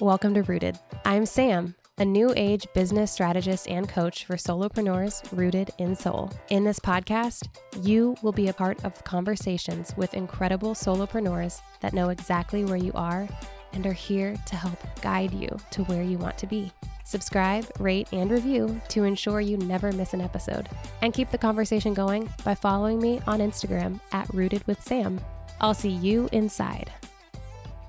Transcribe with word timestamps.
Welcome 0.00 0.34
to 0.34 0.42
Rooted. 0.42 0.76
I'm 1.04 1.24
Sam, 1.24 1.76
a 1.98 2.04
new 2.04 2.32
age 2.34 2.66
business 2.74 3.12
strategist 3.12 3.68
and 3.68 3.88
coach 3.88 4.24
for 4.24 4.34
solopreneurs 4.34 5.22
rooted 5.30 5.70
in 5.78 5.94
soul. 5.94 6.32
In 6.48 6.64
this 6.64 6.80
podcast, 6.80 7.46
you 7.80 8.16
will 8.20 8.32
be 8.32 8.48
a 8.48 8.52
part 8.52 8.84
of 8.84 9.04
conversations 9.04 9.94
with 9.96 10.14
incredible 10.14 10.74
solopreneurs 10.74 11.60
that 11.78 11.92
know 11.92 12.08
exactly 12.08 12.64
where 12.64 12.76
you 12.76 12.90
are 12.96 13.28
and 13.72 13.86
are 13.86 13.92
here 13.92 14.34
to 14.46 14.56
help 14.56 14.78
guide 15.00 15.32
you 15.32 15.48
to 15.70 15.84
where 15.84 16.02
you 16.02 16.18
want 16.18 16.36
to 16.38 16.48
be. 16.48 16.72
Subscribe, 17.04 17.64
rate, 17.78 18.08
and 18.12 18.32
review 18.32 18.80
to 18.88 19.04
ensure 19.04 19.40
you 19.40 19.56
never 19.58 19.92
miss 19.92 20.12
an 20.12 20.20
episode. 20.20 20.68
And 21.02 21.14
keep 21.14 21.30
the 21.30 21.38
conversation 21.38 21.94
going 21.94 22.28
by 22.44 22.56
following 22.56 23.00
me 23.00 23.20
on 23.28 23.38
Instagram 23.38 24.00
at 24.10 24.28
Rooted 24.34 24.66
with 24.66 24.82
Sam. 24.82 25.20
I'll 25.60 25.72
see 25.72 25.90
you 25.90 26.28
inside. 26.32 26.90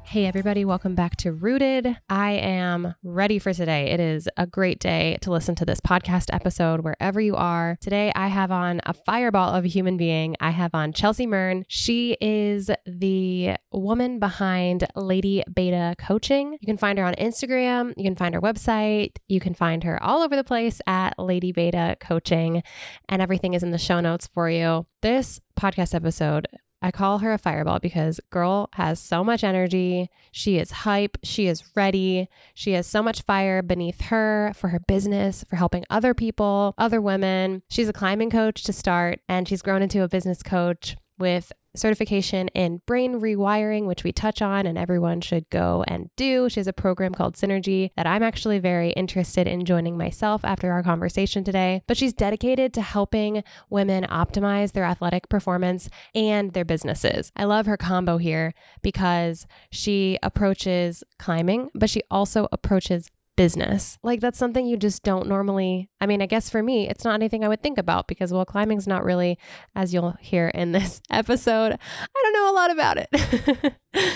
Hey, 0.08 0.28
everybody, 0.28 0.64
welcome 0.64 0.94
back 0.94 1.16
to 1.18 1.34
Rooted. 1.34 1.98
I 2.08 2.34
am 2.34 2.94
ready 3.02 3.40
for 3.40 3.54
today. 3.54 3.90
It 3.90 4.00
is 4.00 4.30
a 4.38 4.46
great 4.46 4.80
day 4.80 5.18
to 5.22 5.32
listen 5.32 5.56
to 5.56 5.66
this 5.66 5.82
podcast 5.82 6.32
episode 6.32 6.82
wherever 6.82 7.20
you 7.20 7.36
are. 7.36 7.76
Today, 7.82 8.12
I 8.16 8.28
have 8.28 8.52
on 8.52 8.82
a 8.86 8.94
fireball 8.94 9.56
of 9.56 9.66
a 9.66 9.68
human 9.68 9.98
being. 9.98 10.36
I 10.40 10.52
have 10.52 10.76
on 10.76 10.94
Chelsea 10.94 11.26
Mern. 11.26 11.66
She 11.68 12.18
is 12.22 12.70
the 12.86 13.56
woman 13.74 14.20
behind 14.20 14.86
Lady 14.96 15.44
Beta 15.52 15.96
Coaching. 15.98 16.60
You 16.62 16.68
can 16.68 16.78
find 16.78 17.00
her 17.00 17.04
on 17.04 17.16
Instagram, 17.16 17.94
you 17.98 18.04
can 18.04 18.16
find 18.16 18.36
her 18.36 18.42
website, 18.42 19.18
you 19.28 19.40
can 19.40 19.56
find 19.56 19.84
her 19.84 20.02
all 20.02 20.22
over 20.22 20.36
the 20.36 20.44
place 20.44 20.82
at 20.86 21.18
Lady 21.18 21.52
Beta 21.52 21.98
Coaching, 22.00 22.62
and 23.10 23.24
everything 23.24 23.56
is 23.56 23.64
in 23.64 23.72
the 23.72 23.80
show 23.80 24.00
notes 24.02 24.28
for 24.28 24.52
you. 24.52 24.86
This 25.02 25.42
podcast 25.60 25.96
episode 25.96 26.48
I 26.86 26.92
call 26.92 27.18
her 27.18 27.34
a 27.34 27.40
fireball 27.40 27.80
because 27.80 28.22
girl 28.30 28.70
has 28.74 29.00
so 29.00 29.24
much 29.24 29.44
energy. 29.44 30.12
She 30.32 30.60
is 30.60 30.70
hype. 30.70 31.18
She 31.24 31.48
is 31.48 31.64
ready. 31.76 32.30
She 32.54 32.74
has 32.74 32.86
so 32.86 33.02
much 33.02 33.24
fire 33.24 33.64
beneath 33.64 34.02
her 34.02 34.52
for 34.54 34.68
her 34.68 34.80
business, 34.80 35.44
for 35.50 35.56
helping 35.56 35.84
other 35.90 36.14
people, 36.14 36.76
other 36.78 37.02
women. 37.02 37.64
She's 37.72 37.90
a 37.90 37.94
climbing 37.94 38.30
coach 38.30 38.62
to 38.66 38.72
start, 38.72 39.20
and 39.28 39.48
she's 39.48 39.64
grown 39.64 39.82
into 39.82 40.04
a 40.04 40.08
business 40.08 40.44
coach 40.44 40.96
with 41.18 41.52
certification 41.78 42.48
in 42.50 42.82
brain 42.86 43.20
rewiring, 43.20 43.86
which 43.86 44.04
we 44.04 44.12
touch 44.12 44.42
on 44.42 44.66
and 44.66 44.78
everyone 44.78 45.22
should 45.22 45.50
go 45.50 45.84
and 45.88 46.10
do. 46.16 46.50
She 46.50 46.60
has 46.60 46.68
a 46.68 46.74
program 46.74 47.14
called 47.14 47.36
Synergy 47.36 47.92
that 47.96 48.08
I'm 48.08 48.24
actually 48.24 48.60
very 48.60 48.92
interested 48.92 49.48
in 49.48 49.66
joining 49.66 49.98
myself 49.98 50.44
after 50.44 50.72
our 50.72 50.84
conversation 50.84 51.44
today. 51.44 51.82
But 51.88 51.98
she's 51.98 52.14
dedicated 52.14 52.74
to 52.74 52.82
helping 52.82 53.44
women 53.70 54.06
optimize 54.06 54.72
their 54.72 54.86
athletic 54.86 55.30
performance 55.30 55.90
and 56.14 56.54
their 56.54 56.66
businesses. 56.66 57.32
I 57.36 57.46
love 57.46 57.66
her 57.66 57.78
combo 57.78 58.18
here 58.18 58.54
because 58.82 59.48
she 59.70 60.18
approaches 60.24 61.04
climbing, 61.20 61.70
but 61.74 61.90
she 61.90 62.02
also 62.10 62.48
approaches 62.52 63.10
business. 63.36 63.98
Like 64.04 64.20
that's 64.20 64.38
something 64.38 64.66
you 64.66 64.78
just 64.78 65.04
don't 65.04 65.28
normally. 65.28 65.90
I 66.00 66.06
mean, 66.06 66.22
I 66.22 66.26
guess 66.26 66.50
for 66.50 66.64
me, 66.64 66.90
it's 66.90 67.04
not 67.04 67.16
anything 67.16 67.44
I 67.44 67.48
would 67.48 67.62
think 67.62 67.78
about 67.78 68.08
because 68.08 68.32
well, 68.32 68.46
climbing's 68.46 68.88
not 68.88 69.04
really 69.04 69.38
as 69.76 69.94
you'll 69.94 70.16
hear 70.20 70.50
in 70.50 70.72
this 70.72 71.02
episode. 71.10 71.74
I 71.74 72.22
don't 72.22 72.34
know 72.34 72.52
a 72.52 72.54
lot 72.54 72.72
about 72.72 72.98
it. 72.98 73.74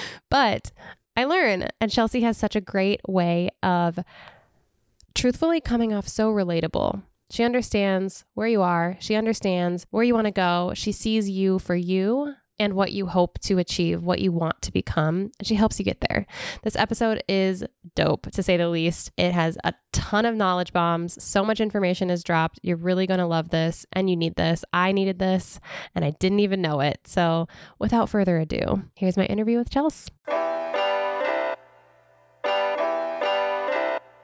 but 0.29 0.71
I 1.15 1.25
learn 1.25 1.67
and 1.79 1.91
Chelsea 1.91 2.21
has 2.21 2.37
such 2.37 2.55
a 2.55 2.61
great 2.61 3.01
way 3.07 3.49
of 3.61 3.99
truthfully 5.15 5.61
coming 5.61 5.93
off 5.93 6.07
so 6.07 6.31
relatable. 6.31 7.03
She 7.31 7.43
understands 7.43 8.25
where 8.33 8.47
you 8.47 8.61
are. 8.61 8.97
She 8.99 9.15
understands 9.15 9.85
where 9.91 10.03
you 10.03 10.15
want 10.15 10.25
to 10.25 10.31
go. 10.31 10.71
She 10.73 10.91
sees 10.91 11.29
you 11.29 11.59
for 11.59 11.75
you 11.75 12.35
and 12.59 12.73
what 12.73 12.91
you 12.91 13.07
hope 13.07 13.39
to 13.39 13.57
achieve, 13.57 14.03
what 14.03 14.19
you 14.19 14.31
want 14.31 14.61
to 14.61 14.71
become. 14.71 15.31
And 15.39 15.47
she 15.47 15.55
helps 15.55 15.79
you 15.79 15.85
get 15.85 16.01
there. 16.09 16.25
This 16.63 16.75
episode 16.75 17.23
is 17.27 17.63
dope, 17.95 18.29
to 18.31 18.43
say 18.43 18.57
the 18.57 18.69
least. 18.69 19.11
It 19.17 19.31
has 19.31 19.57
a 19.63 19.73
ton 19.91 20.25
of 20.25 20.35
knowledge 20.35 20.73
bombs. 20.73 21.21
So 21.23 21.43
much 21.43 21.59
information 21.59 22.09
is 22.09 22.23
dropped. 22.23 22.59
You're 22.61 22.77
really 22.77 23.07
going 23.07 23.19
to 23.19 23.25
love 23.25 23.49
this, 23.49 23.85
and 23.93 24.09
you 24.09 24.15
need 24.15 24.35
this. 24.35 24.65
I 24.73 24.91
needed 24.91 25.19
this, 25.19 25.59
and 25.95 26.03
I 26.03 26.11
didn't 26.19 26.41
even 26.41 26.61
know 26.61 26.79
it. 26.81 26.99
So, 27.05 27.47
without 27.79 28.09
further 28.09 28.37
ado, 28.39 28.83
here's 28.95 29.17
my 29.17 29.25
interview 29.25 29.57
with 29.57 29.69
Chelsea. 29.69 30.09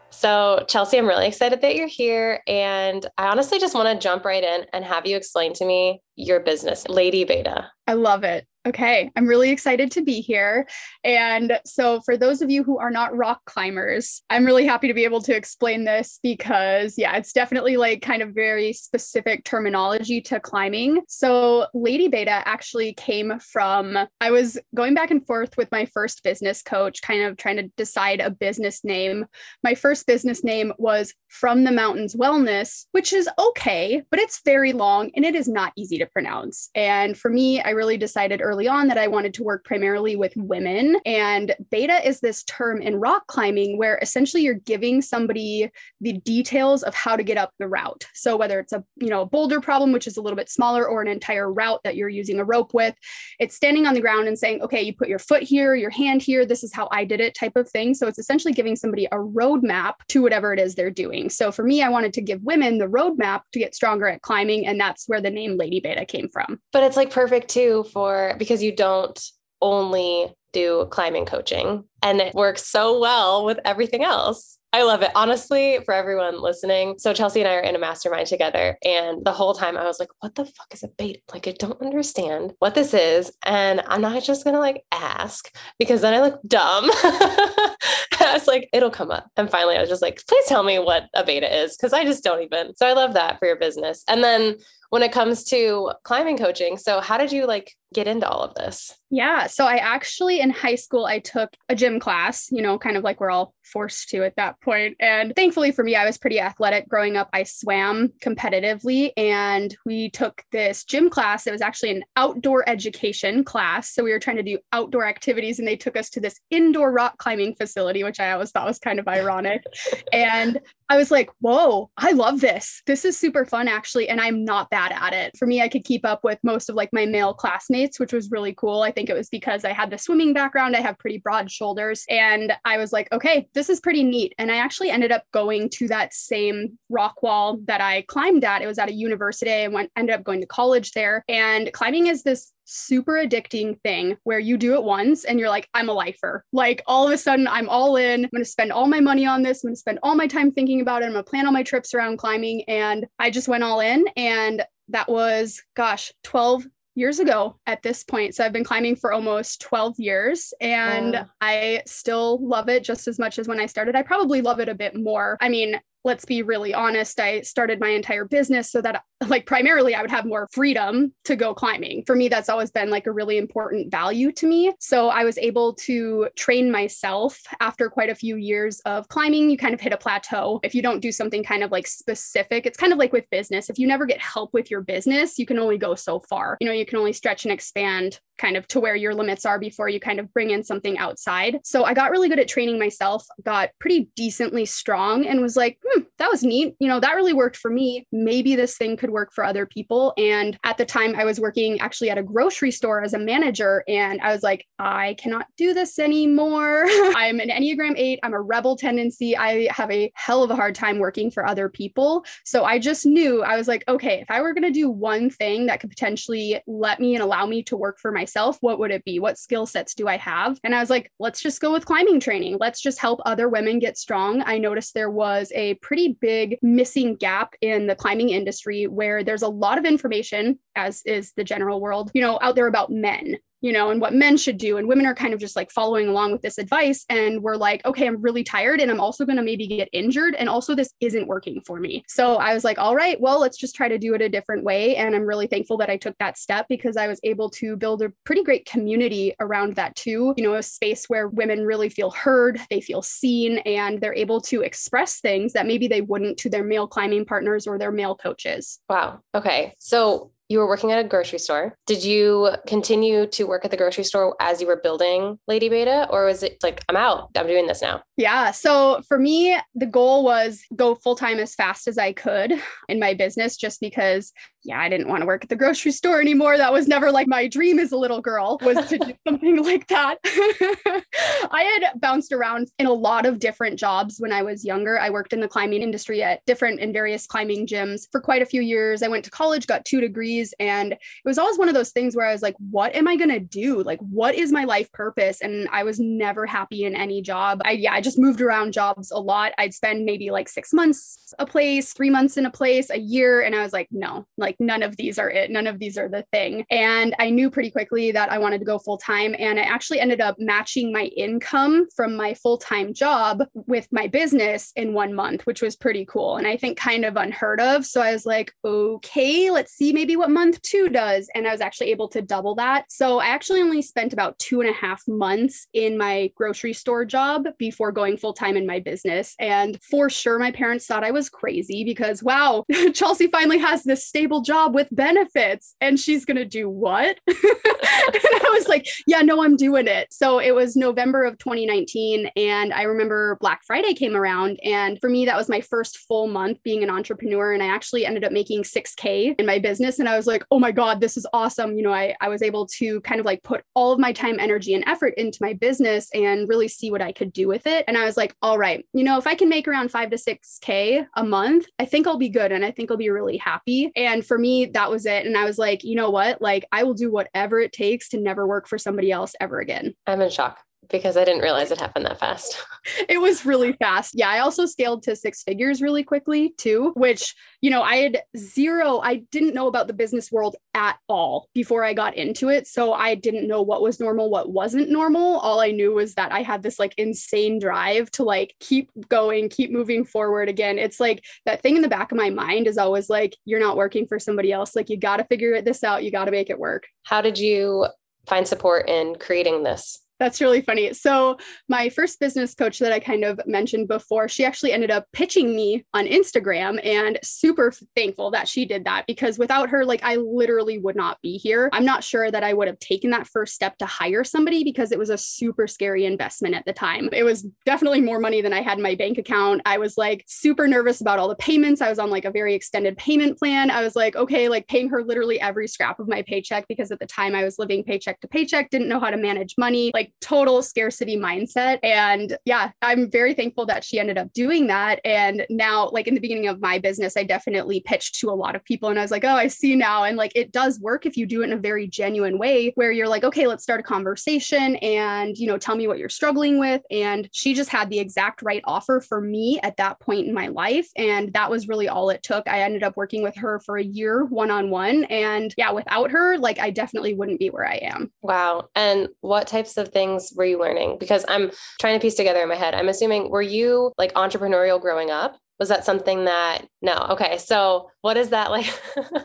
So, 0.09 0.63
Chelsea, 0.67 0.97
I'm 0.97 1.07
really 1.07 1.27
excited 1.27 1.61
that 1.61 1.75
you're 1.75 1.87
here. 1.87 2.41
And 2.47 3.05
I 3.17 3.27
honestly 3.27 3.59
just 3.59 3.75
want 3.75 3.89
to 3.89 4.01
jump 4.01 4.25
right 4.25 4.43
in 4.43 4.65
and 4.73 4.83
have 4.85 5.05
you 5.05 5.17
explain 5.17 5.53
to 5.53 5.65
me 5.65 6.01
your 6.15 6.39
business, 6.39 6.87
Lady 6.87 7.23
Beta. 7.23 7.69
I 7.87 7.93
love 7.93 8.23
it. 8.23 8.47
Okay, 8.67 9.11
I'm 9.15 9.27
really 9.27 9.51
excited 9.51 9.91
to 9.91 10.01
be 10.01 10.21
here. 10.21 10.67
And 11.03 11.59
so, 11.67 12.01
for 12.01 12.17
those 12.17 12.41
of 12.41 12.49
you 12.49 12.63
who 12.63 12.79
are 12.79 12.89
not 12.89 13.15
rock 13.15 13.41
climbers, 13.45 14.23
I'm 14.31 14.43
really 14.43 14.65
happy 14.65 14.87
to 14.87 14.93
be 14.95 15.03
able 15.03 15.21
to 15.21 15.35
explain 15.35 15.83
this 15.83 16.19
because, 16.23 16.97
yeah, 16.97 17.15
it's 17.15 17.31
definitely 17.31 17.77
like 17.77 18.01
kind 18.01 18.23
of 18.23 18.33
very 18.33 18.73
specific 18.73 19.43
terminology 19.43 20.19
to 20.21 20.39
climbing. 20.39 21.03
So, 21.07 21.67
Lady 21.75 22.07
Beta 22.07 22.41
actually 22.47 22.93
came 22.93 23.37
from, 23.39 23.99
I 24.19 24.31
was 24.31 24.57
going 24.73 24.95
back 24.95 25.11
and 25.11 25.23
forth 25.23 25.57
with 25.57 25.71
my 25.71 25.85
first 25.85 26.23
business 26.23 26.63
coach, 26.63 27.03
kind 27.03 27.21
of 27.21 27.37
trying 27.37 27.57
to 27.57 27.69
decide 27.77 28.19
a 28.19 28.31
business 28.31 28.83
name. 28.83 29.27
My 29.63 29.75
first 29.75 30.07
business 30.07 30.43
name 30.43 30.73
was 30.79 31.13
From 31.27 31.65
the 31.65 31.71
Mountains 31.71 32.15
Wellness, 32.15 32.87
which 32.93 33.13
is 33.13 33.29
okay, 33.37 34.01
but 34.09 34.19
it's 34.19 34.41
very 34.43 34.73
long 34.73 35.11
and 35.15 35.23
it 35.23 35.35
is 35.35 35.47
not 35.47 35.71
easy 35.75 35.99
to 35.99 36.04
pronounce. 36.05 36.69
And 36.73 37.17
for 37.17 37.29
me, 37.29 37.61
I 37.61 37.71
really 37.71 37.97
decided 37.97 38.41
early 38.41 38.55
early 38.55 38.67
on 38.69 38.87
that 38.87 38.97
I 38.97 39.07
wanted 39.07 39.33
to 39.35 39.43
work 39.43 39.65
primarily 39.65 40.15
with 40.15 40.33
women. 40.35 40.97
And 41.05 41.53
beta 41.71 42.07
is 42.07 42.19
this 42.19 42.43
term 42.43 42.81
in 42.81 42.95
rock 42.95 43.27
climbing 43.27 43.77
where 43.77 43.99
essentially 44.01 44.43
you're 44.43 44.53
giving 44.53 45.01
somebody 45.01 45.69
the 46.01 46.13
details 46.13 46.83
of 46.83 46.95
how 46.95 47.15
to 47.15 47.23
get 47.23 47.37
up 47.37 47.51
the 47.59 47.67
route. 47.67 48.05
So 48.13 48.37
whether 48.37 48.59
it's 48.59 48.73
a, 48.73 48.83
you 48.95 49.09
know, 49.09 49.21
a 49.21 49.25
boulder 49.25 49.59
problem, 49.59 49.91
which 49.91 50.07
is 50.07 50.17
a 50.17 50.21
little 50.21 50.37
bit 50.37 50.49
smaller, 50.49 50.87
or 50.87 51.01
an 51.01 51.07
entire 51.07 51.51
route 51.51 51.81
that 51.83 51.95
you're 51.95 52.09
using 52.09 52.39
a 52.39 52.45
rope 52.45 52.73
with, 52.73 52.95
it's 53.39 53.55
standing 53.55 53.85
on 53.85 53.93
the 53.93 54.01
ground 54.01 54.27
and 54.27 54.39
saying, 54.39 54.61
okay, 54.61 54.81
you 54.81 54.93
put 54.93 55.09
your 55.09 55.19
foot 55.19 55.43
here, 55.43 55.75
your 55.75 55.89
hand 55.89 56.21
here, 56.21 56.45
this 56.45 56.63
is 56.63 56.73
how 56.73 56.87
I 56.91 57.05
did 57.05 57.19
it 57.19 57.35
type 57.35 57.55
of 57.55 57.69
thing. 57.69 57.93
So 57.93 58.07
it's 58.07 58.19
essentially 58.19 58.53
giving 58.53 58.75
somebody 58.75 59.05
a 59.05 59.17
roadmap 59.17 59.95
to 60.09 60.21
whatever 60.21 60.53
it 60.53 60.59
is 60.59 60.75
they're 60.75 60.89
doing. 60.89 61.29
So 61.29 61.51
for 61.51 61.63
me, 61.63 61.81
I 61.81 61.89
wanted 61.89 62.13
to 62.13 62.21
give 62.21 62.41
women 62.41 62.77
the 62.77 62.87
roadmap 62.87 63.41
to 63.51 63.59
get 63.59 63.75
stronger 63.75 64.07
at 64.07 64.21
climbing. 64.21 64.65
And 64.65 64.79
that's 64.79 65.07
where 65.07 65.21
the 65.21 65.29
name 65.29 65.57
Lady 65.57 65.79
Beta 65.79 65.94
came 66.03 66.27
from. 66.27 66.59
But 66.73 66.83
it's 66.83 66.97
like 66.97 67.11
perfect 67.11 67.49
too 67.49 67.85
for 67.93 68.35
because 68.37 68.61
you 68.61 68.75
don't 68.75 69.17
only 69.61 70.33
do 70.51 70.87
climbing 70.89 71.25
coaching 71.25 71.83
and 72.01 72.19
it 72.19 72.33
works 72.33 72.65
so 72.65 72.99
well 72.99 73.45
with 73.45 73.59
everything 73.65 74.03
else. 74.03 74.57
I 74.75 74.83
love 74.83 75.01
it. 75.03 75.11
Honestly, 75.15 75.79
for 75.85 75.93
everyone 75.93 76.41
listening. 76.41 76.95
So 76.97 77.13
Chelsea 77.13 77.39
and 77.39 77.47
I 77.47 77.55
are 77.55 77.61
in 77.61 77.77
a 77.77 77.79
mastermind 77.79 78.27
together. 78.27 78.77
And 78.83 79.23
the 79.23 79.31
whole 79.31 79.53
time 79.53 79.77
I 79.77 79.85
was 79.85 80.01
like, 80.01 80.09
what 80.19 80.35
the 80.35 80.43
fuck 80.43 80.67
is 80.73 80.83
a 80.83 80.89
beta? 80.89 81.21
Like, 81.31 81.47
I 81.47 81.53
don't 81.57 81.81
understand 81.81 82.51
what 82.59 82.75
this 82.75 82.93
is. 82.93 83.31
And 83.45 83.81
I'm 83.87 84.01
not 84.01 84.21
just 84.21 84.43
going 84.43 84.53
to 84.53 84.59
like 84.59 84.83
ask 84.91 85.49
because 85.79 86.01
then 86.01 86.13
I 86.13 86.19
look 86.19 86.41
dumb. 86.45 86.89
I 86.93 88.31
was 88.33 88.47
like, 88.47 88.67
it'll 88.73 88.91
come 88.91 89.11
up. 89.11 89.29
And 89.37 89.49
finally 89.49 89.77
I 89.77 89.79
was 89.79 89.87
just 89.87 90.01
like, 90.01 90.21
please 90.27 90.45
tell 90.45 90.63
me 90.63 90.77
what 90.77 91.05
a 91.13 91.23
beta 91.23 91.63
is 91.63 91.77
because 91.77 91.93
I 91.93 92.03
just 92.03 92.25
don't 92.25 92.43
even. 92.43 92.75
So 92.75 92.85
I 92.85 92.91
love 92.91 93.13
that 93.13 93.39
for 93.39 93.47
your 93.47 93.55
business. 93.55 94.03
And 94.09 94.25
then 94.25 94.57
when 94.89 95.03
it 95.03 95.11
comes 95.11 95.43
to 95.45 95.91
climbing 96.03 96.37
coaching. 96.37 96.77
So, 96.77 97.01
how 97.01 97.17
did 97.17 97.31
you 97.31 97.45
like 97.45 97.73
get 97.93 98.07
into 98.07 98.29
all 98.29 98.43
of 98.43 98.53
this? 98.55 98.97
Yeah. 99.09 99.47
So, 99.47 99.65
I 99.65 99.75
actually 99.75 100.39
in 100.39 100.51
high 100.51 100.75
school, 100.75 101.05
I 101.05 101.19
took 101.19 101.49
a 101.69 101.75
gym 101.75 101.99
class, 101.99 102.47
you 102.51 102.61
know, 102.61 102.77
kind 102.77 102.95
of 102.95 103.03
like 103.03 103.19
we're 103.19 103.31
all 103.31 103.54
forced 103.65 104.09
to 104.09 104.23
at 104.23 104.35
that 104.35 104.59
point. 104.61 104.95
And 104.99 105.35
thankfully 105.35 105.71
for 105.71 105.83
me, 105.83 105.95
I 105.95 106.05
was 106.05 106.17
pretty 106.17 106.39
athletic 106.39 106.87
growing 106.87 107.17
up. 107.17 107.29
I 107.33 107.43
swam 107.43 108.13
competitively 108.21 109.11
and 109.17 109.75
we 109.85 110.09
took 110.09 110.43
this 110.51 110.83
gym 110.83 111.09
class. 111.09 111.47
It 111.47 111.51
was 111.51 111.61
actually 111.61 111.91
an 111.91 112.03
outdoor 112.15 112.67
education 112.69 113.43
class. 113.43 113.93
So, 113.93 114.03
we 114.03 114.11
were 114.11 114.19
trying 114.19 114.37
to 114.37 114.43
do 114.43 114.59
outdoor 114.71 115.05
activities 115.05 115.59
and 115.59 115.67
they 115.67 115.75
took 115.75 115.97
us 115.97 116.09
to 116.11 116.21
this 116.21 116.39
indoor 116.51 116.91
rock 116.91 117.17
climbing 117.17 117.55
facility, 117.55 118.03
which 118.03 118.19
I 118.19 118.31
always 118.31 118.51
thought 118.51 118.67
was 118.67 118.79
kind 118.79 118.99
of 118.99 119.07
ironic. 119.07 119.63
and 120.13 120.59
I 120.87 120.97
was 120.97 121.09
like, 121.09 121.31
whoa, 121.39 121.89
I 121.97 122.11
love 122.11 122.41
this. 122.41 122.83
This 122.85 123.05
is 123.05 123.17
super 123.17 123.45
fun, 123.45 123.67
actually. 123.67 124.07
And 124.07 124.21
I'm 124.21 124.45
not 124.45 124.69
bad 124.69 124.91
at 124.91 125.13
it. 125.13 125.35
For 125.35 125.47
me, 125.47 125.61
I 125.61 125.67
could 125.67 125.83
keep 125.83 126.05
up 126.05 126.23
with 126.23 126.37
most 126.43 126.69
of 126.69 126.75
like 126.75 126.93
my 126.93 127.05
male 127.07 127.33
classmates, 127.33 127.99
which 127.99 128.13
was 128.13 128.29
really 128.29 128.53
cool. 128.53 128.83
I 128.83 128.91
think 128.91 129.09
it 129.09 129.15
was 129.15 129.29
because 129.29 129.65
I 129.65 129.73
had 129.73 129.89
the 129.89 129.97
swimming 129.97 130.33
background, 130.33 130.75
I 130.75 130.81
have 130.81 130.99
pretty 130.99 131.17
broad 131.17 131.49
shoulders. 131.49 132.05
And 132.09 132.53
I 132.65 132.77
was 132.77 132.93
like, 132.93 133.11
okay, 133.11 133.47
this 133.55 133.69
is 133.69 133.79
pretty 133.79 134.03
neat. 134.03 134.35
And 134.37 134.51
I 134.51 134.57
actually 134.57 134.91
ended 134.91 135.11
up 135.11 135.23
going 135.31 135.69
to 135.69 135.87
that 135.87 136.13
same 136.13 136.77
rock 136.89 137.23
wall 137.23 137.57
that 137.65 137.81
I 137.81 138.03
climbed 138.03 138.43
at. 138.43 138.61
It 138.61 138.67
was 138.67 138.77
at 138.77 138.89
a 138.89 138.93
university. 138.93 139.51
I 139.51 139.67
went, 139.67 139.91
ended 139.95 140.13
up 140.13 140.23
going 140.23 140.41
to 140.41 140.47
college 140.47 140.91
there. 140.91 141.23
And 141.27 141.71
climbing 141.73 142.07
is 142.07 142.21
this 142.21 142.51
super 142.65 143.13
addicting 143.13 143.79
thing 143.81 144.17
where 144.23 144.39
you 144.39 144.57
do 144.57 144.73
it 144.73 144.83
once 144.83 145.23
and 145.23 145.39
you're 145.39 145.49
like, 145.49 145.69
I'm 145.73 145.89
a 145.89 145.93
lifer. 145.93 146.43
Like 146.51 146.83
all 146.85 147.07
of 147.07 147.13
a 147.13 147.17
sudden, 147.17 147.47
I'm 147.47 147.69
all 147.69 147.95
in. 147.95 148.25
I'm 148.25 148.29
going 148.31 148.43
to 148.43 148.49
spend 148.49 148.71
all 148.71 148.87
my 148.87 148.99
money 148.99 149.25
on 149.25 149.41
this. 149.41 149.63
I'm 149.63 149.69
going 149.69 149.75
to 149.75 149.79
spend 149.79 149.99
all 150.03 150.15
my 150.15 150.27
time 150.27 150.51
thinking 150.51 150.81
about 150.81 151.01
it. 151.01 151.05
I'm 151.05 151.13
going 151.13 151.23
to 151.23 151.29
plan 151.29 151.45
all 151.45 151.53
my 151.53 151.63
trips 151.63 151.93
around 151.93 152.17
climbing. 152.17 152.63
And 152.67 153.07
I 153.17 153.31
just 153.31 153.47
went 153.47 153.63
all 153.63 153.79
in. 153.79 154.05
And 154.17 154.63
that 154.89 155.09
was, 155.09 155.63
gosh, 155.75 156.11
12 156.23 156.67
years 156.95 157.19
ago 157.19 157.59
at 157.67 157.83
this 157.83 158.03
point. 158.03 158.33
So 158.33 158.43
I've 158.43 158.53
been 158.53 158.63
climbing 158.63 158.95
for 158.95 159.11
almost 159.13 159.61
12 159.61 159.99
years 159.99 160.53
and 160.59 161.25
I 161.41 161.83
still 161.85 162.39
love 162.45 162.69
it 162.69 162.83
just 162.83 163.07
as 163.07 163.19
much 163.19 163.37
as 163.37 163.47
when 163.47 163.59
I 163.59 163.65
started. 163.65 163.95
I 163.95 164.01
probably 164.01 164.41
love 164.41 164.59
it 164.59 164.69
a 164.69 164.75
bit 164.75 164.95
more. 164.95 165.37
I 165.41 165.49
mean, 165.49 165.79
let's 166.05 166.23
be 166.23 166.43
really 166.43 166.73
honest, 166.73 167.19
I 167.19 167.41
started 167.41 167.79
my 167.79 167.89
entire 167.89 168.25
business 168.25 168.71
so 168.71 168.81
that, 168.81 169.03
like, 169.27 169.45
primarily 169.47 169.95
I 169.95 170.01
would 170.01 170.11
have 170.11 170.23
more 170.23 170.47
freedom 170.53 171.13
to 171.25 171.35
go 171.35 171.53
climbing. 171.53 172.03
For 172.05 172.15
me, 172.15 172.29
that's 172.29 172.47
always 172.47 172.69
been 172.71 172.91
like 172.91 173.07
a 173.07 173.11
really 173.11 173.37
important 173.37 173.91
value 173.91 174.31
to 174.33 174.47
me. 174.47 174.71
So 174.79 175.09
I 175.09 175.23
was 175.23 175.37
able 175.39 175.73
to 175.73 176.29
train 176.37 176.71
myself 176.71 177.41
after 177.59 177.89
quite 177.89 178.09
a 178.09 178.15
few 178.15 178.37
years 178.37 178.79
of 178.81 179.07
climbing. 179.09 179.49
You 179.49 179.57
kind 179.57 179.73
of 179.73 179.81
hit 179.81 179.93
a 179.93 179.97
plateau. 179.97 180.59
If 180.63 180.75
you 180.75 180.83
don't 180.83 180.99
do 181.01 181.11
something 181.11 181.43
kind 181.43 181.63
of 181.63 181.71
like 181.71 181.87
specific, 181.87 182.67
it's 182.67 182.77
kind 182.77 182.93
of 182.93 182.99
like 182.99 183.11
with 183.11 183.29
business. 183.31 183.69
If 183.69 183.79
you 183.79 183.87
never 183.87 184.05
get 184.05 184.21
help 184.21 184.53
with 184.53 184.69
your 184.69 184.81
business, 184.81 185.39
you 185.39 185.47
can 185.47 185.57
only 185.57 185.79
go 185.79 185.95
so 185.95 186.19
far. 186.19 186.57
You 186.61 186.67
know, 186.67 186.73
you 186.73 186.85
can 186.85 186.99
only 186.99 187.13
stretch 187.13 187.45
and 187.45 187.51
expand 187.51 188.19
kind 188.37 188.57
of 188.57 188.67
to 188.69 188.79
where 188.79 188.95
your 188.95 189.13
limits 189.13 189.45
are 189.45 189.59
before 189.59 189.89
you 189.89 189.99
kind 189.99 190.19
of 190.19 190.33
bring 190.33 190.49
in 190.49 190.63
something 190.63 190.97
outside. 190.97 191.59
So 191.63 191.83
I 191.83 191.93
got 191.93 192.11
really 192.11 192.29
good 192.29 192.39
at 192.39 192.47
training 192.47 192.79
myself, 192.79 193.25
got 193.43 193.69
pretty 193.79 194.09
decently 194.15 194.65
strong, 194.65 195.25
and 195.25 195.41
was 195.41 195.55
like, 195.55 195.79
hmm, 195.85 196.01
that 196.17 196.29
was 196.29 196.43
neat. 196.43 196.75
You 196.79 196.87
know, 196.87 196.99
that 196.99 197.15
really 197.15 197.33
worked 197.33 197.57
for 197.57 197.71
me. 197.71 198.05
Maybe 198.11 198.55
this 198.55 198.77
thing 198.77 198.97
could 198.97 199.09
work 199.09 199.33
for 199.33 199.43
other 199.43 199.65
people. 199.65 200.13
And 200.17 200.57
at 200.63 200.77
the 200.77 200.85
time, 200.85 201.15
I 201.15 201.25
was 201.25 201.39
working 201.39 201.79
actually 201.79 202.09
at 202.09 202.17
a 202.17 202.23
grocery 202.23 202.71
store 202.71 203.03
as 203.03 203.13
a 203.13 203.19
manager, 203.19 203.83
and 203.87 204.21
I 204.21 204.31
was 204.31 204.43
like, 204.43 204.65
I 204.79 205.15
cannot 205.19 205.47
do 205.57 205.73
this 205.73 205.99
anymore. 205.99 206.85
I'm 207.15 207.39
an 207.39 207.49
Enneagram 207.49 207.93
8, 207.97 208.19
I'm 208.23 208.33
a 208.33 208.41
rebel 208.41 208.75
tendency. 208.75 209.37
I 209.37 209.71
have 209.71 209.91
a 209.91 210.11
hell 210.15 210.43
of 210.43 210.51
a 210.51 210.55
hard 210.55 210.75
time 210.75 210.99
working 210.99 211.31
for 211.31 211.47
other 211.47 211.69
people. 211.69 212.25
So 212.43 212.63
I 212.63 212.79
just 212.79 213.05
knew 213.05 213.43
I 213.43 213.57
was 213.57 213.67
like, 213.67 213.83
okay, 213.87 214.21
if 214.21 214.29
I 214.29 214.41
were 214.41 214.53
going 214.53 214.63
to 214.63 214.71
do 214.71 214.89
one 214.89 215.29
thing 215.29 215.67
that 215.67 215.79
could 215.79 215.89
potentially 215.89 216.61
let 216.67 216.99
me 216.99 217.15
and 217.15 217.23
allow 217.23 217.45
me 217.45 217.63
to 217.63 217.77
work 217.77 217.99
for 217.99 218.11
myself 218.11 218.24
myself, 218.25 218.57
what 218.61 218.79
would 218.79 218.89
it 218.89 219.05
be? 219.05 219.19
What 219.19 219.37
skill 219.37 219.67
sets 219.67 219.93
do 219.93 220.07
I 220.07 220.17
have? 220.17 220.59
And 220.63 220.73
I 220.73 220.79
was 220.79 220.89
like, 220.89 221.11
let's 221.19 221.41
just 221.41 221.61
go 221.61 221.71
with 221.71 221.85
climbing 221.85 222.19
training. 222.19 222.57
Let's 222.59 222.81
just 222.81 222.97
help 222.97 223.19
other 223.23 223.47
women 223.47 223.77
get 223.77 223.99
strong. 223.99 224.41
I 224.47 224.57
noticed 224.57 224.95
there 224.95 225.11
was 225.11 225.51
a 225.53 225.75
pretty 225.75 226.17
big 226.19 226.57
missing 226.63 227.17
gap 227.17 227.53
in 227.61 227.85
the 227.85 227.95
climbing 227.95 228.29
industry 228.29 228.87
where 228.87 229.23
there's 229.23 229.43
a 229.43 229.47
lot 229.47 229.77
of 229.77 229.85
information, 229.85 230.57
as 230.75 231.03
is 231.05 231.33
the 231.33 231.43
general 231.43 231.79
world, 231.79 232.09
you 232.15 232.21
know, 232.21 232.39
out 232.41 232.55
there 232.55 232.65
about 232.65 232.91
men 232.91 233.35
you 233.65 233.71
know, 233.71 233.89
and 233.89 233.99
what 233.99 234.13
men 234.13 234.37
should 234.37 234.59
do. 234.59 234.77
And 234.77 234.87
women 234.87 235.07
are 235.07 235.15
kind 235.15 235.33
of 235.33 235.39
just 235.39 235.55
like 235.55 235.71
following 235.71 236.07
along 236.07 236.31
with 236.31 236.43
this 236.43 236.59
advice. 236.59 237.03
And 237.09 237.41
we're 237.41 237.55
like, 237.55 237.83
okay, 237.83 238.05
I'm 238.05 238.21
really 238.21 238.43
tired 238.43 238.79
and 238.79 238.91
I'm 238.91 238.99
also 238.99 239.25
going 239.25 239.37
to 239.37 239.41
maybe 239.41 239.65
get 239.65 239.89
injured. 239.91 240.35
And 240.35 240.47
also, 240.47 240.75
this 240.75 240.93
isn't 240.99 241.27
working 241.27 241.61
for 241.65 241.79
me. 241.79 242.03
So 242.07 242.35
I 242.35 242.53
was 242.53 242.63
like, 242.63 242.77
all 242.77 242.95
right, 242.95 243.19
well, 243.19 243.39
let's 243.39 243.57
just 243.57 243.73
try 243.73 243.87
to 243.87 243.97
do 243.97 244.13
it 244.13 244.21
a 244.21 244.29
different 244.29 244.63
way. 244.63 244.95
And 244.97 245.15
I'm 245.15 245.25
really 245.25 245.47
thankful 245.47 245.77
that 245.77 245.89
I 245.89 245.97
took 245.97 246.15
that 246.19 246.37
step 246.37 246.67
because 246.69 246.95
I 246.95 247.07
was 247.07 247.19
able 247.23 247.49
to 247.51 247.75
build 247.75 248.03
a 248.03 248.13
pretty 248.23 248.43
great 248.43 248.67
community 248.67 249.33
around 249.39 249.73
that 249.77 249.95
too. 249.95 250.35
You 250.37 250.43
know, 250.43 250.53
a 250.53 250.61
space 250.61 251.05
where 251.07 251.29
women 251.29 251.65
really 251.65 251.89
feel 251.89 252.11
heard, 252.11 252.61
they 252.69 252.81
feel 252.81 253.01
seen, 253.01 253.57
and 253.59 253.99
they're 253.99 254.13
able 254.13 254.41
to 254.41 254.61
express 254.61 255.21
things 255.21 255.53
that 255.53 255.65
maybe 255.65 255.87
they 255.87 256.01
wouldn't 256.01 256.37
to 256.37 256.51
their 256.51 256.63
male 256.63 256.87
climbing 256.87 257.25
partners 257.25 257.65
or 257.65 257.79
their 257.79 257.91
male 257.91 258.15
coaches. 258.15 258.79
Wow. 258.87 259.21
Okay. 259.33 259.73
So 259.79 260.29
you 260.49 260.59
were 260.59 260.67
working 260.67 260.91
at 260.91 261.03
a 261.03 261.07
grocery 261.07 261.39
store. 261.39 261.75
Did 261.87 262.03
you 262.03 262.51
continue 262.67 263.25
to 263.27 263.45
work 263.45 263.65
at 263.65 263.71
the 263.71 263.77
grocery 263.77 264.03
store 264.03 264.35
as 264.39 264.61
you 264.61 264.67
were 264.67 264.79
building 264.81 265.39
Lady 265.47 265.69
Beta, 265.69 266.07
or 266.09 266.25
was 266.25 266.43
it 266.43 266.57
like, 266.61 266.83
I'm 266.89 266.95
out, 266.95 267.29
I'm 267.35 267.47
doing 267.47 267.67
this 267.67 267.81
now? 267.81 268.03
Yeah. 268.17 268.51
So 268.51 269.01
for 269.07 269.19
me, 269.19 269.57
the 269.73 269.85
goal 269.85 270.23
was 270.23 270.63
go 270.75 270.95
full 270.95 271.15
time 271.15 271.37
as 271.39 271.53
fast 271.53 271.87
as 271.87 271.97
I 271.97 272.13
could 272.13 272.53
in 272.87 272.99
my 272.99 273.13
business, 273.13 273.57
just 273.57 273.81
because 273.81 274.31
yeah, 274.65 274.79
I 274.79 274.89
didn't 274.89 275.09
want 275.09 275.21
to 275.21 275.27
work 275.27 275.43
at 275.43 275.49
the 275.49 275.55
grocery 275.55 275.91
store 275.91 276.19
anymore. 276.19 276.57
That 276.57 276.73
was 276.73 276.87
never 276.87 277.11
like 277.11 277.27
my 277.27 277.47
dream 277.47 277.77
as 277.77 277.91
a 277.91 277.97
little 277.97 278.19
girl 278.19 278.57
was 278.63 278.87
to 278.87 278.97
do 278.97 279.13
something 279.27 279.63
like 279.63 279.87
that. 279.87 280.17
I 280.25 281.79
had 281.81 282.01
bounced 282.01 282.31
around 282.31 282.69
in 282.79 282.87
a 282.87 282.93
lot 282.93 283.27
of 283.27 283.37
different 283.37 283.77
jobs 283.77 284.15
when 284.17 284.31
I 284.31 284.41
was 284.41 284.65
younger. 284.65 284.99
I 284.99 285.11
worked 285.11 285.33
in 285.33 285.39
the 285.39 285.47
climbing 285.47 285.83
industry 285.83 286.23
at 286.23 286.43
different 286.45 286.79
and 286.79 286.91
various 286.91 287.27
climbing 287.27 287.67
gyms 287.67 288.07
for 288.11 288.19
quite 288.19 288.41
a 288.41 288.45
few 288.45 288.61
years. 288.61 289.03
I 289.03 289.07
went 289.07 289.23
to 289.25 289.31
college, 289.31 289.67
got 289.67 289.85
two 289.85 290.01
degrees, 290.01 290.53
and 290.59 290.93
it 290.93 290.99
was 291.25 291.37
always 291.37 291.59
one 291.59 291.67
of 291.67 291.75
those 291.75 291.91
things 291.91 292.15
where 292.15 292.27
I 292.27 292.31
was 292.31 292.41
like, 292.41 292.55
what 292.71 292.95
am 292.95 293.07
I 293.07 293.17
going 293.17 293.29
to 293.29 293.39
do? 293.39 293.83
Like, 293.83 293.99
what 293.99 294.33
is 294.33 294.51
my 294.51 294.63
life 294.63 294.91
purpose? 294.91 295.41
And 295.41 295.69
I 295.71 295.83
was 295.83 295.99
never 295.99 296.47
happy 296.47 296.85
in 296.85 296.95
any 296.95 297.21
job. 297.21 297.61
I, 297.63 297.71
yeah, 297.71 297.93
I 297.93 298.01
just 298.05 298.19
moved 298.19 298.41
around 298.41 298.73
jobs 298.73 299.11
a 299.11 299.17
lot. 299.19 299.51
I'd 299.57 299.73
spend 299.73 300.05
maybe 300.05 300.31
like 300.31 300.47
six 300.47 300.71
months 300.71 301.33
a 301.39 301.45
place, 301.45 301.93
three 301.93 302.09
months 302.09 302.37
in 302.37 302.45
a 302.45 302.51
place, 302.51 302.89
a 302.89 302.99
year. 302.99 303.41
And 303.41 303.53
I 303.53 303.61
was 303.61 303.73
like, 303.73 303.89
no, 303.91 304.25
like, 304.37 304.55
none 304.59 304.83
of 304.83 304.95
these 304.97 305.19
are 305.19 305.29
it 305.29 305.51
none 305.51 305.67
of 305.67 305.79
these 305.79 305.97
are 305.97 306.09
the 306.09 306.23
thing 306.31 306.65
and 306.69 307.15
i 307.19 307.29
knew 307.29 307.49
pretty 307.49 307.69
quickly 307.69 308.11
that 308.11 308.31
i 308.31 308.37
wanted 308.37 308.59
to 308.59 308.65
go 308.65 308.79
full 308.79 308.97
time 308.97 309.35
and 309.37 309.59
i 309.59 309.63
actually 309.63 309.99
ended 309.99 310.21
up 310.21 310.35
matching 310.39 310.91
my 310.91 311.05
income 311.17 311.87
from 311.95 312.15
my 312.15 312.33
full-time 312.33 312.93
job 312.93 313.43
with 313.53 313.87
my 313.91 314.07
business 314.07 314.71
in 314.75 314.93
one 314.93 315.13
month 315.13 315.45
which 315.45 315.61
was 315.61 315.75
pretty 315.75 316.05
cool 316.05 316.37
and 316.37 316.47
i 316.47 316.57
think 316.57 316.77
kind 316.77 317.05
of 317.05 317.15
unheard 317.15 317.59
of 317.59 317.85
so 317.85 318.01
i 318.01 318.11
was 318.11 318.25
like 318.25 318.51
okay 318.63 319.49
let's 319.51 319.73
see 319.73 319.93
maybe 319.93 320.15
what 320.15 320.29
month 320.29 320.61
two 320.61 320.89
does 320.89 321.29
and 321.35 321.47
i 321.47 321.51
was 321.51 321.61
actually 321.61 321.91
able 321.91 322.07
to 322.07 322.21
double 322.21 322.55
that 322.55 322.85
so 322.89 323.19
i 323.19 323.27
actually 323.27 323.61
only 323.61 323.81
spent 323.81 324.13
about 324.13 324.37
two 324.39 324.61
and 324.61 324.69
a 324.69 324.73
half 324.73 325.01
months 325.07 325.67
in 325.73 325.97
my 325.97 326.31
grocery 326.35 326.73
store 326.73 327.05
job 327.05 327.45
before 327.57 327.91
going 327.95 328.17
full-time 328.17 328.57
in 328.57 328.67
my 328.67 328.79
business 328.79 329.35
and 329.39 329.79
for 329.81 330.09
sure 330.09 330.37
my 330.37 330.51
parents 330.51 330.85
thought 330.85 331.03
i 331.03 331.11
was 331.11 331.29
crazy 331.29 331.83
because 331.83 332.21
wow 332.21 332.63
chelsea 332.93 333.27
finally 333.27 333.57
has 333.57 333.83
this 333.83 334.05
stable 334.05 334.41
job 334.41 334.75
with 334.75 334.87
benefits. 334.91 335.75
And 335.81 335.99
she's 335.99 336.25
going 336.25 336.37
to 336.37 336.45
do 336.45 336.69
what? 336.69 337.19
and 337.27 337.37
I 337.37 338.51
was 338.53 338.67
like, 338.67 338.87
yeah, 339.07 339.21
no, 339.21 339.43
I'm 339.43 339.55
doing 339.55 339.87
it. 339.87 340.07
So 340.11 340.39
it 340.39 340.53
was 340.53 340.75
November 340.75 341.23
of 341.23 341.37
2019. 341.37 342.29
And 342.35 342.73
I 342.73 342.83
remember 342.83 343.37
Black 343.41 343.61
Friday 343.65 343.93
came 343.93 344.15
around. 344.15 344.59
And 344.63 344.99
for 344.99 345.09
me, 345.09 345.25
that 345.25 345.37
was 345.37 345.49
my 345.49 345.61
first 345.61 345.97
full 345.99 346.27
month 346.27 346.61
being 346.63 346.83
an 346.83 346.89
entrepreneur. 346.89 347.53
And 347.53 347.63
I 347.63 347.67
actually 347.67 348.05
ended 348.05 348.23
up 348.23 348.31
making 348.31 348.63
6K 348.63 349.39
in 349.39 349.45
my 349.45 349.59
business. 349.59 349.99
And 349.99 350.09
I 350.09 350.17
was 350.17 350.27
like, 350.27 350.43
oh 350.51 350.59
my 350.59 350.71
God, 350.71 351.01
this 351.01 351.17
is 351.17 351.27
awesome. 351.33 351.75
You 351.75 351.83
know, 351.83 351.93
I, 351.93 352.15
I 352.21 352.29
was 352.29 352.41
able 352.41 352.67
to 352.67 353.01
kind 353.01 353.19
of 353.19 353.25
like 353.25 353.43
put 353.43 353.63
all 353.73 353.91
of 353.91 353.99
my 353.99 354.11
time, 354.11 354.39
energy, 354.39 354.73
and 354.73 354.83
effort 354.87 355.13
into 355.17 355.39
my 355.41 355.53
business 355.53 356.09
and 356.13 356.47
really 356.47 356.67
see 356.67 356.91
what 356.91 357.01
I 357.01 357.11
could 357.11 357.33
do 357.33 357.47
with 357.47 357.65
it. 357.67 357.84
And 357.87 357.97
I 357.97 358.05
was 358.05 358.17
like, 358.17 358.35
all 358.41 358.57
right, 358.57 358.85
you 358.93 359.03
know, 359.03 359.17
if 359.17 359.27
I 359.27 359.35
can 359.35 359.49
make 359.49 359.67
around 359.67 359.91
five 359.91 360.09
to 360.11 360.17
6K 360.17 361.05
a 361.15 361.23
month, 361.23 361.67
I 361.79 361.85
think 361.85 362.07
I'll 362.07 362.17
be 362.17 362.29
good. 362.29 362.51
And 362.51 362.65
I 362.65 362.71
think 362.71 362.91
I'll 362.91 362.97
be 362.97 363.09
really 363.09 363.37
happy. 363.37 363.91
And 363.95 364.25
for 364.25 364.37
me, 364.37 364.65
that 364.65 364.89
was 364.89 365.05
it. 365.05 365.25
And 365.25 365.37
I 365.37 365.45
was 365.45 365.57
like, 365.57 365.83
you 365.83 365.95
know 365.95 366.09
what? 366.09 366.41
Like, 366.41 366.65
I 366.71 366.83
will 366.83 366.93
do 366.93 367.11
whatever 367.11 367.59
it 367.59 367.73
takes 367.73 368.09
to 368.09 368.19
never 368.19 368.47
work 368.47 368.67
for 368.67 368.77
somebody 368.77 369.11
else 369.11 369.33
ever 369.39 369.59
again. 369.59 369.93
I'm 370.07 370.21
in 370.21 370.29
shock 370.29 370.59
because 370.89 371.17
I 371.17 371.25
didn't 371.25 371.41
realize 371.41 371.71
it 371.71 371.79
happened 371.79 372.05
that 372.05 372.19
fast. 372.19 372.57
it 373.09 373.19
was 373.19 373.45
really 373.45 373.73
fast. 373.73 374.13
Yeah, 374.15 374.29
I 374.29 374.39
also 374.39 374.65
scaled 374.65 375.03
to 375.03 375.15
six 375.15 375.43
figures 375.43 375.81
really 375.81 376.03
quickly 376.03 376.53
too, 376.57 376.91
which, 376.95 377.35
you 377.61 377.69
know, 377.69 377.81
I 377.81 377.97
had 377.97 378.21
zero, 378.37 378.99
I 378.99 379.17
didn't 379.31 379.53
know 379.53 379.67
about 379.67 379.87
the 379.87 379.93
business 379.93 380.31
world 380.31 380.55
at 380.73 380.97
all 381.07 381.49
before 381.53 381.83
I 381.83 381.93
got 381.93 382.15
into 382.15 382.49
it. 382.49 382.67
So 382.67 382.93
I 382.93 383.15
didn't 383.15 383.47
know 383.47 383.61
what 383.61 383.81
was 383.81 383.99
normal, 383.99 384.29
what 384.29 384.51
wasn't 384.51 384.89
normal. 384.89 385.39
All 385.39 385.59
I 385.59 385.71
knew 385.71 385.93
was 385.93 386.15
that 386.15 386.31
I 386.31 386.41
had 386.41 386.63
this 386.63 386.79
like 386.79 386.93
insane 386.97 387.59
drive 387.59 388.11
to 388.11 388.23
like 388.23 388.55
keep 388.59 388.91
going, 389.09 389.49
keep 389.49 389.71
moving 389.71 390.05
forward. 390.05 390.49
Again, 390.49 390.77
it's 390.77 390.99
like 390.99 391.23
that 391.45 391.61
thing 391.61 391.75
in 391.75 391.81
the 391.81 391.87
back 391.87 392.11
of 392.11 392.17
my 392.17 392.29
mind 392.29 392.67
is 392.67 392.77
always 392.77 393.09
like, 393.09 393.35
you're 393.45 393.59
not 393.59 393.77
working 393.77 394.07
for 394.07 394.19
somebody 394.19 394.51
else. 394.51 394.75
Like, 394.75 394.89
you 394.89 394.97
got 394.97 395.17
to 395.17 395.23
figure 395.25 395.61
this 395.61 395.83
out. 395.83 396.03
You 396.03 396.11
got 396.11 396.25
to 396.25 396.31
make 396.31 396.49
it 396.49 396.59
work. 396.59 396.87
How 397.03 397.21
did 397.21 397.37
you 397.37 397.87
find 398.27 398.47
support 398.47 398.89
in 398.89 399.15
creating 399.15 399.63
this? 399.63 400.04
That's 400.19 400.39
really 400.39 400.61
funny. 400.61 400.93
So, 400.93 401.37
my 401.67 401.89
first 401.89 402.19
business 402.21 402.53
coach 402.53 402.79
that 402.79 402.93
I 402.93 402.99
kind 402.99 403.25
of 403.25 403.39
mentioned 403.45 403.89
before, 403.89 404.29
she 404.29 404.45
actually 404.45 404.71
ended 404.71 404.89
up 404.89 405.05
pitching 405.11 405.53
me 405.55 405.85
on 405.93 406.05
Instagram 406.05 406.79
and 406.85 407.19
super 407.21 407.73
thankful 407.95 408.31
that 408.31 408.47
she 408.47 408.65
did 408.65 408.85
that 408.85 409.07
because 409.07 409.37
without 409.37 409.69
her, 409.69 409.83
like, 409.83 410.01
I 410.03 410.15
literally 410.15 410.77
would 410.79 410.95
not 410.95 411.21
be 411.21 411.37
here. 411.37 411.69
I'm 411.73 411.83
not 411.83 412.03
sure 412.03 412.31
that 412.31 412.43
I 412.43 412.53
would 412.53 412.67
have 412.67 412.79
taken 412.79 413.09
that 413.11 413.27
first 413.27 413.53
step 413.53 413.77
to 413.79 413.85
hire 413.85 414.23
somebody 414.23 414.63
because 414.63 414.93
it 414.93 414.99
was 414.99 415.09
a 415.09 415.17
super 415.17 415.67
scary 415.67 416.05
investment 416.05 416.55
at 416.55 416.63
the 416.65 416.73
time. 416.73 417.09
It 417.11 417.23
was 417.23 417.43
definitely 417.65 418.01
more 418.01 418.19
money 418.19 418.41
than 418.41 418.53
I 418.53 418.61
had 418.61 418.77
in 418.77 418.83
my 418.83 418.95
bank 418.95 419.17
account. 419.17 419.63
I 419.65 419.77
was 419.77 419.97
like 419.97 420.23
super 420.27 420.65
nervous 420.65 421.01
about 421.01 421.19
all 421.19 421.27
the 421.27 421.35
payments. 421.35 421.81
I 421.81 421.89
was 421.89 421.99
on 421.99 422.09
like 422.09 422.25
a 422.25 422.31
very 422.31 422.53
extended 422.55 422.97
payment 422.97 423.37
plan. 423.37 423.69
I 423.69 423.81
was 423.81 423.97
like, 423.97 424.15
okay, 424.15 424.47
like 424.47 424.67
paying 424.69 424.87
her 424.89 425.03
literally 425.03 425.41
every 425.41 425.67
scrap 425.67 425.99
of 425.99 426.07
my 426.07 426.21
paycheck 426.21 426.67
because 426.69 426.91
at 426.91 426.99
the 426.99 427.05
time 427.05 427.35
I 427.35 427.43
was 427.43 427.59
living 427.59 427.83
paycheck 427.83 428.21
to 428.21 428.29
paycheck, 428.29 428.69
didn't 428.69 428.87
know 428.87 428.99
how 428.99 429.09
to 429.09 429.17
manage 429.17 429.55
money. 429.57 429.91
Like, 429.93 430.04
like 430.05 430.13
total 430.21 430.61
scarcity 430.61 431.17
mindset. 431.17 431.79
And 431.83 432.37
yeah, 432.45 432.71
I'm 432.81 433.09
very 433.09 433.33
thankful 433.33 433.65
that 433.67 433.83
she 433.83 433.99
ended 433.99 434.17
up 434.17 434.31
doing 434.33 434.67
that. 434.67 434.99
And 435.03 435.45
now, 435.49 435.89
like 435.89 436.07
in 436.07 436.15
the 436.15 436.21
beginning 436.21 436.47
of 436.47 436.61
my 436.61 436.79
business, 436.79 437.17
I 437.17 437.23
definitely 437.23 437.81
pitched 437.81 438.19
to 438.19 438.29
a 438.29 438.31
lot 438.31 438.55
of 438.55 438.63
people 438.63 438.89
and 438.89 438.99
I 438.99 439.01
was 439.01 439.11
like, 439.11 439.23
oh, 439.23 439.35
I 439.35 439.47
see 439.47 439.75
now. 439.75 440.03
And 440.03 440.17
like 440.17 440.31
it 440.35 440.51
does 440.51 440.79
work 440.79 441.05
if 441.05 441.17
you 441.17 441.25
do 441.25 441.41
it 441.41 441.45
in 441.45 441.53
a 441.53 441.57
very 441.57 441.87
genuine 441.87 442.37
way 442.37 442.71
where 442.75 442.91
you're 442.91 443.07
like, 443.07 443.23
okay, 443.23 443.47
let's 443.47 443.63
start 443.63 443.79
a 443.79 443.83
conversation 443.83 444.75
and, 444.77 445.37
you 445.37 445.47
know, 445.47 445.57
tell 445.57 445.75
me 445.75 445.87
what 445.87 445.97
you're 445.97 446.09
struggling 446.09 446.59
with. 446.59 446.81
And 446.91 447.29
she 447.31 447.53
just 447.53 447.69
had 447.69 447.89
the 447.89 447.99
exact 447.99 448.41
right 448.41 448.61
offer 448.65 449.01
for 449.01 449.21
me 449.21 449.59
at 449.63 449.77
that 449.77 449.99
point 449.99 450.27
in 450.27 450.33
my 450.33 450.47
life. 450.47 450.89
And 450.95 451.33
that 451.33 451.49
was 451.49 451.67
really 451.67 451.87
all 451.87 452.09
it 452.09 452.23
took. 452.23 452.47
I 452.47 452.61
ended 452.61 452.83
up 452.83 452.97
working 452.97 453.23
with 453.23 453.35
her 453.37 453.59
for 453.59 453.77
a 453.77 453.83
year 453.83 454.25
one 454.25 454.51
on 454.51 454.69
one. 454.69 455.05
And 455.05 455.53
yeah, 455.57 455.71
without 455.71 456.11
her, 456.11 456.37
like 456.37 456.59
I 456.59 456.69
definitely 456.69 457.13
wouldn't 457.13 457.39
be 457.39 457.49
where 457.49 457.67
I 457.67 457.75
am. 457.75 458.11
Wow. 458.21 458.69
And 458.75 459.07
what 459.21 459.47
types 459.47 459.77
of 459.77 459.89
things 459.95 460.31
were 460.35 460.45
you 460.45 460.59
learning? 460.59 460.97
Because 460.99 461.25
I'm 461.27 461.49
trying 461.79 461.97
to 461.97 462.01
piece 462.01 462.15
together 462.15 462.43
in 462.43 462.49
my 462.49 462.55
head. 462.55 462.75
I'm 462.75 462.89
assuming, 462.89 463.31
were 463.31 463.41
you 463.41 463.91
like 463.97 464.13
entrepreneurial 464.13 464.79
growing 464.79 465.09
up? 465.09 465.39
Was 465.57 465.69
that 465.69 465.85
something 465.85 466.25
that, 466.25 466.67
no? 466.81 467.07
Okay. 467.11 467.37
So, 467.37 467.89
what 468.01 468.17
is 468.17 468.29
that 468.29 468.51
like? 468.51 468.67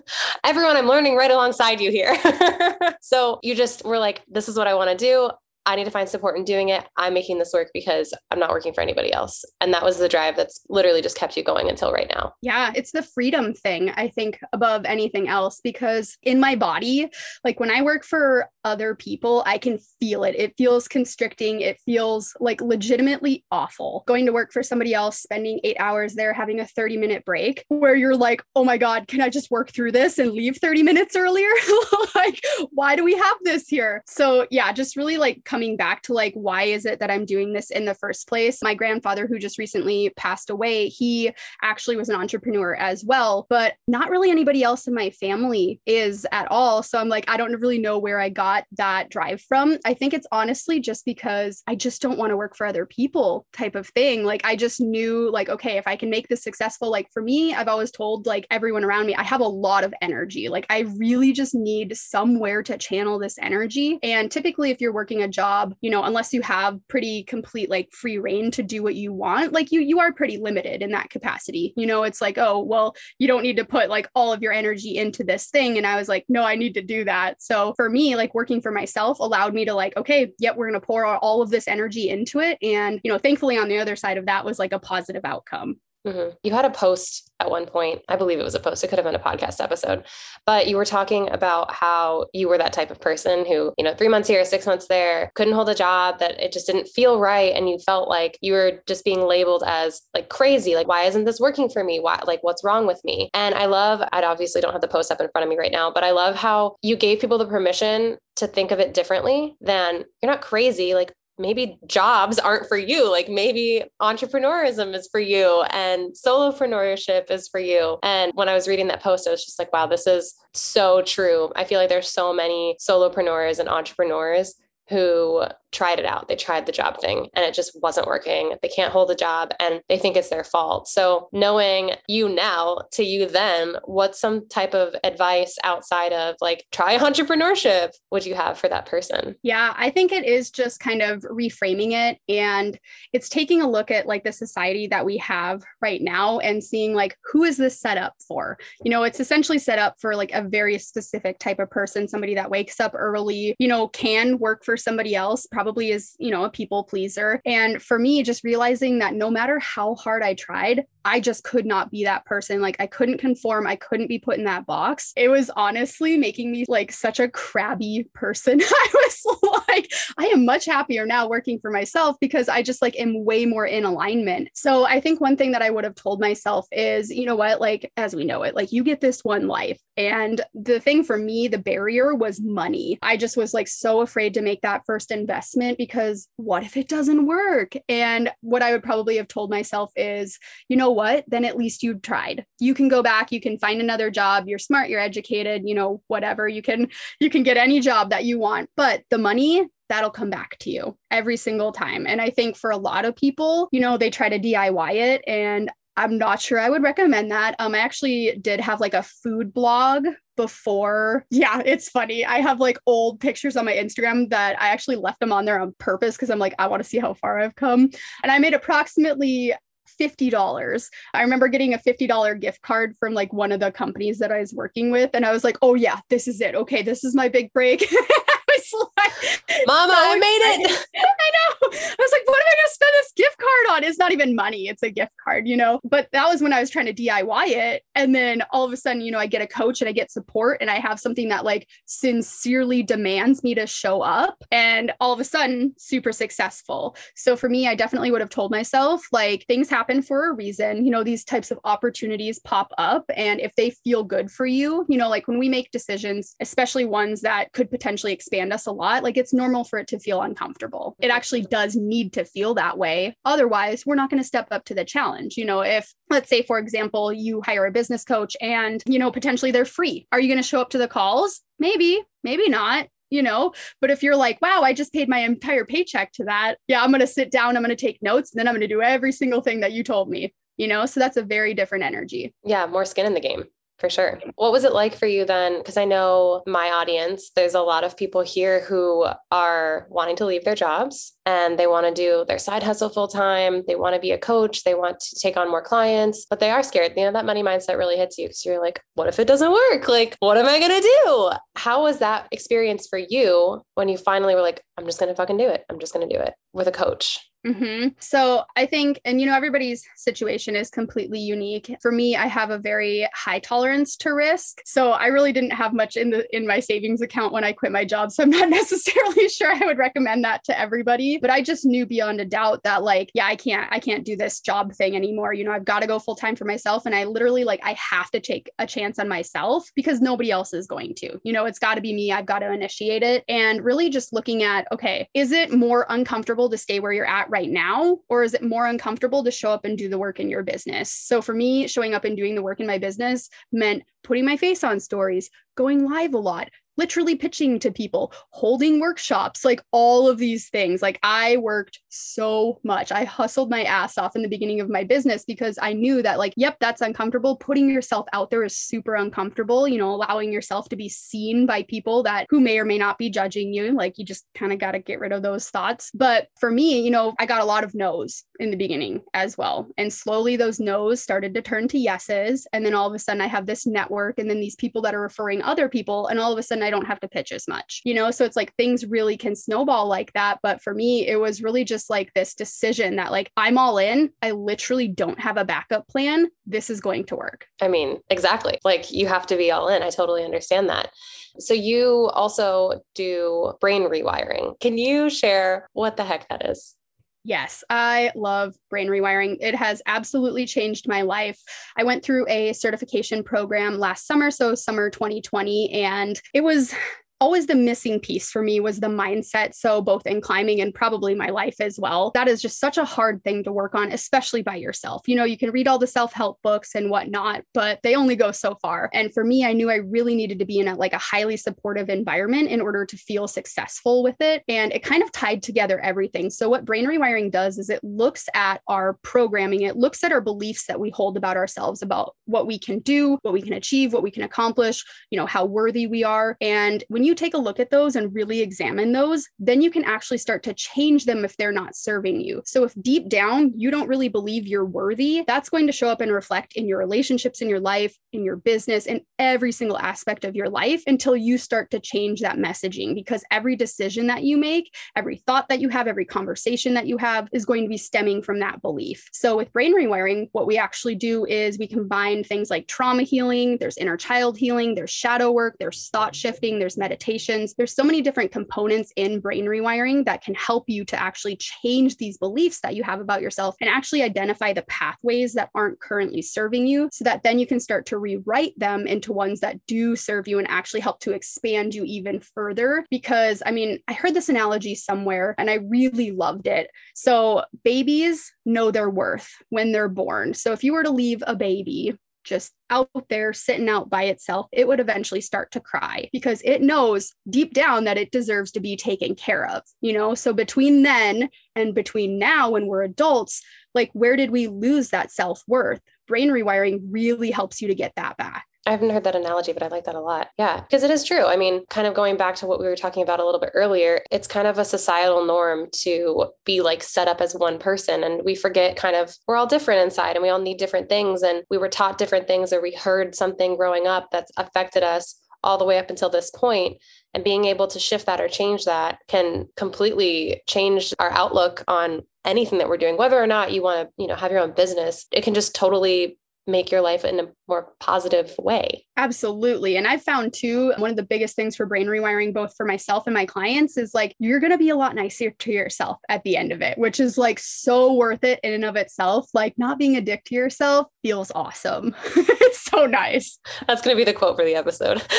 Everyone, 0.44 0.76
I'm 0.76 0.86
learning 0.86 1.16
right 1.16 1.30
alongside 1.30 1.80
you 1.80 1.90
here. 1.90 2.16
so, 3.02 3.40
you 3.42 3.56
just 3.56 3.84
were 3.84 3.98
like, 3.98 4.22
this 4.28 4.48
is 4.48 4.56
what 4.56 4.68
I 4.68 4.74
want 4.74 4.90
to 4.90 4.96
do. 4.96 5.30
I 5.66 5.76
need 5.76 5.84
to 5.84 5.90
find 5.90 6.08
support 6.08 6.36
in 6.36 6.44
doing 6.44 6.70
it. 6.70 6.86
I'm 6.96 7.14
making 7.14 7.38
this 7.38 7.52
work 7.52 7.68
because 7.74 8.14
I'm 8.30 8.38
not 8.38 8.50
working 8.50 8.72
for 8.72 8.80
anybody 8.80 9.12
else. 9.12 9.44
And 9.60 9.72
that 9.74 9.84
was 9.84 9.98
the 9.98 10.08
drive 10.08 10.36
that's 10.36 10.60
literally 10.68 11.02
just 11.02 11.16
kept 11.16 11.36
you 11.36 11.44
going 11.44 11.68
until 11.68 11.92
right 11.92 12.10
now. 12.14 12.34
Yeah, 12.40 12.72
it's 12.74 12.92
the 12.92 13.02
freedom 13.02 13.52
thing, 13.52 13.90
I 13.90 14.08
think, 14.08 14.40
above 14.52 14.84
anything 14.84 15.28
else, 15.28 15.60
because 15.62 16.16
in 16.22 16.40
my 16.40 16.56
body, 16.56 17.08
like 17.44 17.60
when 17.60 17.70
I 17.70 17.82
work 17.82 18.04
for 18.04 18.48
other 18.64 18.94
people, 18.94 19.42
I 19.46 19.58
can 19.58 19.78
feel 20.00 20.24
it. 20.24 20.34
It 20.36 20.54
feels 20.56 20.88
constricting. 20.88 21.60
It 21.60 21.78
feels 21.80 22.34
like 22.40 22.60
legitimately 22.60 23.44
awful. 23.50 24.04
Going 24.06 24.26
to 24.26 24.32
work 24.32 24.52
for 24.52 24.62
somebody 24.62 24.94
else, 24.94 25.18
spending 25.18 25.60
eight 25.64 25.76
hours 25.78 26.14
there, 26.14 26.32
having 26.32 26.60
a 26.60 26.66
30 26.66 26.96
minute 26.96 27.24
break 27.24 27.64
where 27.68 27.94
you're 27.94 28.16
like, 28.16 28.42
oh 28.54 28.64
my 28.64 28.78
God, 28.78 29.08
can 29.08 29.20
I 29.20 29.28
just 29.28 29.50
work 29.50 29.70
through 29.72 29.92
this 29.92 30.18
and 30.18 30.32
leave 30.32 30.58
30 30.58 30.82
minutes 30.82 31.16
earlier? 31.16 31.50
like, 32.14 32.40
why 32.70 32.96
do 32.96 33.04
we 33.04 33.14
have 33.14 33.36
this 33.42 33.68
here? 33.68 34.02
So, 34.06 34.46
yeah, 34.50 34.72
just 34.72 34.96
really 34.96 35.16
like 35.16 35.44
coming 35.50 35.76
back 35.76 36.00
to 36.02 36.12
like, 36.12 36.32
why 36.34 36.62
is 36.62 36.86
it 36.86 37.00
that 37.00 37.10
I'm 37.10 37.24
doing 37.24 37.52
this 37.52 37.72
in 37.72 37.84
the 37.84 37.94
first 37.94 38.28
place? 38.28 38.62
My 38.62 38.72
grandfather, 38.72 39.26
who 39.26 39.36
just 39.36 39.58
recently 39.58 40.10
passed 40.16 40.48
away, 40.48 40.86
he 40.86 41.32
actually 41.60 41.96
was 41.96 42.08
an 42.08 42.14
entrepreneur 42.14 42.76
as 42.76 43.04
well, 43.04 43.48
but 43.50 43.74
not 43.88 44.10
really 44.10 44.30
anybody 44.30 44.62
else 44.62 44.86
in 44.86 44.94
my 44.94 45.10
family 45.10 45.80
is 45.86 46.24
at 46.30 46.48
all. 46.52 46.84
So 46.84 46.98
I'm 46.98 47.08
like, 47.08 47.28
I 47.28 47.36
don't 47.36 47.60
really 47.60 47.80
know 47.80 47.98
where 47.98 48.20
I 48.20 48.28
got 48.28 48.64
that 48.76 49.10
drive 49.10 49.40
from. 49.40 49.76
I 49.84 49.92
think 49.92 50.14
it's 50.14 50.26
honestly 50.30 50.78
just 50.78 51.04
because 51.04 51.64
I 51.66 51.74
just 51.74 52.00
don't 52.00 52.18
want 52.18 52.30
to 52.30 52.36
work 52.36 52.56
for 52.56 52.64
other 52.64 52.86
people 52.86 53.44
type 53.52 53.74
of 53.74 53.88
thing. 53.88 54.22
Like, 54.22 54.42
I 54.44 54.54
just 54.54 54.80
knew, 54.80 55.32
like, 55.32 55.48
okay, 55.48 55.78
if 55.78 55.88
I 55.88 55.96
can 55.96 56.10
make 56.10 56.28
this 56.28 56.44
successful, 56.44 56.92
like 56.92 57.10
for 57.12 57.22
me, 57.22 57.54
I've 57.54 57.66
always 57.66 57.90
told 57.90 58.24
like 58.24 58.46
everyone 58.52 58.84
around 58.84 59.06
me, 59.06 59.16
I 59.16 59.24
have 59.24 59.40
a 59.40 59.48
lot 59.48 59.82
of 59.82 59.92
energy. 60.00 60.48
Like, 60.48 60.66
I 60.70 60.80
really 60.96 61.32
just 61.32 61.56
need 61.56 61.96
somewhere 61.96 62.62
to 62.62 62.78
channel 62.78 63.18
this 63.18 63.36
energy. 63.38 63.98
And 64.04 64.30
typically, 64.30 64.70
if 64.70 64.80
you're 64.80 64.92
working 64.92 65.22
a 65.22 65.28
job, 65.28 65.39
job, 65.40 65.74
you 65.80 65.90
know, 65.90 66.02
unless 66.04 66.34
you 66.34 66.42
have 66.42 66.78
pretty 66.86 67.22
complete 67.22 67.70
like 67.70 67.90
free 67.92 68.18
reign 68.18 68.50
to 68.50 68.62
do 68.62 68.82
what 68.82 68.94
you 68.94 69.10
want, 69.10 69.54
like 69.54 69.72
you 69.72 69.80
you 69.80 69.98
are 69.98 70.12
pretty 70.12 70.36
limited 70.36 70.82
in 70.82 70.90
that 70.90 71.08
capacity. 71.08 71.72
You 71.76 71.86
know, 71.86 72.02
it's 72.02 72.20
like, 72.20 72.36
oh, 72.36 72.60
well, 72.60 72.94
you 73.18 73.26
don't 73.26 73.42
need 73.42 73.56
to 73.56 73.64
put 73.64 73.88
like 73.88 74.06
all 74.14 74.34
of 74.34 74.42
your 74.42 74.52
energy 74.52 74.98
into 74.98 75.24
this 75.24 75.46
thing 75.46 75.78
and 75.78 75.86
I 75.86 75.96
was 75.96 76.08
like, 76.08 76.26
no, 76.28 76.42
I 76.42 76.56
need 76.56 76.74
to 76.74 76.82
do 76.82 77.04
that. 77.04 77.40
So 77.42 77.72
for 77.76 77.88
me, 77.88 78.16
like 78.16 78.34
working 78.34 78.60
for 78.60 78.70
myself 78.70 79.18
allowed 79.18 79.54
me 79.54 79.64
to 79.64 79.72
like, 79.72 79.96
okay, 79.96 80.30
yep, 80.38 80.56
we're 80.56 80.68
going 80.68 80.80
to 80.80 80.86
pour 80.86 81.06
all 81.06 81.40
of 81.40 81.48
this 81.48 81.66
energy 81.66 82.10
into 82.10 82.40
it 82.40 82.58
and, 82.60 83.00
you 83.02 83.10
know, 83.10 83.18
thankfully 83.18 83.56
on 83.56 83.68
the 83.68 83.78
other 83.78 83.96
side 83.96 84.18
of 84.18 84.26
that 84.26 84.44
was 84.44 84.58
like 84.58 84.72
a 84.72 84.78
positive 84.78 85.24
outcome. 85.24 85.76
Mm-hmm. 86.06 86.30
You 86.42 86.52
had 86.52 86.64
a 86.64 86.70
post 86.70 87.30
at 87.40 87.50
one 87.50 87.66
point. 87.66 88.00
I 88.08 88.16
believe 88.16 88.38
it 88.38 88.44
was 88.44 88.54
a 88.54 88.60
post. 88.60 88.82
It 88.82 88.88
could 88.88 88.98
have 88.98 89.04
been 89.04 89.14
a 89.14 89.18
podcast 89.18 89.62
episode, 89.62 90.04
but 90.46 90.66
you 90.66 90.76
were 90.76 90.84
talking 90.84 91.28
about 91.30 91.72
how 91.72 92.26
you 92.32 92.48
were 92.48 92.56
that 92.58 92.72
type 92.72 92.90
of 92.90 93.00
person 93.00 93.44
who, 93.44 93.74
you 93.76 93.84
know, 93.84 93.94
three 93.94 94.08
months 94.08 94.28
here, 94.28 94.44
six 94.44 94.66
months 94.66 94.88
there, 94.88 95.30
couldn't 95.34 95.54
hold 95.54 95.68
a 95.68 95.74
job, 95.74 96.18
that 96.18 96.40
it 96.40 96.52
just 96.52 96.66
didn't 96.66 96.88
feel 96.88 97.20
right. 97.20 97.54
And 97.54 97.68
you 97.68 97.78
felt 97.84 98.08
like 98.08 98.38
you 98.40 98.54
were 98.54 98.82
just 98.86 99.04
being 99.04 99.22
labeled 99.22 99.62
as 99.66 100.00
like 100.14 100.30
crazy. 100.30 100.74
Like, 100.74 100.88
why 100.88 101.04
isn't 101.04 101.24
this 101.24 101.40
working 101.40 101.68
for 101.68 101.84
me? 101.84 102.00
Why, 102.00 102.20
like, 102.26 102.42
what's 102.42 102.64
wrong 102.64 102.86
with 102.86 103.02
me? 103.04 103.28
And 103.34 103.54
I 103.54 103.66
love, 103.66 104.02
I 104.12 104.22
obviously 104.22 104.60
don't 104.60 104.72
have 104.72 104.80
the 104.80 104.88
post 104.88 105.12
up 105.12 105.20
in 105.20 105.28
front 105.32 105.44
of 105.44 105.50
me 105.50 105.58
right 105.58 105.72
now, 105.72 105.90
but 105.90 106.04
I 106.04 106.12
love 106.12 106.34
how 106.34 106.76
you 106.82 106.96
gave 106.96 107.20
people 107.20 107.38
the 107.38 107.46
permission 107.46 108.16
to 108.36 108.46
think 108.46 108.70
of 108.70 108.80
it 108.80 108.94
differently 108.94 109.54
than 109.60 110.04
you're 110.22 110.32
not 110.32 110.40
crazy. 110.40 110.94
Like, 110.94 111.12
maybe 111.40 111.78
jobs 111.86 112.38
aren't 112.38 112.68
for 112.68 112.76
you. 112.76 113.10
Like 113.10 113.28
maybe 113.28 113.84
entrepreneurism 114.00 114.94
is 114.94 115.08
for 115.10 115.20
you 115.20 115.62
and 115.70 116.12
solopreneurship 116.12 117.30
is 117.30 117.48
for 117.48 117.60
you. 117.60 117.98
And 118.02 118.32
when 118.34 118.48
I 118.48 118.54
was 118.54 118.68
reading 118.68 118.88
that 118.88 119.02
post, 119.02 119.26
I 119.26 119.30
was 119.30 119.44
just 119.44 119.58
like, 119.58 119.72
wow, 119.72 119.86
this 119.86 120.06
is 120.06 120.34
so 120.54 121.02
true. 121.02 121.50
I 121.56 121.64
feel 121.64 121.80
like 121.80 121.88
there's 121.88 122.10
so 122.10 122.32
many 122.32 122.76
solopreneurs 122.80 123.58
and 123.58 123.68
entrepreneurs 123.68 124.54
who 124.88 125.44
tried 125.72 125.98
it 125.98 126.04
out. 126.04 126.28
They 126.28 126.36
tried 126.36 126.66
the 126.66 126.72
job 126.72 127.00
thing 127.00 127.28
and 127.34 127.44
it 127.44 127.54
just 127.54 127.78
wasn't 127.82 128.06
working. 128.06 128.54
They 128.62 128.68
can't 128.68 128.92
hold 128.92 129.10
a 129.10 129.14
job 129.14 129.52
and 129.60 129.80
they 129.88 129.98
think 129.98 130.16
it's 130.16 130.28
their 130.28 130.44
fault. 130.44 130.88
So, 130.88 131.28
knowing 131.32 131.92
you 132.08 132.28
now 132.28 132.78
to 132.92 133.04
you 133.04 133.26
then, 133.26 133.76
what's 133.84 134.20
some 134.20 134.48
type 134.48 134.74
of 134.74 134.94
advice 135.04 135.56
outside 135.64 136.12
of 136.12 136.36
like 136.40 136.66
try 136.72 136.98
entrepreneurship 137.10 137.92
would 138.10 138.26
you 138.26 138.34
have 138.34 138.58
for 138.58 138.68
that 138.68 138.86
person? 138.86 139.36
Yeah, 139.42 139.74
I 139.76 139.90
think 139.90 140.12
it 140.12 140.24
is 140.24 140.50
just 140.50 140.80
kind 140.80 141.02
of 141.02 141.20
reframing 141.22 141.92
it 141.92 142.18
and 142.28 142.78
it's 143.12 143.28
taking 143.28 143.62
a 143.62 143.70
look 143.70 143.90
at 143.90 144.06
like 144.06 144.24
the 144.24 144.32
society 144.32 144.86
that 144.88 145.04
we 145.04 145.16
have 145.18 145.62
right 145.80 146.02
now 146.02 146.38
and 146.38 146.62
seeing 146.62 146.94
like 146.94 147.16
who 147.24 147.44
is 147.44 147.56
this 147.56 147.80
set 147.80 147.98
up 147.98 148.14
for? 148.26 148.58
You 148.84 148.90
know, 148.90 149.02
it's 149.02 149.20
essentially 149.20 149.58
set 149.58 149.78
up 149.78 149.94
for 150.00 150.16
like 150.16 150.32
a 150.32 150.42
very 150.42 150.78
specific 150.78 151.38
type 151.38 151.58
of 151.58 151.70
person, 151.70 152.08
somebody 152.08 152.34
that 152.34 152.50
wakes 152.50 152.80
up 152.80 152.92
early, 152.94 153.54
you 153.58 153.68
know, 153.68 153.88
can 153.88 154.38
work 154.38 154.64
for 154.64 154.76
somebody 154.76 155.14
else 155.14 155.46
probably 155.60 155.90
is, 155.90 156.16
you 156.18 156.30
know, 156.30 156.44
a 156.44 156.50
people 156.50 156.84
pleaser. 156.84 157.42
And 157.44 157.82
for 157.82 157.98
me, 157.98 158.22
just 158.22 158.44
realizing 158.44 158.98
that 159.00 159.12
no 159.12 159.30
matter 159.30 159.58
how 159.58 159.94
hard 159.94 160.22
I 160.22 160.32
tried, 160.32 160.86
I 161.04 161.20
just 161.20 161.44
could 161.44 161.66
not 161.66 161.90
be 161.90 162.04
that 162.04 162.24
person. 162.24 162.60
Like 162.60 162.76
I 162.78 162.86
couldn't 162.86 163.18
conform. 163.18 163.66
I 163.66 163.76
couldn't 163.76 164.08
be 164.08 164.18
put 164.18 164.38
in 164.38 164.44
that 164.44 164.66
box. 164.66 165.12
It 165.16 165.28
was 165.28 165.50
honestly 165.56 166.16
making 166.16 166.52
me 166.52 166.64
like 166.68 166.92
such 166.92 167.20
a 167.20 167.28
crabby 167.28 168.08
person. 168.14 168.60
I 168.64 168.88
was 168.92 169.24
like, 169.68 169.92
I 170.18 170.26
am 170.26 170.44
much 170.44 170.66
happier 170.66 171.06
now 171.06 171.28
working 171.28 171.58
for 171.60 171.70
myself 171.70 172.16
because 172.20 172.48
I 172.48 172.62
just 172.62 172.82
like 172.82 172.98
am 172.98 173.24
way 173.24 173.46
more 173.46 173.66
in 173.66 173.84
alignment. 173.84 174.48
So 174.54 174.84
I 174.84 175.00
think 175.00 175.20
one 175.20 175.36
thing 175.36 175.52
that 175.52 175.62
I 175.62 175.70
would 175.70 175.84
have 175.84 175.94
told 175.94 176.20
myself 176.20 176.66
is, 176.72 177.10
you 177.10 177.26
know 177.26 177.36
what, 177.36 177.60
like 177.60 177.90
as 177.96 178.14
we 178.14 178.24
know 178.24 178.42
it, 178.42 178.54
like 178.54 178.72
you 178.72 178.84
get 178.84 179.00
this 179.00 179.24
one 179.24 179.48
life. 179.48 179.80
And 179.96 180.40
the 180.54 180.80
thing 180.80 181.04
for 181.04 181.16
me, 181.16 181.48
the 181.48 181.58
barrier 181.58 182.14
was 182.14 182.40
money. 182.40 182.98
I 183.02 183.16
just 183.16 183.36
was 183.36 183.54
like 183.54 183.68
so 183.68 184.00
afraid 184.00 184.34
to 184.34 184.42
make 184.42 184.62
that 184.62 184.82
first 184.86 185.10
investment 185.10 185.78
because 185.78 186.28
what 186.36 186.62
if 186.62 186.76
it 186.76 186.88
doesn't 186.88 187.26
work? 187.26 187.72
And 187.88 188.30
what 188.40 188.62
I 188.62 188.72
would 188.72 188.82
probably 188.82 189.16
have 189.16 189.28
told 189.28 189.50
myself 189.50 189.90
is, 189.96 190.38
you 190.68 190.76
know, 190.76 190.89
what, 190.92 191.24
then 191.28 191.44
at 191.44 191.56
least 191.56 191.82
you 191.82 191.94
tried. 191.94 192.44
You 192.58 192.74
can 192.74 192.88
go 192.88 193.02
back, 193.02 193.32
you 193.32 193.40
can 193.40 193.58
find 193.58 193.80
another 193.80 194.10
job. 194.10 194.48
You're 194.48 194.58
smart, 194.58 194.88
you're 194.88 195.00
educated, 195.00 195.62
you 195.64 195.74
know, 195.74 196.02
whatever. 196.06 196.48
You 196.48 196.62
can 196.62 196.88
you 197.18 197.30
can 197.30 197.42
get 197.42 197.56
any 197.56 197.80
job 197.80 198.10
that 198.10 198.24
you 198.24 198.38
want. 198.38 198.70
But 198.76 199.02
the 199.10 199.18
money, 199.18 199.66
that'll 199.88 200.10
come 200.10 200.30
back 200.30 200.56
to 200.60 200.70
you 200.70 200.96
every 201.10 201.36
single 201.36 201.72
time. 201.72 202.06
And 202.06 202.20
I 202.20 202.30
think 202.30 202.56
for 202.56 202.70
a 202.70 202.76
lot 202.76 203.04
of 203.04 203.16
people, 203.16 203.68
you 203.72 203.80
know, 203.80 203.96
they 203.98 204.10
try 204.10 204.28
to 204.28 204.38
DIY 204.38 204.94
it 204.94 205.24
and 205.26 205.70
I'm 205.96 206.16
not 206.16 206.40
sure 206.40 206.58
I 206.58 206.70
would 206.70 206.82
recommend 206.82 207.30
that. 207.30 207.56
Um, 207.58 207.74
I 207.74 207.78
actually 207.78 208.38
did 208.40 208.60
have 208.60 208.80
like 208.80 208.94
a 208.94 209.02
food 209.02 209.52
blog 209.52 210.06
before. 210.36 211.26
Yeah, 211.30 211.60
it's 211.66 211.90
funny. 211.90 212.24
I 212.24 212.38
have 212.38 212.60
like 212.60 212.78
old 212.86 213.20
pictures 213.20 213.56
on 213.56 213.66
my 213.66 213.74
Instagram 213.74 214.30
that 214.30 214.60
I 214.60 214.68
actually 214.68 214.96
left 214.96 215.20
them 215.20 215.32
on 215.32 215.44
there 215.44 215.60
on 215.60 215.74
purpose 215.78 216.16
because 216.16 216.30
I'm 216.30 216.38
like, 216.38 216.54
I 216.58 216.68
want 216.68 216.82
to 216.82 216.88
see 216.88 216.98
how 216.98 217.12
far 217.12 217.38
I've 217.38 217.54
come. 217.54 217.90
And 218.22 218.32
I 218.32 218.38
made 218.38 218.54
approximately 218.54 219.52
$50. 219.98 220.88
I 221.14 221.22
remember 221.22 221.48
getting 221.48 221.74
a 221.74 221.78
$50 221.78 222.40
gift 222.40 222.62
card 222.62 222.96
from 222.98 223.14
like 223.14 223.32
one 223.32 223.52
of 223.52 223.60
the 223.60 223.72
companies 223.72 224.18
that 224.18 224.32
I 224.32 224.40
was 224.40 224.52
working 224.52 224.90
with. 224.90 225.10
And 225.14 225.24
I 225.24 225.32
was 225.32 225.44
like, 225.44 225.56
oh, 225.62 225.74
yeah, 225.74 226.00
this 226.08 226.28
is 226.28 226.40
it. 226.40 226.54
Okay, 226.54 226.82
this 226.82 227.04
is 227.04 227.14
my 227.14 227.28
big 227.28 227.52
break. 227.52 227.84
like, 228.96 229.66
Mama, 229.66 229.92
so 229.92 229.98
I 229.98 230.18
made 230.18 230.64
it. 230.64 230.86
I 230.96 231.30
know. 231.36 231.68
I 231.70 231.96
was 231.98 232.12
like, 232.12 232.26
what 232.26 232.38
am 232.38 232.46
I 232.46 232.54
going 232.54 232.66
to 232.66 232.72
spend 232.72 232.92
this 232.94 233.12
gift 233.16 233.38
card 233.38 233.76
on? 233.76 233.84
it's 233.84 233.98
not 233.98 234.12
even 234.12 234.34
money. 234.34 234.68
It's 234.68 234.82
a 234.82 234.90
gift 234.90 235.14
card, 235.22 235.46
you 235.46 235.56
know? 235.56 235.80
But 235.84 236.08
that 236.12 236.28
was 236.28 236.40
when 236.40 236.52
I 236.52 236.60
was 236.60 236.70
trying 236.70 236.86
to 236.86 236.94
DIY 236.94 237.48
it. 237.48 237.82
And 237.94 238.14
then 238.14 238.42
all 238.52 238.64
of 238.64 238.72
a 238.72 238.76
sudden, 238.76 239.02
you 239.02 239.10
know, 239.10 239.18
I 239.18 239.26
get 239.26 239.42
a 239.42 239.46
coach 239.46 239.80
and 239.80 239.88
I 239.88 239.92
get 239.92 240.10
support 240.10 240.58
and 240.60 240.70
I 240.70 240.76
have 240.76 241.00
something 241.00 241.28
that 241.28 241.44
like 241.44 241.68
sincerely 241.86 242.82
demands 242.82 243.42
me 243.42 243.54
to 243.54 243.66
show 243.66 244.02
up. 244.02 244.42
And 244.50 244.92
all 245.00 245.12
of 245.12 245.20
a 245.20 245.24
sudden, 245.24 245.74
super 245.78 246.12
successful. 246.12 246.96
So 247.14 247.36
for 247.36 247.48
me, 247.48 247.66
I 247.66 247.74
definitely 247.74 248.10
would 248.10 248.20
have 248.20 248.30
told 248.30 248.50
myself 248.50 249.02
like 249.12 249.44
things 249.46 249.68
happen 249.68 250.02
for 250.02 250.28
a 250.28 250.32
reason. 250.32 250.84
You 250.84 250.90
know, 250.90 251.04
these 251.04 251.24
types 251.24 251.50
of 251.50 251.58
opportunities 251.64 252.38
pop 252.38 252.72
up. 252.78 253.04
And 253.14 253.40
if 253.40 253.54
they 253.56 253.70
feel 253.70 254.04
good 254.04 254.30
for 254.30 254.46
you, 254.46 254.86
you 254.88 254.98
know, 254.98 255.08
like 255.08 255.28
when 255.28 255.38
we 255.38 255.48
make 255.48 255.70
decisions, 255.70 256.34
especially 256.40 256.84
ones 256.84 257.20
that 257.22 257.52
could 257.52 257.70
potentially 257.70 258.12
expand 258.12 258.52
us 258.52 258.59
a 258.66 258.72
lot, 258.72 259.02
like 259.02 259.16
it's 259.16 259.32
normal 259.32 259.64
for 259.64 259.78
it 259.78 259.88
to 259.88 259.98
feel 259.98 260.22
uncomfortable. 260.22 260.96
It 260.98 261.06
mm-hmm. 261.06 261.16
actually 261.16 261.42
does 261.42 261.76
need 261.76 262.12
to 262.14 262.24
feel 262.24 262.54
that 262.54 262.78
way. 262.78 263.16
Otherwise, 263.24 263.84
we're 263.86 263.94
not 263.94 264.10
going 264.10 264.22
to 264.22 264.26
step 264.26 264.48
up 264.50 264.64
to 264.66 264.74
the 264.74 264.84
challenge. 264.84 265.36
You 265.36 265.44
know, 265.44 265.60
if 265.60 265.92
let's 266.08 266.28
say, 266.28 266.42
for 266.42 266.58
example, 266.58 267.12
you 267.12 267.42
hire 267.42 267.66
a 267.66 267.72
business 267.72 268.04
coach 268.04 268.36
and, 268.40 268.82
you 268.86 268.98
know, 268.98 269.10
potentially 269.10 269.50
they're 269.50 269.64
free, 269.64 270.06
are 270.12 270.20
you 270.20 270.28
going 270.28 270.42
to 270.42 270.48
show 270.48 270.60
up 270.60 270.70
to 270.70 270.78
the 270.78 270.88
calls? 270.88 271.40
Maybe, 271.58 272.02
maybe 272.24 272.48
not 272.48 272.88
you 273.10 273.22
know 273.22 273.52
but 273.80 273.90
if 273.90 274.02
you're 274.02 274.16
like 274.16 274.40
wow 274.40 274.62
i 274.62 274.72
just 274.72 274.92
paid 274.92 275.08
my 275.08 275.18
entire 275.18 275.64
paycheck 275.64 276.12
to 276.12 276.24
that 276.24 276.56
yeah 276.68 276.82
i'm 276.82 276.90
going 276.90 277.00
to 277.00 277.06
sit 277.06 277.30
down 277.30 277.56
i'm 277.56 277.62
going 277.62 277.76
to 277.76 277.86
take 277.86 278.00
notes 278.02 278.32
and 278.32 278.38
then 278.38 278.46
i'm 278.48 278.54
going 278.54 278.60
to 278.60 278.68
do 278.68 278.80
every 278.80 279.12
single 279.12 279.40
thing 279.40 279.60
that 279.60 279.72
you 279.72 279.82
told 279.82 280.08
me 280.08 280.32
you 280.56 280.68
know 280.68 280.86
so 280.86 281.00
that's 281.00 281.16
a 281.16 281.22
very 281.22 281.52
different 281.52 281.84
energy 281.84 282.32
yeah 282.44 282.66
more 282.66 282.84
skin 282.84 283.06
in 283.06 283.14
the 283.14 283.20
game 283.20 283.44
for 283.80 283.90
sure. 283.90 284.20
What 284.36 284.52
was 284.52 284.64
it 284.64 284.72
like 284.72 284.94
for 284.94 285.06
you 285.06 285.24
then? 285.24 285.58
Because 285.58 285.76
I 285.76 285.86
know 285.86 286.42
my 286.46 286.70
audience, 286.70 287.30
there's 287.34 287.54
a 287.54 287.60
lot 287.60 287.82
of 287.82 287.96
people 287.96 288.20
here 288.20 288.60
who 288.60 289.06
are 289.32 289.86
wanting 289.90 290.16
to 290.16 290.26
leave 290.26 290.44
their 290.44 290.54
jobs 290.54 291.14
and 291.24 291.58
they 291.58 291.66
want 291.66 291.86
to 291.86 291.94
do 291.94 292.24
their 292.28 292.38
side 292.38 292.62
hustle 292.62 292.90
full 292.90 293.08
time. 293.08 293.62
They 293.66 293.76
want 293.76 293.94
to 293.94 294.00
be 294.00 294.12
a 294.12 294.18
coach. 294.18 294.64
They 294.64 294.74
want 294.74 295.00
to 295.00 295.18
take 295.18 295.36
on 295.36 295.50
more 295.50 295.62
clients, 295.62 296.26
but 296.28 296.40
they 296.40 296.50
are 296.50 296.62
scared. 296.62 296.92
You 296.96 297.06
know, 297.06 297.12
that 297.12 297.24
money 297.24 297.42
mindset 297.42 297.78
really 297.78 297.96
hits 297.96 298.18
you 298.18 298.26
because 298.26 298.44
you're 298.44 298.60
like, 298.60 298.82
what 298.94 299.08
if 299.08 299.18
it 299.18 299.26
doesn't 299.26 299.50
work? 299.50 299.88
Like, 299.88 300.16
what 300.20 300.36
am 300.36 300.46
I 300.46 300.58
going 300.58 300.80
to 300.80 300.88
do? 301.04 301.30
How 301.56 301.82
was 301.82 301.98
that 301.98 302.28
experience 302.30 302.86
for 302.88 302.98
you 302.98 303.62
when 303.74 303.88
you 303.88 303.96
finally 303.96 304.34
were 304.34 304.42
like, 304.42 304.62
I'm 304.76 304.86
just 304.86 305.00
going 305.00 305.10
to 305.10 305.16
fucking 305.16 305.38
do 305.38 305.48
it? 305.48 305.64
I'm 305.70 305.78
just 305.78 305.94
going 305.94 306.06
to 306.08 306.14
do 306.14 306.20
it 306.22 306.34
with 306.52 306.68
a 306.68 306.72
coach? 306.72 307.18
Mm-hmm. 307.46 307.88
So 308.00 308.44
I 308.56 308.66
think, 308.66 309.00
and 309.04 309.20
you 309.20 309.26
know, 309.26 309.34
everybody's 309.34 309.86
situation 309.96 310.56
is 310.56 310.70
completely 310.70 311.18
unique. 311.18 311.74
For 311.80 311.90
me, 311.90 312.16
I 312.16 312.26
have 312.26 312.50
a 312.50 312.58
very 312.58 313.08
high 313.14 313.38
tolerance 313.38 313.96
to 313.98 314.10
risk. 314.10 314.60
So 314.66 314.90
I 314.90 315.06
really 315.06 315.32
didn't 315.32 315.52
have 315.52 315.72
much 315.72 315.96
in 315.96 316.10
the 316.10 316.36
in 316.36 316.46
my 316.46 316.60
savings 316.60 317.00
account 317.00 317.32
when 317.32 317.44
I 317.44 317.52
quit 317.52 317.72
my 317.72 317.84
job. 317.84 318.10
So 318.20 318.24
I'm 318.24 318.30
not 318.30 318.48
necessarily 318.50 319.28
sure 319.28 319.52
I 319.54 319.64
would 319.64 319.78
recommend 319.78 320.24
that 320.24 320.44
to 320.44 320.58
everybody. 320.58 321.16
But 321.16 321.30
I 321.30 321.42
just 321.42 321.64
knew 321.64 321.86
beyond 321.86 322.20
a 322.20 322.24
doubt 322.24 322.62
that 322.64 322.82
like, 322.82 323.10
yeah, 323.14 323.26
I 323.26 323.36
can't, 323.36 323.68
I 323.70 323.78
can't 323.78 324.04
do 324.04 324.16
this 324.16 324.40
job 324.40 324.74
thing 324.74 324.96
anymore. 324.96 325.32
You 325.32 325.44
know, 325.44 325.52
I've 325.52 325.64
got 325.64 325.80
to 325.80 325.86
go 325.86 325.98
full 325.98 326.16
time 326.16 326.34
for 326.34 326.44
myself. 326.44 326.86
And 326.86 326.94
I 326.94 327.04
literally 327.04 327.44
like 327.44 327.60
I 327.62 327.74
have 327.74 328.10
to 328.10 328.20
take 328.20 328.50
a 328.58 328.66
chance 328.66 328.98
on 328.98 329.08
myself 329.08 329.70
because 329.74 330.00
nobody 330.00 330.30
else 330.30 330.52
is 330.52 330.66
going 330.66 330.94
to. 330.96 331.18
You 331.22 331.32
know, 331.32 331.46
it's 331.46 331.58
got 331.58 331.76
to 331.76 331.80
be 331.80 331.94
me. 331.94 332.12
I've 332.12 332.26
got 332.26 332.40
to 332.40 332.52
initiate 332.52 333.02
it. 333.02 333.24
And 333.28 333.64
really 333.64 333.88
just 333.88 334.12
looking 334.12 334.42
at, 334.42 334.66
okay, 334.72 335.08
is 335.14 335.32
it 335.32 335.52
more 335.52 335.86
uncomfortable 335.88 336.50
to 336.50 336.58
stay 336.58 336.80
where 336.80 336.92
you're 336.92 337.06
at? 337.06 337.29
Right 337.30 337.48
now? 337.48 337.98
Or 338.08 338.22
is 338.22 338.34
it 338.34 338.42
more 338.42 338.66
uncomfortable 338.66 339.24
to 339.24 339.30
show 339.30 339.50
up 339.50 339.64
and 339.64 339.78
do 339.78 339.88
the 339.88 339.98
work 339.98 340.20
in 340.20 340.28
your 340.28 340.42
business? 340.42 340.92
So 340.92 341.22
for 341.22 341.34
me, 341.34 341.66
showing 341.68 341.94
up 341.94 342.04
and 342.04 342.16
doing 342.16 342.34
the 342.34 342.42
work 342.42 342.60
in 342.60 342.66
my 342.66 342.78
business 342.78 343.28
meant 343.52 343.84
putting 344.02 344.24
my 344.24 344.36
face 344.36 344.64
on 344.64 344.80
stories, 344.80 345.30
going 345.56 345.88
live 345.88 346.14
a 346.14 346.18
lot, 346.18 346.50
literally 346.80 347.14
pitching 347.14 347.58
to 347.58 347.70
people, 347.70 348.10
holding 348.30 348.80
workshops, 348.80 349.44
like 349.44 349.62
all 349.70 350.08
of 350.08 350.16
these 350.16 350.48
things. 350.48 350.80
Like 350.80 350.98
I 351.02 351.36
worked 351.36 351.78
so 351.90 352.58
much. 352.64 352.90
I 352.90 353.04
hustled 353.04 353.50
my 353.50 353.64
ass 353.64 353.98
off 353.98 354.16
in 354.16 354.22
the 354.22 354.28
beginning 354.28 354.60
of 354.60 354.70
my 354.70 354.82
business 354.82 355.24
because 355.26 355.58
I 355.60 355.74
knew 355.74 356.00
that, 356.02 356.18
like, 356.18 356.32
yep, 356.38 356.56
that's 356.58 356.80
uncomfortable. 356.80 357.36
Putting 357.36 357.68
yourself 357.68 358.06
out 358.14 358.30
there 358.30 358.42
is 358.44 358.56
super 358.56 358.94
uncomfortable, 358.94 359.68
you 359.68 359.76
know, 359.76 359.90
allowing 359.90 360.32
yourself 360.32 360.70
to 360.70 360.76
be 360.76 360.88
seen 360.88 361.44
by 361.44 361.64
people 361.64 362.02
that 362.04 362.26
who 362.30 362.40
may 362.40 362.58
or 362.58 362.64
may 362.64 362.78
not 362.78 362.96
be 362.96 363.10
judging 363.10 363.52
you. 363.52 363.72
Like 363.72 363.98
you 363.98 364.04
just 364.06 364.24
kind 364.34 364.52
of 364.52 364.58
got 364.58 364.72
to 364.72 364.78
get 364.78 365.00
rid 365.00 365.12
of 365.12 365.22
those 365.22 365.50
thoughts. 365.50 365.90
But 365.92 366.28
for 366.40 366.50
me, 366.50 366.80
you 366.80 366.90
know, 366.90 367.12
I 367.18 367.26
got 367.26 367.42
a 367.42 367.44
lot 367.44 367.62
of 367.62 367.74
no's 367.74 368.24
in 368.38 368.50
the 368.50 368.56
beginning 368.56 369.02
as 369.12 369.36
well. 369.36 369.68
And 369.76 369.92
slowly 369.92 370.36
those 370.36 370.58
no's 370.58 371.02
started 371.02 371.34
to 371.34 371.42
turn 371.42 371.68
to 371.68 371.78
yeses. 371.78 372.46
And 372.54 372.64
then 372.64 372.74
all 372.74 372.88
of 372.88 372.94
a 372.94 372.98
sudden 372.98 373.20
I 373.20 373.26
have 373.26 373.44
this 373.44 373.66
network 373.66 374.18
and 374.18 374.30
then 374.30 374.40
these 374.40 374.56
people 374.56 374.80
that 374.82 374.94
are 374.94 375.00
referring 375.02 375.42
other 375.42 375.68
people. 375.68 376.06
And 376.06 376.18
all 376.18 376.32
of 376.32 376.38
a 376.38 376.42
sudden 376.42 376.64
I 376.64 376.69
I 376.70 376.72
don't 376.72 376.86
have 376.86 377.00
to 377.00 377.08
pitch 377.08 377.32
as 377.32 377.48
much, 377.48 377.80
you 377.84 377.94
know? 377.94 378.12
So 378.12 378.24
it's 378.24 378.36
like 378.36 378.54
things 378.54 378.86
really 378.86 379.16
can 379.16 379.34
snowball 379.34 379.88
like 379.88 380.12
that. 380.12 380.38
But 380.40 380.62
for 380.62 380.72
me, 380.72 381.04
it 381.04 381.16
was 381.16 381.42
really 381.42 381.64
just 381.64 381.90
like 381.90 382.14
this 382.14 382.32
decision 382.32 382.94
that, 382.94 383.10
like, 383.10 383.32
I'm 383.36 383.58
all 383.58 383.76
in. 383.78 384.10
I 384.22 384.30
literally 384.30 384.86
don't 384.86 385.18
have 385.18 385.36
a 385.36 385.44
backup 385.44 385.88
plan. 385.88 386.28
This 386.46 386.70
is 386.70 386.80
going 386.80 387.06
to 387.06 387.16
work. 387.16 387.48
I 387.60 387.66
mean, 387.66 387.98
exactly. 388.08 388.60
Like, 388.64 388.92
you 388.92 389.08
have 389.08 389.26
to 389.26 389.36
be 389.36 389.50
all 389.50 389.66
in. 389.66 389.82
I 389.82 389.90
totally 389.90 390.24
understand 390.24 390.68
that. 390.68 390.92
So, 391.40 391.54
you 391.54 392.08
also 392.12 392.82
do 392.94 393.54
brain 393.60 393.82
rewiring. 393.82 394.60
Can 394.60 394.78
you 394.78 395.10
share 395.10 395.68
what 395.72 395.96
the 395.96 396.04
heck 396.04 396.28
that 396.28 396.48
is? 396.48 396.76
Yes, 397.22 397.62
I 397.68 398.12
love 398.14 398.54
brain 398.70 398.88
rewiring. 398.88 399.36
It 399.40 399.54
has 399.54 399.82
absolutely 399.84 400.46
changed 400.46 400.88
my 400.88 401.02
life. 401.02 401.38
I 401.76 401.84
went 401.84 402.02
through 402.02 402.26
a 402.28 402.54
certification 402.54 403.22
program 403.22 403.78
last 403.78 404.06
summer, 404.06 404.30
so 404.30 404.54
summer 404.54 404.88
2020, 404.88 405.70
and 405.70 406.20
it 406.32 406.42
was 406.42 406.74
always 407.20 407.46
the 407.46 407.54
missing 407.54 408.00
piece 408.00 408.30
for 408.30 408.42
me 408.42 408.60
was 408.60 408.80
the 408.80 408.86
mindset. 408.86 409.54
So, 409.54 409.82
both 409.82 410.06
in 410.06 410.20
climbing 410.20 410.60
and 410.60 410.74
probably 410.74 411.14
my 411.14 411.28
life 411.28 411.60
as 411.60 411.78
well. 411.78 412.10
That 412.14 412.28
is 412.28 412.40
just 412.40 412.58
such 412.58 412.78
a 412.78 412.84
hard 412.84 413.22
thing 413.22 413.44
to 413.44 413.52
work 413.52 413.74
on, 413.74 413.92
especially 413.92 414.42
by 414.42 414.56
yourself. 414.56 415.02
You 415.06 415.16
know, 415.16 415.24
you 415.24 415.36
can 415.36 415.50
read 415.50 415.68
all 415.68 415.78
the 415.78 415.86
self 415.86 416.12
help 416.12 416.40
books 416.42 416.74
and 416.74 416.90
whatnot, 416.90 417.44
but 417.54 417.80
they 417.82 417.94
only 417.94 418.16
go 418.16 418.32
so 418.32 418.56
far. 418.62 418.90
And 418.92 419.12
for 419.12 419.24
me, 419.24 419.44
I 419.44 419.52
knew 419.52 419.70
I 419.70 419.76
really 419.76 420.14
needed 420.14 420.38
to 420.38 420.44
be 420.44 420.58
in 420.58 420.68
a 420.68 420.74
like 420.74 420.92
a 420.92 420.98
highly 420.98 421.36
supportive 421.36 421.88
environment 421.88 422.48
in 422.48 422.60
order 422.60 422.86
to 422.86 422.96
feel 422.96 423.28
successful 423.28 424.02
with 424.02 424.16
it. 424.20 424.42
And 424.48 424.72
it 424.72 424.82
kind 424.82 425.02
of 425.02 425.12
tied 425.12 425.42
together 425.42 425.78
everything. 425.80 426.30
So, 426.30 426.48
what 426.48 426.64
brain 426.64 426.86
rewiring 426.86 427.30
does 427.30 427.58
is 427.58 427.70
it 427.70 427.84
looks 427.84 428.28
at 428.34 428.62
our 428.66 428.98
programming, 429.02 429.62
it 429.62 429.76
looks 429.76 430.02
at 430.02 430.12
our 430.12 430.20
beliefs 430.20 430.66
that 430.66 430.80
we 430.80 430.90
hold 430.90 431.16
about 431.16 431.36
ourselves, 431.36 431.82
about 431.82 432.14
what 432.24 432.46
we 432.46 432.58
can 432.58 432.78
do, 432.80 433.18
what 433.22 433.34
we 433.34 433.42
can 433.42 433.52
achieve, 433.52 433.92
what 433.92 434.02
we 434.02 434.10
can 434.10 434.22
accomplish, 434.22 434.84
you 435.10 435.18
know, 435.18 435.26
how 435.26 435.44
worthy 435.44 435.86
we 435.86 436.04
are. 436.04 436.36
And 436.40 436.82
when 436.88 437.04
you 437.04 437.09
you 437.10 437.16
take 437.16 437.34
a 437.34 437.38
look 437.38 437.58
at 437.58 437.70
those 437.70 437.96
and 437.96 438.14
really 438.14 438.40
examine 438.40 438.92
those, 438.92 439.26
then 439.40 439.60
you 439.60 439.70
can 439.70 439.84
actually 439.84 440.18
start 440.18 440.44
to 440.44 440.54
change 440.54 441.04
them 441.04 441.24
if 441.24 441.36
they're 441.36 441.50
not 441.50 441.74
serving 441.74 442.20
you. 442.20 442.40
So 442.46 442.62
if 442.62 442.72
deep 442.80 443.08
down 443.08 443.52
you 443.56 443.70
don't 443.70 443.88
really 443.88 444.08
believe 444.08 444.46
you're 444.46 444.64
worthy, 444.64 445.24
that's 445.26 445.48
going 445.48 445.66
to 445.66 445.72
show 445.72 445.88
up 445.88 446.00
and 446.00 446.12
reflect 446.12 446.54
in 446.54 446.68
your 446.68 446.78
relationships 446.78 447.42
in 447.42 447.48
your 447.48 447.58
life, 447.58 447.96
in 448.12 448.24
your 448.24 448.36
business, 448.36 448.86
in 448.86 449.00
every 449.18 449.50
single 449.50 449.78
aspect 449.78 450.24
of 450.24 450.36
your 450.36 450.48
life 450.48 450.84
until 450.86 451.16
you 451.16 451.36
start 451.36 451.72
to 451.72 451.80
change 451.80 452.20
that 452.20 452.38
messaging 452.38 452.94
because 452.94 453.24
every 453.32 453.56
decision 453.56 454.06
that 454.06 454.22
you 454.22 454.36
make, 454.36 454.72
every 454.94 455.16
thought 455.16 455.48
that 455.48 455.60
you 455.60 455.68
have, 455.68 455.88
every 455.88 456.04
conversation 456.04 456.74
that 456.74 456.86
you 456.86 456.96
have 456.96 457.28
is 457.32 457.44
going 457.44 457.64
to 457.64 457.68
be 457.68 457.76
stemming 457.76 458.22
from 458.22 458.38
that 458.38 458.62
belief. 458.62 459.08
So 459.12 459.36
with 459.36 459.52
brain 459.52 459.76
rewiring, 459.76 460.28
what 460.30 460.46
we 460.46 460.58
actually 460.58 460.94
do 460.94 461.24
is 461.24 461.58
we 461.58 461.66
combine 461.66 462.22
things 462.22 462.50
like 462.50 462.68
trauma 462.68 463.02
healing, 463.02 463.58
there's 463.58 463.78
inner 463.78 463.96
child 463.96 464.38
healing, 464.38 464.76
there's 464.76 464.90
shadow 464.90 465.32
work, 465.32 465.56
there's 465.58 465.88
thought 465.88 466.14
shifting, 466.14 466.60
there's 466.60 466.78
meditation 466.78 466.99
There's 467.00 467.74
so 467.74 467.82
many 467.82 468.02
different 468.02 468.30
components 468.30 468.92
in 468.96 469.20
brain 469.20 469.46
rewiring 469.46 470.04
that 470.04 470.22
can 470.22 470.34
help 470.34 470.68
you 470.68 470.84
to 470.84 471.00
actually 471.00 471.36
change 471.36 471.96
these 471.96 472.18
beliefs 472.18 472.60
that 472.60 472.76
you 472.76 472.82
have 472.82 473.00
about 473.00 473.22
yourself 473.22 473.56
and 473.60 473.68
actually 473.68 474.02
identify 474.02 474.52
the 474.52 474.62
pathways 474.62 475.32
that 475.34 475.50
aren't 475.54 475.80
currently 475.80 476.22
serving 476.22 476.66
you 476.66 476.88
so 476.92 477.04
that 477.04 477.22
then 477.22 477.38
you 477.38 477.46
can 477.46 477.58
start 477.58 477.86
to 477.86 477.98
rewrite 477.98 478.58
them 478.58 478.86
into 478.86 479.12
ones 479.12 479.40
that 479.40 479.58
do 479.66 479.96
serve 479.96 480.28
you 480.28 480.38
and 480.38 480.48
actually 480.48 480.80
help 480.80 481.00
to 481.00 481.12
expand 481.12 481.74
you 481.74 481.84
even 481.84 482.20
further. 482.20 482.84
Because 482.90 483.42
I 483.44 483.50
mean, 483.50 483.80
I 483.88 483.94
heard 483.94 484.14
this 484.14 484.28
analogy 484.28 484.74
somewhere 484.74 485.34
and 485.38 485.50
I 485.50 485.54
really 485.54 486.10
loved 486.10 486.46
it. 486.46 486.70
So 486.94 487.44
babies 487.64 488.32
know 488.44 488.70
their 488.70 488.90
worth 488.90 489.30
when 489.48 489.72
they're 489.72 489.88
born. 489.88 490.34
So 490.34 490.52
if 490.52 490.62
you 490.62 490.74
were 490.74 490.84
to 490.84 490.90
leave 490.90 491.22
a 491.26 491.34
baby 491.34 491.98
just 492.24 492.52
out 492.68 492.90
there 493.08 493.32
sitting 493.32 493.68
out 493.68 493.90
by 493.90 494.04
itself, 494.04 494.46
it 494.52 494.66
would 494.66 494.80
eventually 494.80 495.20
start 495.20 495.50
to 495.52 495.60
cry 495.60 496.08
because 496.12 496.42
it 496.44 496.62
knows 496.62 497.12
deep 497.28 497.52
down 497.52 497.84
that 497.84 497.98
it 497.98 498.10
deserves 498.10 498.52
to 498.52 498.60
be 498.60 498.76
taken 498.76 499.14
care 499.14 499.46
of, 499.46 499.62
you 499.80 499.92
know? 499.92 500.14
So 500.14 500.32
between 500.32 500.82
then 500.82 501.28
and 501.56 501.74
between 501.74 502.18
now, 502.18 502.50
when 502.50 502.66
we're 502.66 502.82
adults, 502.82 503.42
like 503.74 503.90
where 503.92 504.16
did 504.16 504.30
we 504.30 504.46
lose 504.48 504.90
that 504.90 505.10
self 505.10 505.42
worth? 505.46 505.80
Brain 506.06 506.30
rewiring 506.30 506.80
really 506.90 507.30
helps 507.30 507.60
you 507.62 507.68
to 507.68 507.74
get 507.74 507.92
that 507.96 508.16
back. 508.16 508.44
I 508.66 508.72
haven't 508.72 508.90
heard 508.90 509.04
that 509.04 509.16
analogy, 509.16 509.52
but 509.52 509.62
I 509.62 509.68
like 509.68 509.84
that 509.84 509.94
a 509.94 510.00
lot. 510.00 510.28
Yeah, 510.38 510.60
because 510.60 510.82
it 510.82 510.90
is 510.90 511.02
true. 511.02 511.24
I 511.24 511.36
mean, 511.36 511.64
kind 511.70 511.86
of 511.86 511.94
going 511.94 512.16
back 512.16 512.34
to 512.36 512.46
what 512.46 512.60
we 512.60 512.66
were 512.66 512.76
talking 512.76 513.02
about 513.02 513.18
a 513.18 513.24
little 513.24 513.40
bit 513.40 513.52
earlier, 513.54 514.02
it's 514.10 514.28
kind 514.28 514.46
of 514.46 514.58
a 514.58 514.64
societal 514.64 515.24
norm 515.24 515.68
to 515.76 516.26
be 516.44 516.60
like 516.60 516.82
set 516.82 517.08
up 517.08 517.20
as 517.20 517.34
one 517.34 517.58
person. 517.58 518.04
And 518.04 518.22
we 518.24 518.34
forget 518.34 518.76
kind 518.76 518.96
of 518.96 519.16
we're 519.26 519.36
all 519.36 519.46
different 519.46 519.82
inside 519.82 520.16
and 520.16 520.22
we 520.22 520.28
all 520.28 520.38
need 520.38 520.58
different 520.58 520.88
things. 520.88 521.22
And 521.22 521.42
we 521.48 521.56
were 521.56 521.68
taught 521.68 521.98
different 521.98 522.26
things 522.26 522.52
or 522.52 522.60
we 522.60 522.72
heard 522.72 523.14
something 523.14 523.56
growing 523.56 523.86
up 523.86 524.10
that's 524.10 524.32
affected 524.36 524.82
us 524.82 525.16
all 525.42 525.56
the 525.56 525.64
way 525.64 525.78
up 525.78 525.88
until 525.88 526.10
this 526.10 526.30
point 526.30 526.76
and 527.14 527.24
being 527.24 527.46
able 527.46 527.66
to 527.66 527.78
shift 527.78 528.06
that 528.06 528.20
or 528.20 528.28
change 528.28 528.66
that 528.66 528.98
can 529.08 529.48
completely 529.56 530.42
change 530.46 530.94
our 530.98 531.10
outlook 531.10 531.64
on 531.66 532.02
anything 532.24 532.58
that 532.58 532.68
we're 532.68 532.76
doing, 532.76 532.96
whether 532.96 533.20
or 533.20 533.26
not 533.26 533.52
you 533.52 533.62
want 533.62 533.88
to, 533.88 534.02
you 534.02 534.06
know, 534.06 534.14
have 534.14 534.30
your 534.30 534.40
own 534.40 534.52
business, 534.52 535.06
it 535.10 535.24
can 535.24 535.34
just 535.34 535.54
totally 535.54 536.18
make 536.46 536.70
your 536.70 536.80
life 536.80 537.04
in 537.04 537.20
a 537.20 537.28
more 537.50 537.72
positive 537.80 538.34
way. 538.38 538.86
Absolutely. 538.96 539.76
And 539.76 539.86
I've 539.86 540.02
found 540.02 540.32
too, 540.32 540.72
one 540.78 540.90
of 540.90 540.96
the 540.96 541.02
biggest 541.02 541.36
things 541.36 541.56
for 541.56 541.66
brain 541.66 541.86
rewiring, 541.86 542.32
both 542.32 542.54
for 542.56 542.64
myself 542.64 543.06
and 543.06 543.14
my 543.14 543.26
clients, 543.26 543.76
is 543.76 543.94
like 543.94 544.14
you're 544.18 544.40
going 544.40 544.52
to 544.52 544.58
be 544.58 544.70
a 544.70 544.76
lot 544.76 544.94
nicer 544.94 545.30
to 545.30 545.52
yourself 545.52 545.98
at 546.08 546.22
the 546.22 546.36
end 546.36 546.52
of 546.52 546.62
it, 546.62 546.78
which 546.78 547.00
is 547.00 547.18
like 547.18 547.38
so 547.38 547.92
worth 547.92 548.24
it 548.24 548.40
in 548.42 548.52
and 548.52 548.64
of 548.64 548.76
itself. 548.76 549.28
Like 549.34 549.58
not 549.58 549.78
being 549.78 549.96
a 549.96 550.00
dick 550.00 550.24
to 550.24 550.34
yourself 550.34 550.86
feels 551.02 551.30
awesome. 551.34 551.94
it's 552.16 552.62
so 552.62 552.86
nice. 552.86 553.38
That's 553.66 553.82
going 553.82 553.96
to 553.96 554.00
be 554.00 554.04
the 554.04 554.16
quote 554.16 554.36
for 554.36 554.44
the 554.44 554.54
episode. 554.54 555.02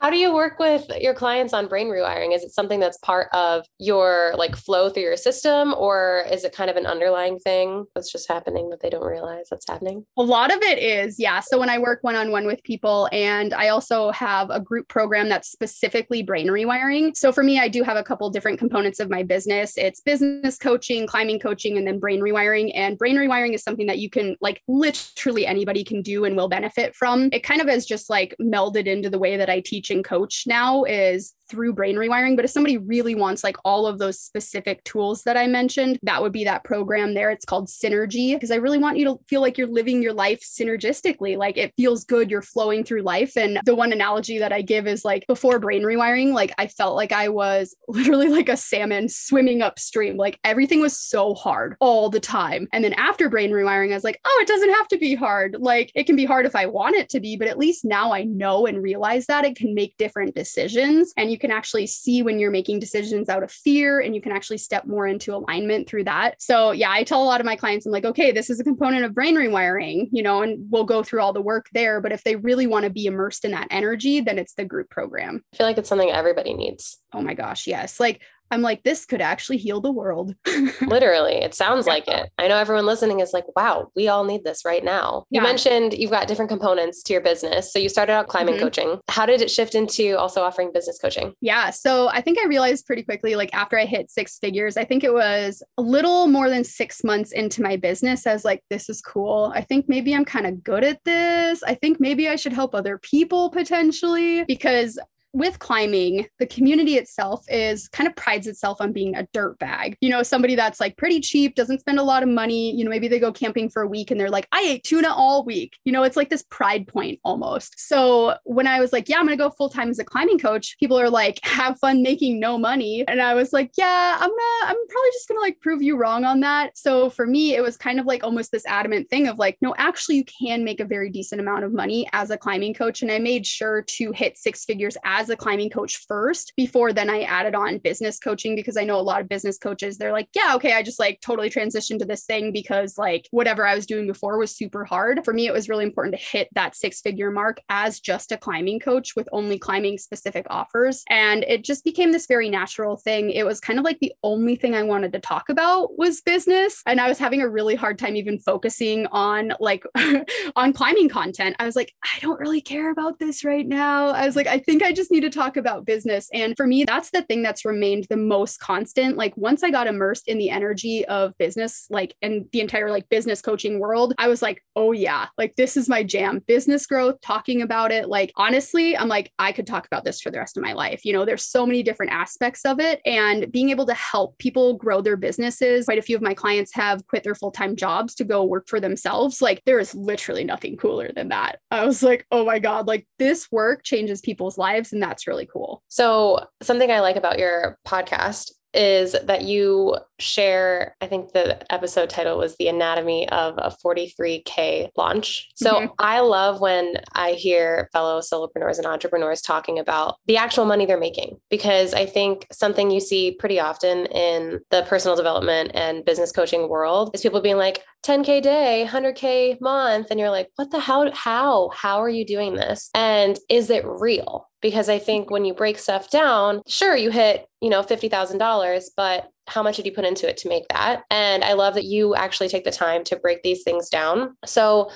How 0.00 0.10
do 0.10 0.16
you 0.16 0.34
work 0.34 0.58
with 0.58 0.84
your 1.00 1.14
clients 1.14 1.52
on 1.52 1.68
brain 1.68 1.88
rewiring? 1.88 2.34
Is 2.34 2.42
it 2.42 2.52
something 2.52 2.80
that's 2.80 2.98
part 2.98 3.28
of 3.32 3.64
your 3.78 4.34
like 4.36 4.56
flow 4.56 4.90
through 4.90 5.04
your 5.04 5.16
system 5.16 5.74
or 5.74 6.24
is 6.30 6.44
it 6.44 6.52
kind 6.52 6.70
of 6.70 6.76
an 6.76 6.86
underlying 6.86 7.38
thing 7.38 7.86
that's 7.94 8.10
just 8.10 8.28
happening 8.28 8.70
that 8.70 8.80
they 8.80 8.90
don't 8.90 9.06
realize 9.06 9.45
that's 9.50 9.68
happening? 9.68 10.04
A 10.16 10.22
lot 10.22 10.54
of 10.54 10.62
it 10.62 10.78
is, 10.78 11.18
yeah. 11.18 11.40
So 11.40 11.58
when 11.58 11.70
I 11.70 11.78
work 11.78 12.00
one 12.02 12.16
on 12.16 12.30
one 12.30 12.46
with 12.46 12.62
people, 12.62 13.08
and 13.12 13.54
I 13.54 13.68
also 13.68 14.10
have 14.12 14.50
a 14.50 14.60
group 14.60 14.88
program 14.88 15.28
that's 15.28 15.50
specifically 15.50 16.22
brain 16.22 16.48
rewiring. 16.48 17.16
So 17.16 17.32
for 17.32 17.42
me, 17.42 17.58
I 17.58 17.68
do 17.68 17.82
have 17.82 17.96
a 17.96 18.02
couple 18.02 18.28
different 18.30 18.58
components 18.58 19.00
of 19.00 19.10
my 19.10 19.22
business 19.22 19.76
it's 19.76 20.00
business 20.00 20.58
coaching, 20.58 21.06
climbing 21.06 21.38
coaching, 21.38 21.76
and 21.76 21.86
then 21.86 21.98
brain 21.98 22.20
rewiring. 22.20 22.72
And 22.74 22.98
brain 22.98 23.16
rewiring 23.16 23.54
is 23.54 23.62
something 23.62 23.86
that 23.86 23.98
you 23.98 24.10
can, 24.10 24.36
like, 24.40 24.62
literally 24.68 25.46
anybody 25.46 25.84
can 25.84 26.02
do 26.02 26.24
and 26.24 26.36
will 26.36 26.48
benefit 26.48 26.94
from. 26.94 27.28
It 27.32 27.42
kind 27.42 27.60
of 27.60 27.68
has 27.68 27.86
just 27.86 28.10
like 28.10 28.34
melded 28.40 28.86
into 28.86 29.10
the 29.10 29.18
way 29.18 29.36
that 29.36 29.50
I 29.50 29.60
teach 29.60 29.90
and 29.90 30.04
coach 30.04 30.44
now 30.46 30.84
is 30.84 31.34
through 31.48 31.72
brain 31.72 31.96
rewiring. 31.96 32.36
But 32.36 32.44
if 32.44 32.50
somebody 32.50 32.76
really 32.76 33.14
wants 33.14 33.44
like 33.44 33.56
all 33.64 33.86
of 33.86 33.98
those 33.98 34.20
specific 34.20 34.82
tools 34.84 35.22
that 35.22 35.36
I 35.36 35.46
mentioned, 35.46 35.98
that 36.02 36.22
would 36.22 36.32
be 36.32 36.44
that 36.44 36.64
program 36.64 37.14
there. 37.14 37.30
It's 37.30 37.44
called 37.44 37.68
Synergy 37.68 38.34
because 38.34 38.50
I 38.50 38.56
really 38.56 38.78
want 38.78 38.98
you 38.98 39.04
to 39.06 39.18
feel 39.28 39.35
like 39.40 39.56
you're 39.56 39.66
living 39.66 40.02
your 40.02 40.12
life 40.12 40.40
synergistically. 40.42 41.36
Like 41.36 41.56
it 41.56 41.72
feels 41.76 42.04
good, 42.04 42.30
you're 42.30 42.42
flowing 42.42 42.82
through 42.84 43.02
life. 43.02 43.36
And 43.36 43.60
the 43.64 43.76
one 43.76 43.92
analogy 43.92 44.38
that 44.38 44.52
I 44.52 44.62
give 44.62 44.86
is 44.86 45.04
like 45.04 45.26
before 45.28 45.58
brain 45.58 45.82
rewiring, 45.82 46.32
like 46.32 46.52
I 46.58 46.66
felt 46.66 46.96
like 46.96 47.12
I 47.12 47.28
was 47.28 47.76
literally 47.88 48.28
like 48.28 48.48
a 48.48 48.56
salmon 48.56 49.08
swimming 49.08 49.62
upstream. 49.62 50.16
Like 50.16 50.40
everything 50.42 50.80
was 50.80 50.98
so 50.98 51.34
hard 51.34 51.76
all 51.80 52.10
the 52.10 52.20
time. 52.20 52.66
And 52.72 52.82
then 52.82 52.94
after 52.94 53.28
brain 53.28 53.52
rewiring, 53.52 53.92
I 53.92 53.94
was 53.94 54.04
like, 54.04 54.20
oh, 54.24 54.38
it 54.42 54.48
doesn't 54.48 54.74
have 54.74 54.88
to 54.88 54.98
be 54.98 55.14
hard. 55.14 55.56
Like 55.60 55.92
it 55.94 56.04
can 56.04 56.16
be 56.16 56.24
hard 56.24 56.44
if 56.44 56.56
I 56.56 56.66
want 56.66 56.96
it 56.96 57.08
to 57.10 57.20
be, 57.20 57.36
but 57.36 57.48
at 57.48 57.58
least 57.58 57.84
now 57.84 58.12
I 58.12 58.24
know 58.24 58.66
and 58.66 58.82
realize 58.82 59.26
that 59.26 59.44
it 59.44 59.54
can 59.56 59.74
make 59.74 59.96
different 59.96 60.34
decisions. 60.34 61.12
And 61.16 61.30
you 61.30 61.36
you 61.36 61.38
can 61.38 61.50
actually 61.50 61.86
see 61.86 62.22
when 62.22 62.38
you're 62.38 62.50
making 62.50 62.78
decisions 62.78 63.28
out 63.28 63.42
of 63.42 63.52
fear 63.52 64.00
and 64.00 64.14
you 64.14 64.22
can 64.22 64.32
actually 64.32 64.56
step 64.56 64.86
more 64.86 65.06
into 65.06 65.34
alignment 65.34 65.86
through 65.86 66.04
that. 66.04 66.40
So, 66.40 66.70
yeah, 66.70 66.90
I 66.90 67.04
tell 67.04 67.22
a 67.22 67.28
lot 67.28 67.40
of 67.40 67.44
my 67.44 67.56
clients, 67.56 67.84
I'm 67.84 67.92
like, 67.92 68.06
okay, 68.06 68.32
this 68.32 68.48
is 68.48 68.58
a 68.58 68.64
component 68.64 69.04
of 69.04 69.14
brain 69.14 69.25
rewiring, 69.34 70.08
you 70.12 70.22
know, 70.22 70.42
and 70.42 70.70
we'll 70.70 70.84
go 70.84 71.02
through 71.02 71.20
all 71.20 71.32
the 71.32 71.40
work 71.40 71.66
there. 71.72 72.00
But 72.00 72.12
if 72.12 72.22
they 72.24 72.36
really 72.36 72.66
want 72.66 72.84
to 72.84 72.90
be 72.90 73.06
immersed 73.06 73.44
in 73.44 73.50
that 73.52 73.68
energy, 73.70 74.20
then 74.20 74.38
it's 74.38 74.54
the 74.54 74.64
group 74.64 74.90
program. 74.90 75.42
I 75.52 75.56
feel 75.56 75.66
like 75.66 75.78
it's 75.78 75.88
something 75.88 76.10
everybody 76.10 76.54
needs. 76.54 76.98
Oh 77.12 77.20
my 77.20 77.34
gosh, 77.34 77.66
yes. 77.66 77.98
Like 77.98 78.22
I'm 78.50 78.62
like, 78.62 78.82
this 78.82 79.04
could 79.04 79.20
actually 79.20 79.58
heal 79.58 79.80
the 79.80 79.90
world. 79.90 80.34
Literally, 80.86 81.34
it 81.34 81.54
sounds 81.54 81.86
like 81.86 82.08
it. 82.08 82.30
I 82.38 82.48
know 82.48 82.56
everyone 82.56 82.86
listening 82.86 83.20
is 83.20 83.32
like, 83.32 83.44
wow, 83.56 83.90
we 83.96 84.08
all 84.08 84.24
need 84.24 84.44
this 84.44 84.64
right 84.64 84.84
now. 84.84 85.24
You 85.30 85.40
mentioned 85.40 85.94
you've 85.94 86.10
got 86.10 86.28
different 86.28 86.48
components 86.48 87.02
to 87.04 87.12
your 87.12 87.22
business. 87.22 87.72
So 87.72 87.78
you 87.78 87.88
started 87.88 88.12
out 88.12 88.28
climbing 88.28 88.54
mm-hmm. 88.54 88.64
coaching. 88.64 89.00
How 89.08 89.26
did 89.26 89.40
it 89.40 89.50
shift 89.50 89.74
into 89.74 90.18
also 90.18 90.42
offering 90.42 90.72
business 90.72 90.98
coaching? 90.98 91.34
Yeah. 91.40 91.70
So 91.70 92.08
I 92.08 92.20
think 92.20 92.38
I 92.38 92.46
realized 92.46 92.86
pretty 92.86 93.02
quickly, 93.02 93.36
like 93.36 93.52
after 93.52 93.78
I 93.78 93.84
hit 93.84 94.10
six 94.10 94.38
figures, 94.38 94.76
I 94.76 94.84
think 94.84 95.04
it 95.04 95.12
was 95.12 95.62
a 95.78 95.82
little 95.82 96.26
more 96.28 96.48
than 96.48 96.64
six 96.64 97.02
months 97.04 97.32
into 97.32 97.62
my 97.62 97.76
business, 97.76 98.26
as 98.26 98.44
like, 98.44 98.62
this 98.70 98.88
is 98.88 99.00
cool. 99.00 99.52
I 99.54 99.62
think 99.62 99.88
maybe 99.88 100.14
I'm 100.14 100.24
kind 100.24 100.46
of 100.46 100.62
good 100.62 100.84
at 100.84 101.02
this. 101.04 101.62
I 101.62 101.74
think 101.74 102.00
maybe 102.00 102.28
I 102.28 102.36
should 102.36 102.52
help 102.52 102.74
other 102.74 102.98
people 102.98 103.50
potentially 103.50 104.44
because 104.44 104.98
with 105.36 105.58
climbing, 105.58 106.26
the 106.38 106.46
community 106.46 106.94
itself 106.94 107.44
is 107.48 107.88
kind 107.88 108.08
of 108.08 108.16
prides 108.16 108.46
itself 108.46 108.80
on 108.80 108.90
being 108.90 109.14
a 109.14 109.28
dirt 109.34 109.58
bag. 109.58 109.94
You 110.00 110.08
know, 110.08 110.22
somebody 110.22 110.56
that's 110.56 110.80
like 110.80 110.96
pretty 110.96 111.20
cheap, 111.20 111.54
doesn't 111.54 111.80
spend 111.80 111.98
a 111.98 112.02
lot 112.02 112.22
of 112.22 112.30
money. 112.30 112.74
You 112.74 112.84
know, 112.84 112.90
maybe 112.90 113.06
they 113.06 113.18
go 113.18 113.30
camping 113.30 113.68
for 113.68 113.82
a 113.82 113.86
week 113.86 114.10
and 114.10 114.18
they're 114.18 114.30
like, 114.30 114.48
I 114.52 114.62
ate 114.62 114.84
tuna 114.84 115.12
all 115.12 115.44
week. 115.44 115.76
You 115.84 115.92
know, 115.92 116.04
it's 116.04 116.16
like 116.16 116.30
this 116.30 116.44
pride 116.44 116.86
point 116.86 117.20
almost. 117.22 117.78
So 117.78 118.36
when 118.44 118.66
I 118.66 118.80
was 118.80 118.94
like, 118.94 119.10
yeah, 119.10 119.18
I'm 119.18 119.26
going 119.26 119.36
to 119.36 119.44
go 119.44 119.50
full 119.50 119.68
time 119.68 119.90
as 119.90 119.98
a 119.98 120.04
climbing 120.04 120.38
coach, 120.38 120.78
people 120.78 120.98
are 120.98 121.10
like, 121.10 121.38
have 121.42 121.78
fun 121.78 122.02
making 122.02 122.40
no 122.40 122.56
money. 122.56 123.04
And 123.06 123.20
I 123.20 123.34
was 123.34 123.52
like, 123.52 123.72
yeah, 123.76 124.16
I'm 124.18 124.30
gonna, 124.30 124.62
I'm 124.62 124.88
probably 124.88 125.10
just 125.12 125.28
going 125.28 125.36
to 125.36 125.42
like 125.42 125.60
prove 125.60 125.82
you 125.82 125.98
wrong 125.98 126.24
on 126.24 126.40
that. 126.40 126.78
So 126.78 127.10
for 127.10 127.26
me, 127.26 127.54
it 127.54 127.60
was 127.60 127.76
kind 127.76 128.00
of 128.00 128.06
like 128.06 128.24
almost 128.24 128.52
this 128.52 128.64
adamant 128.64 129.10
thing 129.10 129.28
of 129.28 129.38
like, 129.38 129.58
no, 129.60 129.74
actually, 129.76 130.16
you 130.16 130.24
can 130.24 130.64
make 130.64 130.80
a 130.80 130.86
very 130.86 131.10
decent 131.10 131.42
amount 131.42 131.64
of 131.64 131.74
money 131.74 132.08
as 132.14 132.30
a 132.30 132.38
climbing 132.38 132.72
coach. 132.72 133.02
And 133.02 133.12
I 133.12 133.18
made 133.18 133.46
sure 133.46 133.82
to 133.82 134.12
hit 134.12 134.38
six 134.38 134.64
figures 134.64 134.96
as 135.04 135.25
as 135.26 135.30
a 135.30 135.36
climbing 135.36 135.70
coach 135.70 136.04
first 136.06 136.52
before 136.56 136.92
then 136.92 137.10
I 137.10 137.22
added 137.22 137.56
on 137.56 137.78
business 137.78 138.20
coaching 138.20 138.54
because 138.54 138.76
I 138.76 138.84
know 138.84 138.98
a 138.98 139.02
lot 139.02 139.20
of 139.20 139.28
business 139.28 139.58
coaches, 139.58 139.98
they're 139.98 140.12
like, 140.12 140.28
yeah, 140.34 140.54
okay, 140.54 140.72
I 140.72 140.82
just 140.84 141.00
like 141.00 141.20
totally 141.20 141.50
transitioned 141.50 141.98
to 141.98 142.04
this 142.04 142.24
thing 142.24 142.52
because 142.52 142.96
like 142.96 143.26
whatever 143.32 143.66
I 143.66 143.74
was 143.74 143.86
doing 143.86 144.06
before 144.06 144.38
was 144.38 144.54
super 144.54 144.84
hard. 144.84 145.24
For 145.24 145.32
me, 145.32 145.46
it 145.46 145.52
was 145.52 145.68
really 145.68 145.84
important 145.84 146.14
to 146.16 146.24
hit 146.24 146.48
that 146.52 146.76
six 146.76 147.00
figure 147.00 147.32
mark 147.32 147.60
as 147.68 147.98
just 147.98 148.30
a 148.30 148.36
climbing 148.36 148.78
coach 148.78 149.16
with 149.16 149.28
only 149.32 149.58
climbing 149.58 149.98
specific 149.98 150.46
offers. 150.48 151.02
And 151.10 151.42
it 151.44 151.64
just 151.64 151.82
became 151.82 152.12
this 152.12 152.26
very 152.26 152.48
natural 152.48 152.96
thing. 152.96 153.30
It 153.30 153.44
was 153.44 153.60
kind 153.60 153.78
of 153.78 153.84
like 153.84 153.98
the 153.98 154.12
only 154.22 154.54
thing 154.54 154.74
I 154.74 154.84
wanted 154.84 155.12
to 155.14 155.20
talk 155.20 155.48
about 155.48 155.98
was 155.98 156.20
business. 156.20 156.82
And 156.86 157.00
I 157.00 157.08
was 157.08 157.18
having 157.18 157.42
a 157.42 157.48
really 157.48 157.74
hard 157.74 157.98
time 157.98 158.14
even 158.14 158.38
focusing 158.38 159.06
on 159.08 159.54
like 159.58 159.84
on 160.56 160.72
climbing 160.72 161.08
content. 161.08 161.56
I 161.58 161.64
was 161.64 161.74
like, 161.74 161.92
I 162.04 162.20
don't 162.20 162.38
really 162.38 162.60
care 162.60 162.92
about 162.92 163.18
this 163.18 163.44
right 163.44 163.66
now. 163.66 164.08
I 164.08 164.24
was 164.24 164.36
like, 164.36 164.46
I 164.46 164.58
think 164.58 164.82
I 164.82 164.92
just 164.92 165.10
need 165.10 165.15
to 165.20 165.30
talk 165.30 165.56
about 165.56 165.86
business. 165.86 166.28
And 166.32 166.56
for 166.56 166.66
me, 166.66 166.84
that's 166.84 167.10
the 167.10 167.22
thing 167.22 167.42
that's 167.42 167.64
remained 167.64 168.06
the 168.08 168.16
most 168.16 168.60
constant. 168.60 169.16
Like 169.16 169.36
once 169.36 169.62
I 169.62 169.70
got 169.70 169.86
immersed 169.86 170.28
in 170.28 170.38
the 170.38 170.50
energy 170.50 171.04
of 171.06 171.36
business, 171.38 171.86
like 171.90 172.14
in 172.22 172.48
the 172.52 172.60
entire 172.60 172.90
like 172.90 173.08
business 173.08 173.40
coaching 173.40 173.78
world, 173.78 174.14
I 174.18 174.28
was 174.28 174.42
like, 174.42 174.62
oh 174.74 174.92
yeah, 174.92 175.26
like 175.38 175.54
this 175.56 175.76
is 175.76 175.88
my 175.88 176.02
jam. 176.02 176.42
Business 176.46 176.86
growth, 176.86 177.20
talking 177.22 177.62
about 177.62 177.92
it. 177.92 178.08
Like 178.08 178.32
honestly, 178.36 178.96
I'm 178.96 179.08
like, 179.08 179.32
I 179.38 179.52
could 179.52 179.66
talk 179.66 179.86
about 179.86 180.04
this 180.04 180.20
for 180.20 180.30
the 180.30 180.38
rest 180.38 180.56
of 180.56 180.62
my 180.62 180.72
life. 180.72 181.04
You 181.04 181.12
know, 181.12 181.24
there's 181.24 181.44
so 181.44 181.66
many 181.66 181.82
different 181.82 182.12
aspects 182.12 182.64
of 182.64 182.80
it. 182.80 183.00
And 183.04 183.50
being 183.52 183.70
able 183.70 183.86
to 183.86 183.94
help 183.94 184.38
people 184.38 184.74
grow 184.74 185.00
their 185.00 185.16
businesses. 185.16 185.86
Quite 185.86 185.98
a 185.98 186.02
few 186.02 186.16
of 186.16 186.22
my 186.22 186.34
clients 186.34 186.74
have 186.74 187.06
quit 187.06 187.24
their 187.24 187.34
full-time 187.34 187.76
jobs 187.76 188.14
to 188.16 188.24
go 188.24 188.44
work 188.44 188.68
for 188.68 188.80
themselves. 188.80 189.40
Like 189.40 189.62
there 189.66 189.78
is 189.78 189.94
literally 189.94 190.44
nothing 190.44 190.76
cooler 190.76 191.10
than 191.14 191.28
that. 191.28 191.60
I 191.70 191.84
was 191.84 192.02
like, 192.02 192.26
oh 192.30 192.44
my 192.44 192.58
God, 192.58 192.86
like 192.86 193.06
this 193.18 193.50
work 193.50 193.82
changes 193.84 194.20
people's 194.20 194.58
lives. 194.58 194.92
And 194.92 195.02
that's 195.08 195.26
really 195.26 195.46
cool. 195.46 195.82
So, 195.88 196.46
something 196.62 196.90
I 196.90 197.00
like 197.00 197.16
about 197.16 197.38
your 197.38 197.78
podcast 197.86 198.50
is 198.76 199.16
that 199.24 199.42
you 199.42 199.96
share, 200.18 200.94
I 201.00 201.06
think 201.06 201.32
the 201.32 201.72
episode 201.72 202.10
title 202.10 202.38
was 202.38 202.56
The 202.56 202.68
Anatomy 202.68 203.28
of 203.30 203.54
a 203.58 203.74
43K 203.84 204.90
Launch. 204.96 205.48
So 205.56 205.74
mm-hmm. 205.74 205.86
I 205.98 206.20
love 206.20 206.60
when 206.60 206.96
I 207.14 207.32
hear 207.32 207.88
fellow 207.92 208.20
solopreneurs 208.20 208.76
and 208.76 208.86
entrepreneurs 208.86 209.40
talking 209.40 209.78
about 209.78 210.16
the 210.26 210.36
actual 210.36 210.66
money 210.66 210.86
they're 210.86 210.98
making, 210.98 211.38
because 211.50 211.94
I 211.94 212.06
think 212.06 212.46
something 212.52 212.90
you 212.90 213.00
see 213.00 213.32
pretty 213.32 213.58
often 213.58 214.06
in 214.06 214.60
the 214.70 214.82
personal 214.82 215.16
development 215.16 215.70
and 215.74 216.04
business 216.04 216.30
coaching 216.30 216.68
world 216.68 217.10
is 217.14 217.22
people 217.22 217.40
being 217.40 217.56
like, 217.56 217.82
10K 218.04 218.42
day, 218.42 218.86
100K 218.88 219.60
month. 219.60 220.08
And 220.10 220.20
you're 220.20 220.30
like, 220.30 220.50
what 220.56 220.70
the 220.70 220.80
hell? 220.80 221.10
How? 221.12 221.70
How 221.70 222.00
are 222.00 222.08
you 222.08 222.24
doing 222.24 222.54
this? 222.54 222.90
And 222.94 223.38
is 223.48 223.70
it 223.70 223.84
real? 223.84 224.48
Because 224.62 224.88
I 224.88 224.98
think 224.98 225.30
when 225.30 225.44
you 225.44 225.54
break 225.54 225.78
stuff 225.78 226.10
down, 226.10 226.62
sure, 226.66 226.96
you 226.96 227.10
hit, 227.10 227.46
you 227.60 227.70
know, 227.70 227.82
$50,000, 227.82 228.84
but 228.96 229.28
how 229.48 229.62
much 229.62 229.76
did 229.76 229.86
you 229.86 229.92
put 229.92 230.04
into 230.04 230.28
it 230.28 230.36
to 230.38 230.48
make 230.48 230.66
that? 230.68 231.04
And 231.10 231.44
I 231.44 231.52
love 231.52 231.74
that 231.74 231.84
you 231.84 232.14
actually 232.14 232.48
take 232.48 232.64
the 232.64 232.72
time 232.72 233.04
to 233.04 233.16
break 233.16 233.42
these 233.42 233.62
things 233.62 233.88
down. 233.88 234.36
So 234.44 234.90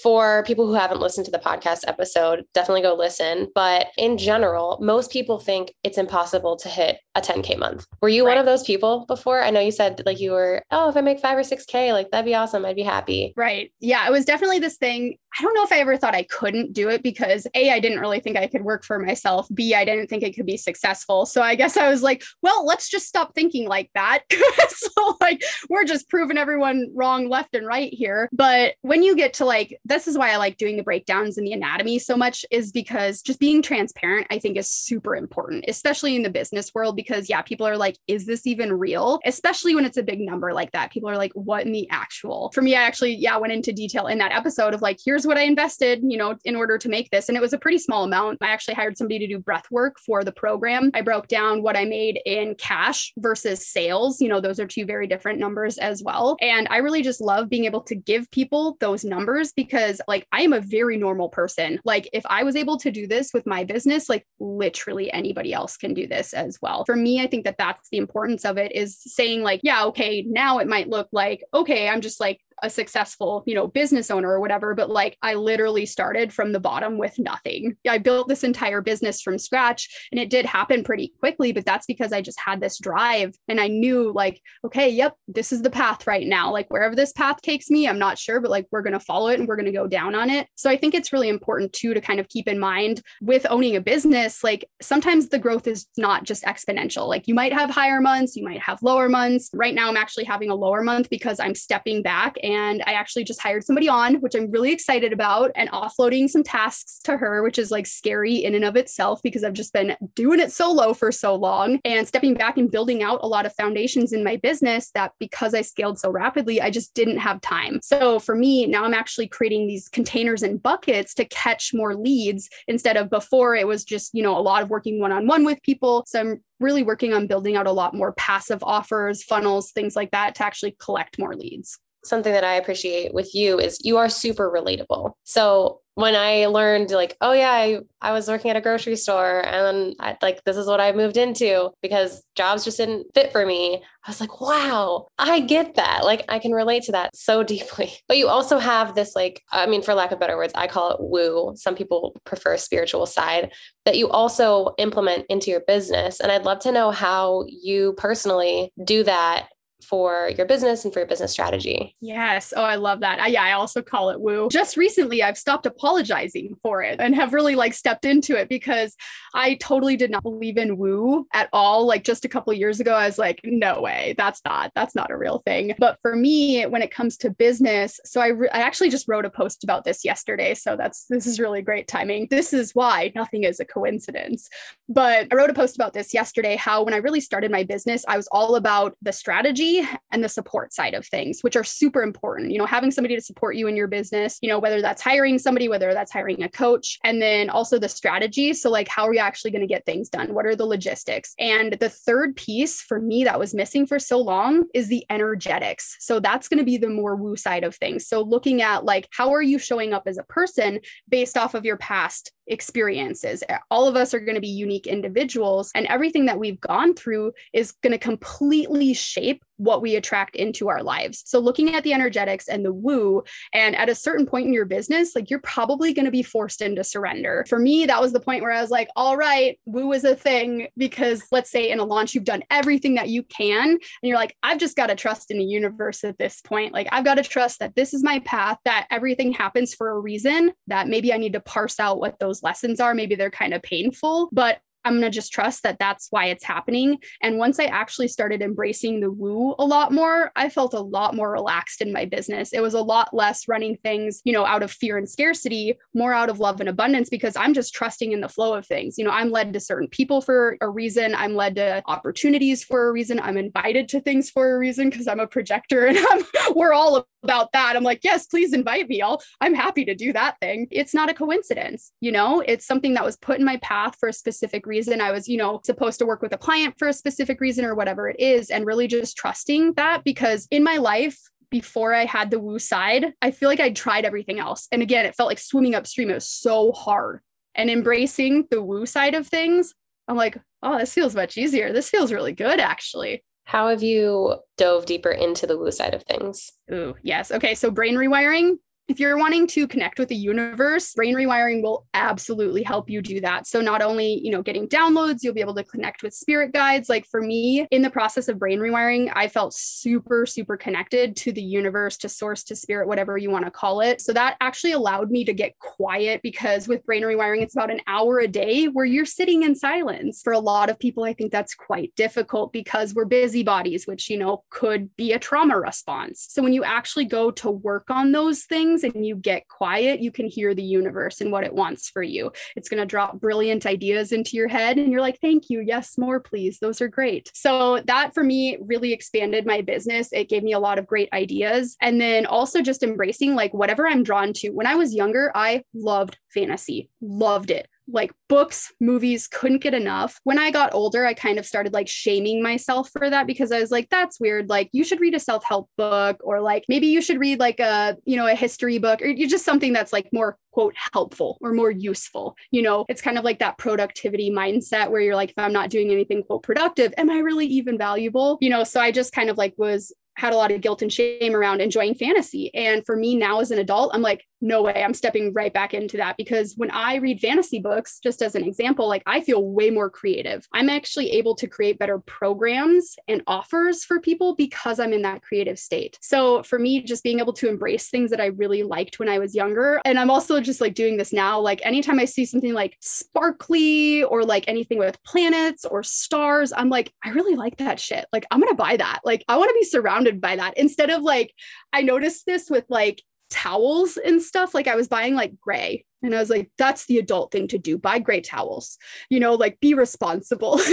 for 0.00 0.42
people 0.44 0.66
who 0.66 0.74
haven't 0.74 1.00
listened 1.00 1.24
to 1.26 1.30
the 1.30 1.38
podcast 1.38 1.80
episode, 1.86 2.44
definitely 2.52 2.82
go 2.82 2.94
listen. 2.94 3.48
But 3.54 3.88
in 3.96 4.18
general, 4.18 4.78
most 4.80 5.10
people 5.10 5.38
think 5.38 5.72
it's 5.82 5.98
impossible 5.98 6.56
to 6.56 6.68
hit 6.68 6.98
a 7.14 7.20
10K 7.20 7.58
month. 7.58 7.86
Were 8.00 8.08
you 8.08 8.24
right. 8.24 8.32
one 8.32 8.38
of 8.38 8.46
those 8.46 8.64
people 8.64 9.04
before? 9.06 9.42
I 9.42 9.50
know 9.50 9.60
you 9.60 9.70
said 9.70 10.02
like 10.04 10.20
you 10.20 10.32
were, 10.32 10.62
oh, 10.70 10.88
if 10.88 10.96
I 10.96 11.00
make 11.00 11.20
five 11.20 11.38
or 11.38 11.42
6K, 11.42 11.92
like 11.92 12.10
that'd 12.10 12.24
be 12.24 12.34
awesome. 12.34 12.64
I'd 12.64 12.76
be 12.76 12.82
happy. 12.82 13.32
Right. 13.36 13.72
Yeah. 13.80 14.06
It 14.06 14.10
was 14.10 14.24
definitely 14.24 14.58
this 14.58 14.76
thing 14.76 15.16
I 15.36 15.42
don't 15.42 15.54
know 15.54 15.64
if 15.64 15.72
I 15.72 15.78
ever 15.78 15.96
thought 15.96 16.14
I 16.14 16.22
couldn't 16.24 16.72
do 16.72 16.88
it 16.88 17.02
because 17.02 17.46
A, 17.54 17.70
I 17.70 17.80
didn't 17.80 17.98
really 17.98 18.20
think 18.20 18.36
I 18.36 18.46
could 18.46 18.62
work 18.62 18.84
for 18.84 19.00
myself. 19.00 19.48
B, 19.52 19.74
I 19.74 19.84
didn't 19.84 20.08
think 20.08 20.22
it 20.22 20.36
could 20.36 20.46
be 20.46 20.56
successful. 20.56 21.26
So 21.26 21.42
I 21.42 21.56
guess 21.56 21.76
I 21.76 21.88
was 21.88 22.02
like, 22.02 22.22
well, 22.42 22.64
let's 22.64 22.88
just 22.88 23.06
stop 23.06 23.34
thinking 23.34 23.66
like 23.66 23.90
that. 23.94 24.22
so 24.68 25.16
like 25.20 25.42
we're 25.68 25.84
just 25.84 26.08
proving 26.08 26.38
everyone 26.38 26.88
wrong 26.94 27.28
left 27.28 27.54
and 27.54 27.66
right 27.66 27.92
here. 27.92 28.28
But 28.32 28.74
when 28.82 29.02
you 29.02 29.16
get 29.16 29.34
to 29.34 29.44
like, 29.44 29.78
this 29.84 30.06
is 30.06 30.16
why 30.16 30.30
I 30.30 30.36
like 30.36 30.56
doing 30.56 30.76
the 30.76 30.84
breakdowns 30.84 31.36
in 31.36 31.44
the 31.44 31.52
anatomy 31.52 31.98
so 31.98 32.16
much, 32.16 32.44
is 32.52 32.70
because 32.70 33.20
just 33.20 33.40
being 33.40 33.60
transparent, 33.60 34.28
I 34.30 34.38
think 34.38 34.56
is 34.56 34.70
super 34.70 35.16
important, 35.16 35.64
especially 35.66 36.14
in 36.14 36.22
the 36.22 36.30
business 36.30 36.72
world, 36.74 36.94
because 36.94 37.28
yeah, 37.28 37.42
people 37.42 37.66
are 37.66 37.76
like, 37.76 37.96
is 38.06 38.26
this 38.26 38.46
even 38.46 38.72
real? 38.72 39.18
Especially 39.24 39.74
when 39.74 39.84
it's 39.84 39.96
a 39.96 40.02
big 40.02 40.20
number 40.20 40.52
like 40.52 40.70
that. 40.72 40.92
People 40.92 41.10
are 41.10 41.16
like, 41.16 41.32
what 41.32 41.66
in 41.66 41.72
the 41.72 41.88
actual? 41.90 42.52
For 42.54 42.62
me, 42.62 42.76
I 42.76 42.82
actually, 42.82 43.14
yeah, 43.14 43.36
went 43.36 43.52
into 43.52 43.72
detail 43.72 44.06
in 44.06 44.18
that 44.18 44.32
episode 44.32 44.74
of 44.74 44.82
like, 44.82 44.98
here's 45.04 45.23
what 45.26 45.38
I 45.38 45.42
invested, 45.42 46.02
you 46.02 46.16
know, 46.16 46.36
in 46.44 46.56
order 46.56 46.78
to 46.78 46.88
make 46.88 47.10
this. 47.10 47.28
And 47.28 47.36
it 47.36 47.40
was 47.40 47.52
a 47.52 47.58
pretty 47.58 47.78
small 47.78 48.04
amount. 48.04 48.38
I 48.40 48.48
actually 48.48 48.74
hired 48.74 48.96
somebody 48.96 49.18
to 49.20 49.26
do 49.26 49.38
breath 49.38 49.70
work 49.70 49.98
for 50.04 50.24
the 50.24 50.32
program. 50.32 50.90
I 50.94 51.02
broke 51.02 51.28
down 51.28 51.62
what 51.62 51.76
I 51.76 51.84
made 51.84 52.20
in 52.24 52.54
cash 52.56 53.12
versus 53.18 53.66
sales. 53.66 54.20
You 54.20 54.28
know, 54.28 54.40
those 54.40 54.60
are 54.60 54.66
two 54.66 54.86
very 54.86 55.06
different 55.06 55.38
numbers 55.38 55.78
as 55.78 56.02
well. 56.02 56.36
And 56.40 56.66
I 56.70 56.78
really 56.78 57.02
just 57.02 57.20
love 57.20 57.48
being 57.48 57.64
able 57.64 57.82
to 57.82 57.94
give 57.94 58.30
people 58.30 58.76
those 58.80 59.04
numbers 59.04 59.52
because, 59.52 60.00
like, 60.08 60.26
I 60.32 60.42
am 60.42 60.52
a 60.52 60.60
very 60.60 60.96
normal 60.96 61.28
person. 61.28 61.80
Like, 61.84 62.08
if 62.12 62.24
I 62.26 62.42
was 62.42 62.56
able 62.56 62.78
to 62.78 62.90
do 62.90 63.06
this 63.06 63.32
with 63.32 63.46
my 63.46 63.64
business, 63.64 64.08
like, 64.08 64.26
literally 64.38 65.12
anybody 65.12 65.52
else 65.52 65.76
can 65.76 65.94
do 65.94 66.06
this 66.06 66.32
as 66.32 66.58
well. 66.60 66.84
For 66.84 66.96
me, 66.96 67.20
I 67.20 67.26
think 67.26 67.44
that 67.44 67.58
that's 67.58 67.88
the 67.90 67.98
importance 67.98 68.44
of 68.44 68.58
it 68.58 68.72
is 68.72 68.98
saying, 69.00 69.42
like, 69.42 69.60
yeah, 69.62 69.84
okay, 69.86 70.22
now 70.28 70.58
it 70.58 70.68
might 70.68 70.88
look 70.88 71.08
like, 71.12 71.44
okay, 71.52 71.88
I'm 71.88 72.00
just 72.00 72.20
like 72.20 72.40
a 72.64 72.70
successful, 72.70 73.44
you 73.46 73.54
know, 73.54 73.66
business 73.66 74.10
owner 74.10 74.30
or 74.30 74.40
whatever, 74.40 74.74
but 74.74 74.90
like 74.90 75.18
I 75.22 75.34
literally 75.34 75.84
started 75.86 76.32
from 76.32 76.52
the 76.52 76.60
bottom 76.60 76.96
with 76.96 77.18
nothing. 77.18 77.76
I 77.88 77.98
built 77.98 78.28
this 78.28 78.42
entire 78.42 78.80
business 78.80 79.20
from 79.20 79.38
scratch 79.38 79.88
and 80.10 80.18
it 80.18 80.30
did 80.30 80.46
happen 80.46 80.82
pretty 80.82 81.12
quickly, 81.20 81.52
but 81.52 81.66
that's 81.66 81.86
because 81.86 82.12
I 82.12 82.22
just 82.22 82.40
had 82.40 82.60
this 82.60 82.78
drive 82.78 83.36
and 83.48 83.60
I 83.60 83.68
knew 83.68 84.12
like, 84.12 84.40
okay, 84.64 84.88
yep, 84.88 85.14
this 85.28 85.52
is 85.52 85.62
the 85.62 85.70
path 85.70 86.06
right 86.06 86.26
now. 86.26 86.50
Like 86.50 86.70
wherever 86.70 86.94
this 86.94 87.12
path 87.12 87.42
takes 87.42 87.70
me, 87.70 87.86
I'm 87.86 87.98
not 87.98 88.18
sure, 88.18 88.40
but 88.40 88.50
like 88.50 88.66
we're 88.70 88.82
going 88.82 88.94
to 88.94 89.00
follow 89.00 89.28
it 89.28 89.38
and 89.38 89.46
we're 89.46 89.56
going 89.56 89.66
to 89.66 89.72
go 89.72 89.86
down 89.86 90.14
on 90.14 90.30
it. 90.30 90.48
So 90.54 90.70
I 90.70 90.76
think 90.78 90.94
it's 90.94 91.12
really 91.12 91.28
important 91.28 91.72
too 91.74 91.92
to 91.92 92.00
kind 92.00 92.18
of 92.18 92.28
keep 92.28 92.48
in 92.48 92.58
mind 92.58 93.02
with 93.20 93.46
owning 93.50 93.76
a 93.76 93.80
business, 93.80 94.42
like 94.42 94.64
sometimes 94.80 95.28
the 95.28 95.38
growth 95.38 95.66
is 95.66 95.86
not 95.98 96.24
just 96.24 96.44
exponential. 96.44 97.08
Like 97.08 97.28
you 97.28 97.34
might 97.34 97.52
have 97.52 97.68
higher 97.68 98.00
months, 98.00 98.36
you 98.36 98.44
might 98.44 98.60
have 98.60 98.82
lower 98.82 99.08
months. 99.08 99.50
Right 99.52 99.74
now 99.74 99.90
I'm 99.90 99.98
actually 99.98 100.24
having 100.24 100.50
a 100.50 100.54
lower 100.54 100.82
month 100.82 101.10
because 101.10 101.38
I'm 101.38 101.54
stepping 101.54 102.02
back 102.02 102.36
and 102.42 102.53
I 102.86 102.92
actually 102.92 103.24
just 103.24 103.40
hired 103.40 103.64
somebody 103.64 103.88
on, 103.88 104.16
which 104.16 104.34
I'm 104.34 104.50
really 104.50 104.72
excited 104.72 105.12
about, 105.12 105.50
and 105.54 105.70
offloading 105.70 106.28
some 106.28 106.42
tasks 106.42 107.00
to 107.04 107.16
her, 107.16 107.42
which 107.42 107.58
is 107.58 107.70
like 107.70 107.86
scary 107.86 108.36
in 108.36 108.54
and 108.54 108.64
of 108.64 108.76
itself 108.76 109.22
because 109.22 109.44
I've 109.44 109.52
just 109.52 109.72
been 109.72 109.96
doing 110.14 110.40
it 110.40 110.52
solo 110.52 110.94
for 110.94 111.12
so 111.12 111.34
long 111.34 111.80
and 111.84 112.06
stepping 112.06 112.34
back 112.34 112.56
and 112.56 112.70
building 112.70 113.02
out 113.02 113.20
a 113.22 113.28
lot 113.28 113.46
of 113.46 113.54
foundations 113.54 114.12
in 114.12 114.24
my 114.24 114.36
business 114.36 114.90
that 114.92 115.12
because 115.18 115.54
I 115.54 115.62
scaled 115.62 115.98
so 115.98 116.10
rapidly, 116.10 116.60
I 116.60 116.70
just 116.70 116.94
didn't 116.94 117.18
have 117.18 117.40
time. 117.40 117.80
So 117.82 118.18
for 118.18 118.34
me, 118.34 118.66
now 118.66 118.84
I'm 118.84 118.94
actually 118.94 119.28
creating 119.28 119.66
these 119.66 119.88
containers 119.88 120.42
and 120.42 120.62
buckets 120.62 121.14
to 121.14 121.24
catch 121.26 121.72
more 121.74 121.94
leads 121.94 122.48
instead 122.68 122.96
of 122.96 123.10
before 123.10 123.54
it 123.54 123.66
was 123.66 123.84
just, 123.84 124.14
you 124.14 124.22
know, 124.22 124.36
a 124.36 124.40
lot 124.40 124.62
of 124.62 124.70
working 124.70 125.00
one 125.00 125.12
on 125.12 125.26
one 125.26 125.44
with 125.44 125.62
people. 125.62 126.04
So 126.06 126.20
I'm 126.20 126.44
really 126.60 126.82
working 126.82 127.12
on 127.12 127.26
building 127.26 127.56
out 127.56 127.66
a 127.66 127.72
lot 127.72 127.94
more 127.94 128.12
passive 128.12 128.62
offers, 128.62 129.22
funnels, 129.22 129.72
things 129.72 129.96
like 129.96 130.10
that 130.12 130.34
to 130.36 130.44
actually 130.44 130.76
collect 130.78 131.18
more 131.18 131.34
leads 131.34 131.78
something 132.04 132.32
that 132.32 132.44
I 132.44 132.54
appreciate 132.54 133.14
with 133.14 133.34
you 133.34 133.58
is 133.58 133.78
you 133.82 133.96
are 133.96 134.08
super 134.08 134.50
relatable. 134.50 135.12
So 135.24 135.80
when 135.94 136.16
I 136.16 136.46
learned 136.46 136.90
like, 136.90 137.16
oh 137.20 137.32
yeah, 137.32 137.52
I, 137.52 137.78
I 138.00 138.12
was 138.12 138.26
working 138.26 138.50
at 138.50 138.56
a 138.56 138.60
grocery 138.60 138.96
store 138.96 139.46
and 139.46 139.94
I, 140.00 140.16
like 140.20 140.42
this 140.44 140.56
is 140.56 140.66
what 140.66 140.80
I 140.80 140.90
moved 140.90 141.16
into 141.16 141.70
because 141.82 142.24
jobs 142.34 142.64
just 142.64 142.78
didn't 142.78 143.06
fit 143.14 143.30
for 143.30 143.46
me. 143.46 143.80
I 144.04 144.10
was 144.10 144.20
like, 144.20 144.40
wow, 144.40 145.06
I 145.18 145.40
get 145.40 145.76
that. 145.76 146.04
Like 146.04 146.24
I 146.28 146.40
can 146.40 146.50
relate 146.50 146.82
to 146.84 146.92
that 146.92 147.14
so 147.14 147.42
deeply. 147.44 147.92
But 148.08 148.18
you 148.18 148.28
also 148.28 148.58
have 148.58 148.94
this 148.94 149.14
like, 149.14 149.42
I 149.52 149.66
mean, 149.66 149.82
for 149.82 149.94
lack 149.94 150.10
of 150.10 150.18
better 150.18 150.36
words, 150.36 150.52
I 150.56 150.66
call 150.66 150.90
it 150.90 150.98
woo. 151.00 151.52
Some 151.56 151.76
people 151.76 152.16
prefer 152.24 152.56
spiritual 152.56 153.06
side 153.06 153.52
that 153.84 153.96
you 153.96 154.08
also 154.08 154.74
implement 154.78 155.26
into 155.28 155.50
your 155.50 155.60
business. 155.60 156.18
And 156.18 156.32
I'd 156.32 156.44
love 156.44 156.58
to 156.60 156.72
know 156.72 156.90
how 156.90 157.44
you 157.46 157.94
personally 157.96 158.72
do 158.82 159.04
that 159.04 159.48
for 159.84 160.30
your 160.36 160.46
business 160.46 160.84
and 160.84 160.92
for 160.92 161.00
your 161.00 161.06
business 161.06 161.32
strategy. 161.32 161.94
Yes. 162.00 162.52
Oh, 162.56 162.62
I 162.62 162.76
love 162.76 163.00
that. 163.00 163.20
I, 163.20 163.28
yeah, 163.28 163.42
I 163.42 163.52
also 163.52 163.82
call 163.82 164.10
it 164.10 164.20
woo. 164.20 164.48
Just 164.50 164.76
recently, 164.76 165.22
I've 165.22 165.38
stopped 165.38 165.66
apologizing 165.66 166.56
for 166.62 166.82
it 166.82 167.00
and 167.00 167.14
have 167.14 167.32
really 167.32 167.54
like 167.54 167.74
stepped 167.74 168.04
into 168.04 168.38
it 168.38 168.48
because 168.48 168.96
I 169.34 169.54
totally 169.54 169.96
did 169.96 170.10
not 170.10 170.22
believe 170.22 170.56
in 170.56 170.76
woo 170.76 171.26
at 171.32 171.48
all. 171.52 171.86
Like 171.86 172.04
just 172.04 172.24
a 172.24 172.28
couple 172.28 172.52
years 172.52 172.80
ago, 172.80 172.94
I 172.94 173.06
was 173.06 173.18
like, 173.18 173.40
no 173.44 173.80
way, 173.80 174.14
that's 174.16 174.40
not 174.44 174.72
that's 174.74 174.94
not 174.94 175.10
a 175.10 175.16
real 175.16 175.42
thing. 175.44 175.74
But 175.78 175.98
for 176.00 176.16
me, 176.16 176.64
when 176.64 176.82
it 176.82 176.90
comes 176.90 177.16
to 177.18 177.30
business, 177.30 178.00
so 178.04 178.20
I 178.20 178.28
re- 178.28 178.50
I 178.52 178.60
actually 178.60 178.90
just 178.90 179.08
wrote 179.08 179.24
a 179.24 179.30
post 179.30 179.64
about 179.64 179.84
this 179.84 180.04
yesterday. 180.04 180.54
So 180.54 180.76
that's 180.76 181.06
this 181.08 181.26
is 181.26 181.40
really 181.40 181.62
great 181.62 181.88
timing. 181.88 182.28
This 182.30 182.52
is 182.52 182.74
why 182.74 183.12
nothing 183.14 183.44
is 183.44 183.60
a 183.60 183.64
coincidence. 183.64 184.48
But 184.88 185.28
I 185.32 185.34
wrote 185.34 185.50
a 185.50 185.54
post 185.54 185.76
about 185.76 185.92
this 185.92 186.14
yesterday. 186.14 186.56
How 186.56 186.82
when 186.82 186.94
I 186.94 186.98
really 186.98 187.20
started 187.20 187.50
my 187.50 187.64
business, 187.64 188.04
I 188.08 188.16
was 188.16 188.28
all 188.32 188.56
about 188.56 188.96
the 189.02 189.12
strategy 189.12 189.73
and 190.12 190.22
the 190.22 190.28
support 190.28 190.72
side 190.72 190.94
of 190.94 191.06
things, 191.06 191.40
which 191.42 191.56
are 191.56 191.64
super 191.64 192.02
important. 192.02 192.50
You 192.50 192.58
know, 192.58 192.66
having 192.66 192.90
somebody 192.90 193.14
to 193.14 193.20
support 193.20 193.56
you 193.56 193.66
in 193.66 193.76
your 193.76 193.88
business, 193.88 194.38
you 194.42 194.48
know, 194.48 194.58
whether 194.58 194.80
that's 194.80 195.02
hiring 195.02 195.38
somebody, 195.38 195.68
whether 195.68 195.92
that's 195.92 196.12
hiring 196.12 196.42
a 196.42 196.48
coach, 196.48 196.98
and 197.04 197.20
then 197.20 197.50
also 197.50 197.78
the 197.78 197.88
strategy. 197.88 198.52
So, 198.52 198.70
like, 198.70 198.88
how 198.88 199.06
are 199.06 199.14
you 199.14 199.20
actually 199.20 199.50
going 199.50 199.62
to 199.62 199.66
get 199.66 199.86
things 199.86 200.08
done? 200.08 200.34
What 200.34 200.46
are 200.46 200.56
the 200.56 200.66
logistics? 200.66 201.34
And 201.38 201.74
the 201.74 201.88
third 201.88 202.36
piece 202.36 202.80
for 202.80 203.00
me 203.00 203.24
that 203.24 203.38
was 203.38 203.54
missing 203.54 203.86
for 203.86 203.98
so 203.98 204.18
long 204.18 204.64
is 204.74 204.88
the 204.88 205.04
energetics. 205.10 205.96
So, 206.00 206.20
that's 206.20 206.48
going 206.48 206.58
to 206.58 206.64
be 206.64 206.76
the 206.76 206.88
more 206.88 207.16
woo 207.16 207.36
side 207.36 207.64
of 207.64 207.74
things. 207.76 208.06
So, 208.06 208.22
looking 208.22 208.62
at 208.62 208.84
like, 208.84 209.08
how 209.12 209.32
are 209.32 209.42
you 209.42 209.58
showing 209.58 209.92
up 209.92 210.04
as 210.06 210.18
a 210.18 210.24
person 210.24 210.80
based 211.08 211.36
off 211.36 211.54
of 211.54 211.64
your 211.64 211.76
past 211.76 212.32
experiences. 212.46 213.42
All 213.70 213.86
of 213.86 213.96
us 213.96 214.14
are 214.14 214.20
going 214.20 214.34
to 214.34 214.40
be 214.40 214.48
unique 214.48 214.86
individuals, 214.86 215.70
and 215.74 215.86
everything 215.86 216.26
that 216.26 216.38
we've 216.38 216.60
gone 216.60 216.94
through 216.94 217.32
is 217.52 217.72
going 217.72 217.92
to 217.92 217.98
completely 217.98 218.94
shape 218.94 219.44
what 219.56 219.82
we 219.82 219.96
attract 219.96 220.36
into 220.36 220.68
our 220.68 220.82
lives. 220.82 221.22
So, 221.26 221.38
looking 221.38 221.74
at 221.74 221.84
the 221.84 221.92
energetics 221.92 222.48
and 222.48 222.64
the 222.64 222.72
woo, 222.72 223.22
and 223.52 223.76
at 223.76 223.88
a 223.88 223.94
certain 223.94 224.26
point 224.26 224.46
in 224.46 224.52
your 224.52 224.64
business, 224.64 225.14
like 225.14 225.30
you're 225.30 225.40
probably 225.40 225.92
going 225.92 226.04
to 226.04 226.10
be 226.10 226.22
forced 226.22 226.62
into 226.62 226.84
surrender. 226.84 227.44
For 227.48 227.58
me, 227.58 227.86
that 227.86 228.00
was 228.00 228.12
the 228.12 228.20
point 228.20 228.42
where 228.42 228.50
I 228.50 228.60
was 228.60 228.70
like, 228.70 228.88
all 228.96 229.16
right, 229.16 229.58
woo 229.64 229.92
is 229.92 230.04
a 230.04 230.16
thing 230.16 230.68
because 230.76 231.24
let's 231.30 231.50
say 231.50 231.70
in 231.70 231.78
a 231.78 231.84
launch, 231.84 232.14
you've 232.14 232.24
done 232.24 232.42
everything 232.50 232.94
that 232.94 233.08
you 233.08 233.22
can, 233.24 233.68
and 233.70 233.80
you're 234.02 234.18
like, 234.18 234.36
I've 234.42 234.58
just 234.58 234.76
got 234.76 234.88
to 234.88 234.94
trust 234.94 235.30
in 235.30 235.38
the 235.38 235.44
universe 235.44 236.04
at 236.04 236.18
this 236.18 236.40
point. 236.40 236.72
Like, 236.72 236.88
I've 236.92 237.04
got 237.04 237.14
to 237.14 237.22
trust 237.22 237.60
that 237.60 237.76
this 237.76 237.94
is 237.94 238.02
my 238.02 238.20
path, 238.20 238.58
that 238.64 238.86
everything 238.90 239.32
happens 239.32 239.74
for 239.74 239.90
a 239.90 240.00
reason, 240.00 240.52
that 240.66 240.88
maybe 240.88 241.12
I 241.12 241.18
need 241.18 241.34
to 241.34 241.40
parse 241.40 241.78
out 241.78 242.00
what 242.00 242.18
those 242.18 242.33
lessons 242.42 242.80
are. 242.80 242.94
Maybe 242.94 243.14
they're 243.14 243.30
kind 243.30 243.54
of 243.54 243.62
painful, 243.62 244.28
but 244.32 244.58
I'm 244.84 244.94
going 244.94 245.02
to 245.02 245.10
just 245.10 245.32
trust 245.32 245.62
that 245.62 245.78
that's 245.78 246.08
why 246.10 246.26
it's 246.26 246.44
happening. 246.44 246.98
And 247.22 247.38
once 247.38 247.58
I 247.58 247.64
actually 247.64 248.08
started 248.08 248.42
embracing 248.42 249.00
the 249.00 249.10
woo 249.10 249.54
a 249.58 249.64
lot 249.64 249.92
more, 249.92 250.30
I 250.36 250.48
felt 250.50 250.74
a 250.74 250.80
lot 250.80 251.14
more 251.14 251.32
relaxed 251.32 251.80
in 251.80 251.92
my 251.92 252.04
business. 252.04 252.52
It 252.52 252.60
was 252.60 252.74
a 252.74 252.82
lot 252.82 253.14
less 253.14 253.48
running 253.48 253.76
things, 253.78 254.20
you 254.24 254.32
know, 254.32 254.44
out 254.44 254.62
of 254.62 254.70
fear 254.70 254.98
and 254.98 255.08
scarcity, 255.08 255.78
more 255.94 256.12
out 256.12 256.28
of 256.28 256.38
love 256.38 256.60
and 256.60 256.68
abundance 256.68 257.08
because 257.08 257.34
I'm 257.36 257.54
just 257.54 257.74
trusting 257.74 258.12
in 258.12 258.20
the 258.20 258.28
flow 258.28 258.54
of 258.54 258.66
things. 258.66 258.98
You 258.98 259.04
know, 259.04 259.10
I'm 259.10 259.30
led 259.30 259.52
to 259.54 259.60
certain 259.60 259.88
people 259.88 260.20
for 260.20 260.58
a 260.60 260.68
reason, 260.68 261.14
I'm 261.14 261.34
led 261.34 261.56
to 261.56 261.82
opportunities 261.86 262.62
for 262.62 262.88
a 262.88 262.92
reason, 262.92 263.20
I'm 263.20 263.38
invited 263.38 263.88
to 263.90 264.00
things 264.00 264.28
for 264.28 264.54
a 264.54 264.58
reason 264.58 264.90
because 264.90 265.08
I'm 265.08 265.20
a 265.20 265.26
projector 265.26 265.86
and 265.94 265.98
I'm, 265.98 266.24
we're 266.54 266.74
all 266.74 267.06
about 267.24 267.50
that. 267.52 267.74
I'm 267.74 267.82
like, 267.82 268.04
yes, 268.04 268.26
please 268.26 268.52
invite 268.52 268.88
me. 268.88 269.02
I'll, 269.02 269.20
I'm 269.40 269.54
happy 269.54 269.84
to 269.86 269.94
do 269.94 270.12
that 270.12 270.38
thing. 270.40 270.68
It's 270.70 270.94
not 270.94 271.10
a 271.10 271.14
coincidence, 271.14 271.90
you 272.00 272.12
know, 272.12 272.40
it's 272.40 272.66
something 272.66 272.94
that 272.94 273.04
was 273.04 273.16
put 273.16 273.38
in 273.38 273.44
my 273.44 273.56
path 273.58 273.96
for 273.98 274.08
a 274.08 274.12
specific 274.12 274.66
reason. 274.66 275.00
I 275.00 275.10
was, 275.10 275.28
you 275.28 275.36
know, 275.36 275.60
supposed 275.64 275.98
to 275.98 276.06
work 276.06 276.22
with 276.22 276.32
a 276.32 276.38
client 276.38 276.74
for 276.78 276.88
a 276.88 276.92
specific 276.92 277.40
reason 277.40 277.64
or 277.64 277.74
whatever 277.74 278.08
it 278.08 278.20
is. 278.20 278.50
And 278.50 278.66
really 278.66 278.86
just 278.86 279.16
trusting 279.16 279.74
that 279.74 280.04
because 280.04 280.46
in 280.50 280.62
my 280.62 280.76
life, 280.76 281.18
before 281.50 281.94
I 281.94 282.04
had 282.04 282.30
the 282.30 282.40
woo 282.40 282.58
side, 282.58 283.12
I 283.22 283.30
feel 283.30 283.48
like 283.48 283.60
I'd 283.60 283.76
tried 283.76 284.04
everything 284.04 284.40
else. 284.40 284.66
And 284.72 284.82
again, 284.82 285.06
it 285.06 285.14
felt 285.14 285.28
like 285.28 285.38
swimming 285.38 285.74
upstream. 285.74 286.10
It 286.10 286.14
was 286.14 286.28
so 286.28 286.72
hard. 286.72 287.20
And 287.54 287.70
embracing 287.70 288.48
the 288.50 288.60
woo 288.60 288.86
side 288.86 289.14
of 289.14 289.28
things, 289.28 289.72
I'm 290.08 290.16
like, 290.16 290.36
oh, 290.62 290.78
this 290.78 290.92
feels 290.92 291.14
much 291.14 291.38
easier. 291.38 291.72
This 291.72 291.88
feels 291.88 292.12
really 292.12 292.32
good, 292.32 292.58
actually. 292.58 293.22
How 293.44 293.68
have 293.68 293.82
you 293.82 294.36
dove 294.56 294.86
deeper 294.86 295.10
into 295.10 295.46
the 295.46 295.58
woo 295.58 295.70
side 295.70 295.94
of 295.94 296.02
things? 296.04 296.52
Ooh, 296.72 296.94
yes. 297.02 297.30
Okay. 297.30 297.54
So 297.54 297.70
brain 297.70 297.94
rewiring, 297.94 298.56
if 298.86 299.00
you're 299.00 299.16
wanting 299.16 299.46
to 299.46 299.66
connect 299.66 299.98
with 299.98 300.10
the 300.10 300.16
universe, 300.16 300.92
brain 300.92 301.14
rewiring 301.14 301.62
will 301.62 301.86
absolutely 301.94 302.62
help 302.62 302.90
you 302.90 303.00
do 303.00 303.18
that. 303.20 303.46
So 303.46 303.62
not 303.62 303.80
only, 303.80 304.20
you 304.22 304.30
know, 304.30 304.42
getting 304.42 304.68
downloads, 304.68 305.22
you'll 305.22 305.32
be 305.32 305.40
able 305.40 305.54
to 305.54 305.64
connect 305.64 306.02
with 306.02 306.12
spirit 306.12 306.52
guides. 306.52 306.90
Like 306.90 307.06
for 307.06 307.22
me, 307.22 307.66
in 307.70 307.80
the 307.80 307.88
process 307.88 308.28
of 308.28 308.38
brain 308.38 308.58
rewiring, 308.58 309.10
I 309.14 309.28
felt 309.28 309.54
super, 309.54 310.26
super 310.26 310.58
connected 310.58 311.16
to 311.16 311.32
the 311.32 311.42
universe, 311.42 311.96
to 311.98 312.10
source, 312.10 312.44
to 312.44 312.56
spirit, 312.56 312.86
whatever 312.86 313.16
you 313.16 313.30
want 313.30 313.46
to 313.46 313.50
call 313.50 313.80
it. 313.80 314.02
So 314.02 314.12
that 314.12 314.36
actually 314.42 314.72
allowed 314.72 315.10
me 315.10 315.24
to 315.24 315.32
get 315.32 315.58
quiet 315.60 316.20
because 316.22 316.68
with 316.68 316.84
brain 316.84 317.02
rewiring, 317.02 317.40
it's 317.40 317.56
about 317.56 317.70
an 317.70 317.80
hour 317.86 318.18
a 318.18 318.28
day 318.28 318.66
where 318.66 318.84
you're 318.84 319.06
sitting 319.06 319.44
in 319.44 319.54
silence. 319.54 320.20
For 320.22 320.34
a 320.34 320.38
lot 320.38 320.68
of 320.68 320.78
people, 320.78 321.04
I 321.04 321.14
think 321.14 321.32
that's 321.32 321.54
quite 321.54 321.94
difficult 321.96 322.52
because 322.52 322.94
we're 322.94 323.06
busybodies, 323.06 323.86
which, 323.86 324.10
you 324.10 324.18
know, 324.18 324.44
could 324.50 324.94
be 324.96 325.12
a 325.12 325.18
trauma 325.18 325.58
response. 325.58 326.26
So 326.28 326.42
when 326.42 326.52
you 326.52 326.64
actually 326.64 327.06
go 327.06 327.30
to 327.30 327.50
work 327.50 327.90
on 327.90 328.12
those 328.12 328.42
things, 328.42 328.73
things 328.80 328.94
and 328.94 329.06
you 329.06 329.16
get 329.16 329.48
quiet, 329.48 330.00
you 330.00 330.10
can 330.10 330.26
hear 330.26 330.54
the 330.54 330.62
universe 330.62 331.20
and 331.20 331.30
what 331.32 331.44
it 331.44 331.54
wants 331.54 331.88
for 331.88 332.02
you. 332.02 332.32
It's 332.56 332.68
going 332.68 332.80
to 332.80 332.86
drop 332.86 333.20
brilliant 333.20 333.66
ideas 333.66 334.12
into 334.12 334.36
your 334.36 334.48
head. 334.48 334.78
And 334.78 334.90
you're 334.90 335.00
like, 335.00 335.18
thank 335.20 335.50
you. 335.50 335.60
Yes, 335.60 335.96
more, 335.98 336.20
please. 336.20 336.58
Those 336.60 336.80
are 336.80 336.88
great. 336.88 337.30
So 337.34 337.82
that 337.86 338.14
for 338.14 338.22
me 338.22 338.58
really 338.60 338.92
expanded 338.92 339.46
my 339.46 339.60
business. 339.60 340.12
It 340.12 340.28
gave 340.28 340.42
me 340.42 340.52
a 340.52 340.58
lot 340.58 340.78
of 340.78 340.86
great 340.86 341.08
ideas. 341.12 341.76
And 341.80 342.00
then 342.00 342.26
also 342.26 342.62
just 342.62 342.82
embracing 342.82 343.34
like 343.34 343.54
whatever 343.54 343.86
I'm 343.86 344.02
drawn 344.02 344.32
to. 344.34 344.50
When 344.50 344.66
I 344.66 344.74
was 344.74 344.94
younger, 344.94 345.32
I 345.34 345.64
loved 345.74 346.18
fantasy, 346.32 346.90
loved 347.00 347.50
it 347.50 347.68
like 347.86 348.12
books, 348.28 348.72
movies, 348.80 349.28
couldn't 349.28 349.62
get 349.62 349.74
enough. 349.74 350.18
When 350.24 350.38
I 350.38 350.50
got 350.50 350.74
older, 350.74 351.06
I 351.06 351.14
kind 351.14 351.38
of 351.38 351.46
started 351.46 351.72
like 351.72 351.88
shaming 351.88 352.42
myself 352.42 352.90
for 352.90 353.10
that 353.10 353.26
because 353.26 353.52
I 353.52 353.60
was 353.60 353.70
like, 353.70 353.90
that's 353.90 354.18
weird. 354.20 354.48
Like, 354.48 354.70
you 354.72 354.84
should 354.84 355.00
read 355.00 355.14
a 355.14 355.20
self 355.20 355.44
help 355.44 355.68
book, 355.76 356.20
or 356.22 356.40
like 356.40 356.64
maybe 356.68 356.86
you 356.86 357.02
should 357.02 357.20
read 357.20 357.40
like 357.40 357.60
a, 357.60 357.96
you 358.04 358.16
know, 358.16 358.26
a 358.26 358.34
history 358.34 358.78
book, 358.78 359.02
or 359.02 359.06
you 359.06 359.28
just 359.28 359.44
something 359.44 359.72
that's 359.72 359.92
like 359.92 360.08
more 360.12 360.38
quote 360.52 360.74
helpful 360.92 361.36
or 361.40 361.52
more 361.52 361.70
useful. 361.70 362.36
You 362.50 362.62
know, 362.62 362.84
it's 362.88 363.02
kind 363.02 363.18
of 363.18 363.24
like 363.24 363.40
that 363.40 363.58
productivity 363.58 364.30
mindset 364.30 364.90
where 364.90 365.00
you're 365.00 365.16
like, 365.16 365.30
if 365.30 365.38
I'm 365.38 365.52
not 365.52 365.70
doing 365.70 365.90
anything 365.90 366.22
quote 366.22 366.42
productive, 366.42 366.94
am 366.96 367.10
I 367.10 367.18
really 367.18 367.46
even 367.46 367.76
valuable? 367.76 368.38
You 368.40 368.50
know, 368.50 368.64
so 368.64 368.80
I 368.80 368.92
just 368.92 369.12
kind 369.12 369.30
of 369.30 369.36
like 369.36 369.54
was 369.58 369.92
had 370.16 370.32
a 370.32 370.36
lot 370.36 370.52
of 370.52 370.60
guilt 370.60 370.82
and 370.82 370.92
shame 370.92 371.34
around 371.34 371.60
enjoying 371.60 371.94
fantasy. 371.94 372.54
And 372.54 372.84
for 372.86 372.96
me 372.96 373.16
now 373.16 373.40
as 373.40 373.50
an 373.50 373.58
adult, 373.58 373.90
I'm 373.92 374.02
like, 374.02 374.24
no 374.40 374.62
way, 374.62 374.82
I'm 374.82 374.94
stepping 374.94 375.32
right 375.32 375.52
back 375.52 375.74
into 375.74 375.96
that 375.96 376.16
because 376.16 376.54
when 376.56 376.70
I 376.70 376.96
read 376.96 377.20
fantasy 377.20 377.58
books, 377.58 377.98
just 378.02 378.22
as 378.22 378.34
an 378.34 378.44
example, 378.44 378.88
like 378.88 379.02
I 379.06 379.20
feel 379.20 379.44
way 379.44 379.70
more 379.70 379.90
creative. 379.90 380.46
I'm 380.52 380.68
actually 380.68 381.10
able 381.12 381.34
to 381.36 381.46
create 381.46 381.78
better 381.78 381.98
programs 381.98 382.96
and 383.08 383.22
offers 383.26 383.84
for 383.84 384.00
people 384.00 384.34
because 384.34 384.78
I'm 384.78 384.92
in 384.92 385.02
that 385.02 385.22
creative 385.22 385.58
state. 385.58 385.98
So 386.00 386.42
for 386.42 386.58
me, 386.58 386.82
just 386.82 387.02
being 387.02 387.20
able 387.20 387.32
to 387.34 387.48
embrace 387.48 387.88
things 387.88 388.10
that 388.10 388.20
I 388.20 388.26
really 388.26 388.62
liked 388.62 388.98
when 388.98 389.08
I 389.08 389.18
was 389.18 389.34
younger. 389.34 389.80
And 389.84 389.98
I'm 389.98 390.10
also 390.10 390.40
just 390.40 390.60
like 390.60 390.74
doing 390.74 390.96
this 390.96 391.12
now. 391.12 391.40
Like 391.40 391.60
anytime 391.64 391.98
I 391.98 392.04
see 392.04 392.24
something 392.24 392.52
like 392.52 392.76
sparkly 392.80 394.04
or 394.04 394.24
like 394.24 394.44
anything 394.46 394.78
with 394.78 395.02
planets 395.04 395.64
or 395.64 395.82
stars, 395.82 396.52
I'm 396.56 396.68
like, 396.68 396.92
I 397.02 397.10
really 397.10 397.34
like 397.34 397.56
that 397.56 397.80
shit. 397.80 398.06
Like 398.12 398.26
I'm 398.30 398.40
to 398.54 398.62
buy 398.62 398.76
that. 398.76 399.00
Like 399.04 399.24
I 399.28 399.36
want 399.36 399.50
to 399.50 399.58
be 399.58 399.64
surrounded 399.64 400.20
by 400.20 400.36
that 400.36 400.56
instead 400.56 400.90
of 400.90 401.02
like, 401.02 401.32
I 401.72 401.82
noticed 401.82 402.26
this 402.26 402.48
with 402.50 402.64
like 402.68 403.02
towels 403.30 403.96
and 403.96 404.22
stuff. 404.22 404.54
Like 404.54 404.68
I 404.68 404.76
was 404.76 404.88
buying 404.88 405.14
like 405.14 405.38
gray 405.40 405.84
and 406.02 406.14
I 406.14 406.18
was 406.18 406.30
like, 406.30 406.50
that's 406.58 406.86
the 406.86 406.98
adult 406.98 407.32
thing 407.32 407.48
to 407.48 407.58
do. 407.58 407.78
Buy 407.78 407.98
gray 407.98 408.20
towels, 408.20 408.78
you 409.08 409.20
know, 409.20 409.34
like 409.34 409.60
be 409.60 409.74
responsible. 409.74 410.60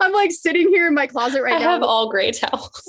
I'm 0.00 0.12
like 0.12 0.32
sitting 0.32 0.68
here 0.68 0.86
in 0.86 0.94
my 0.94 1.06
closet 1.06 1.42
right 1.42 1.54
I 1.54 1.58
now. 1.58 1.68
I 1.68 1.72
have 1.72 1.82
all 1.82 2.10
gray 2.10 2.30
towels. 2.30 2.82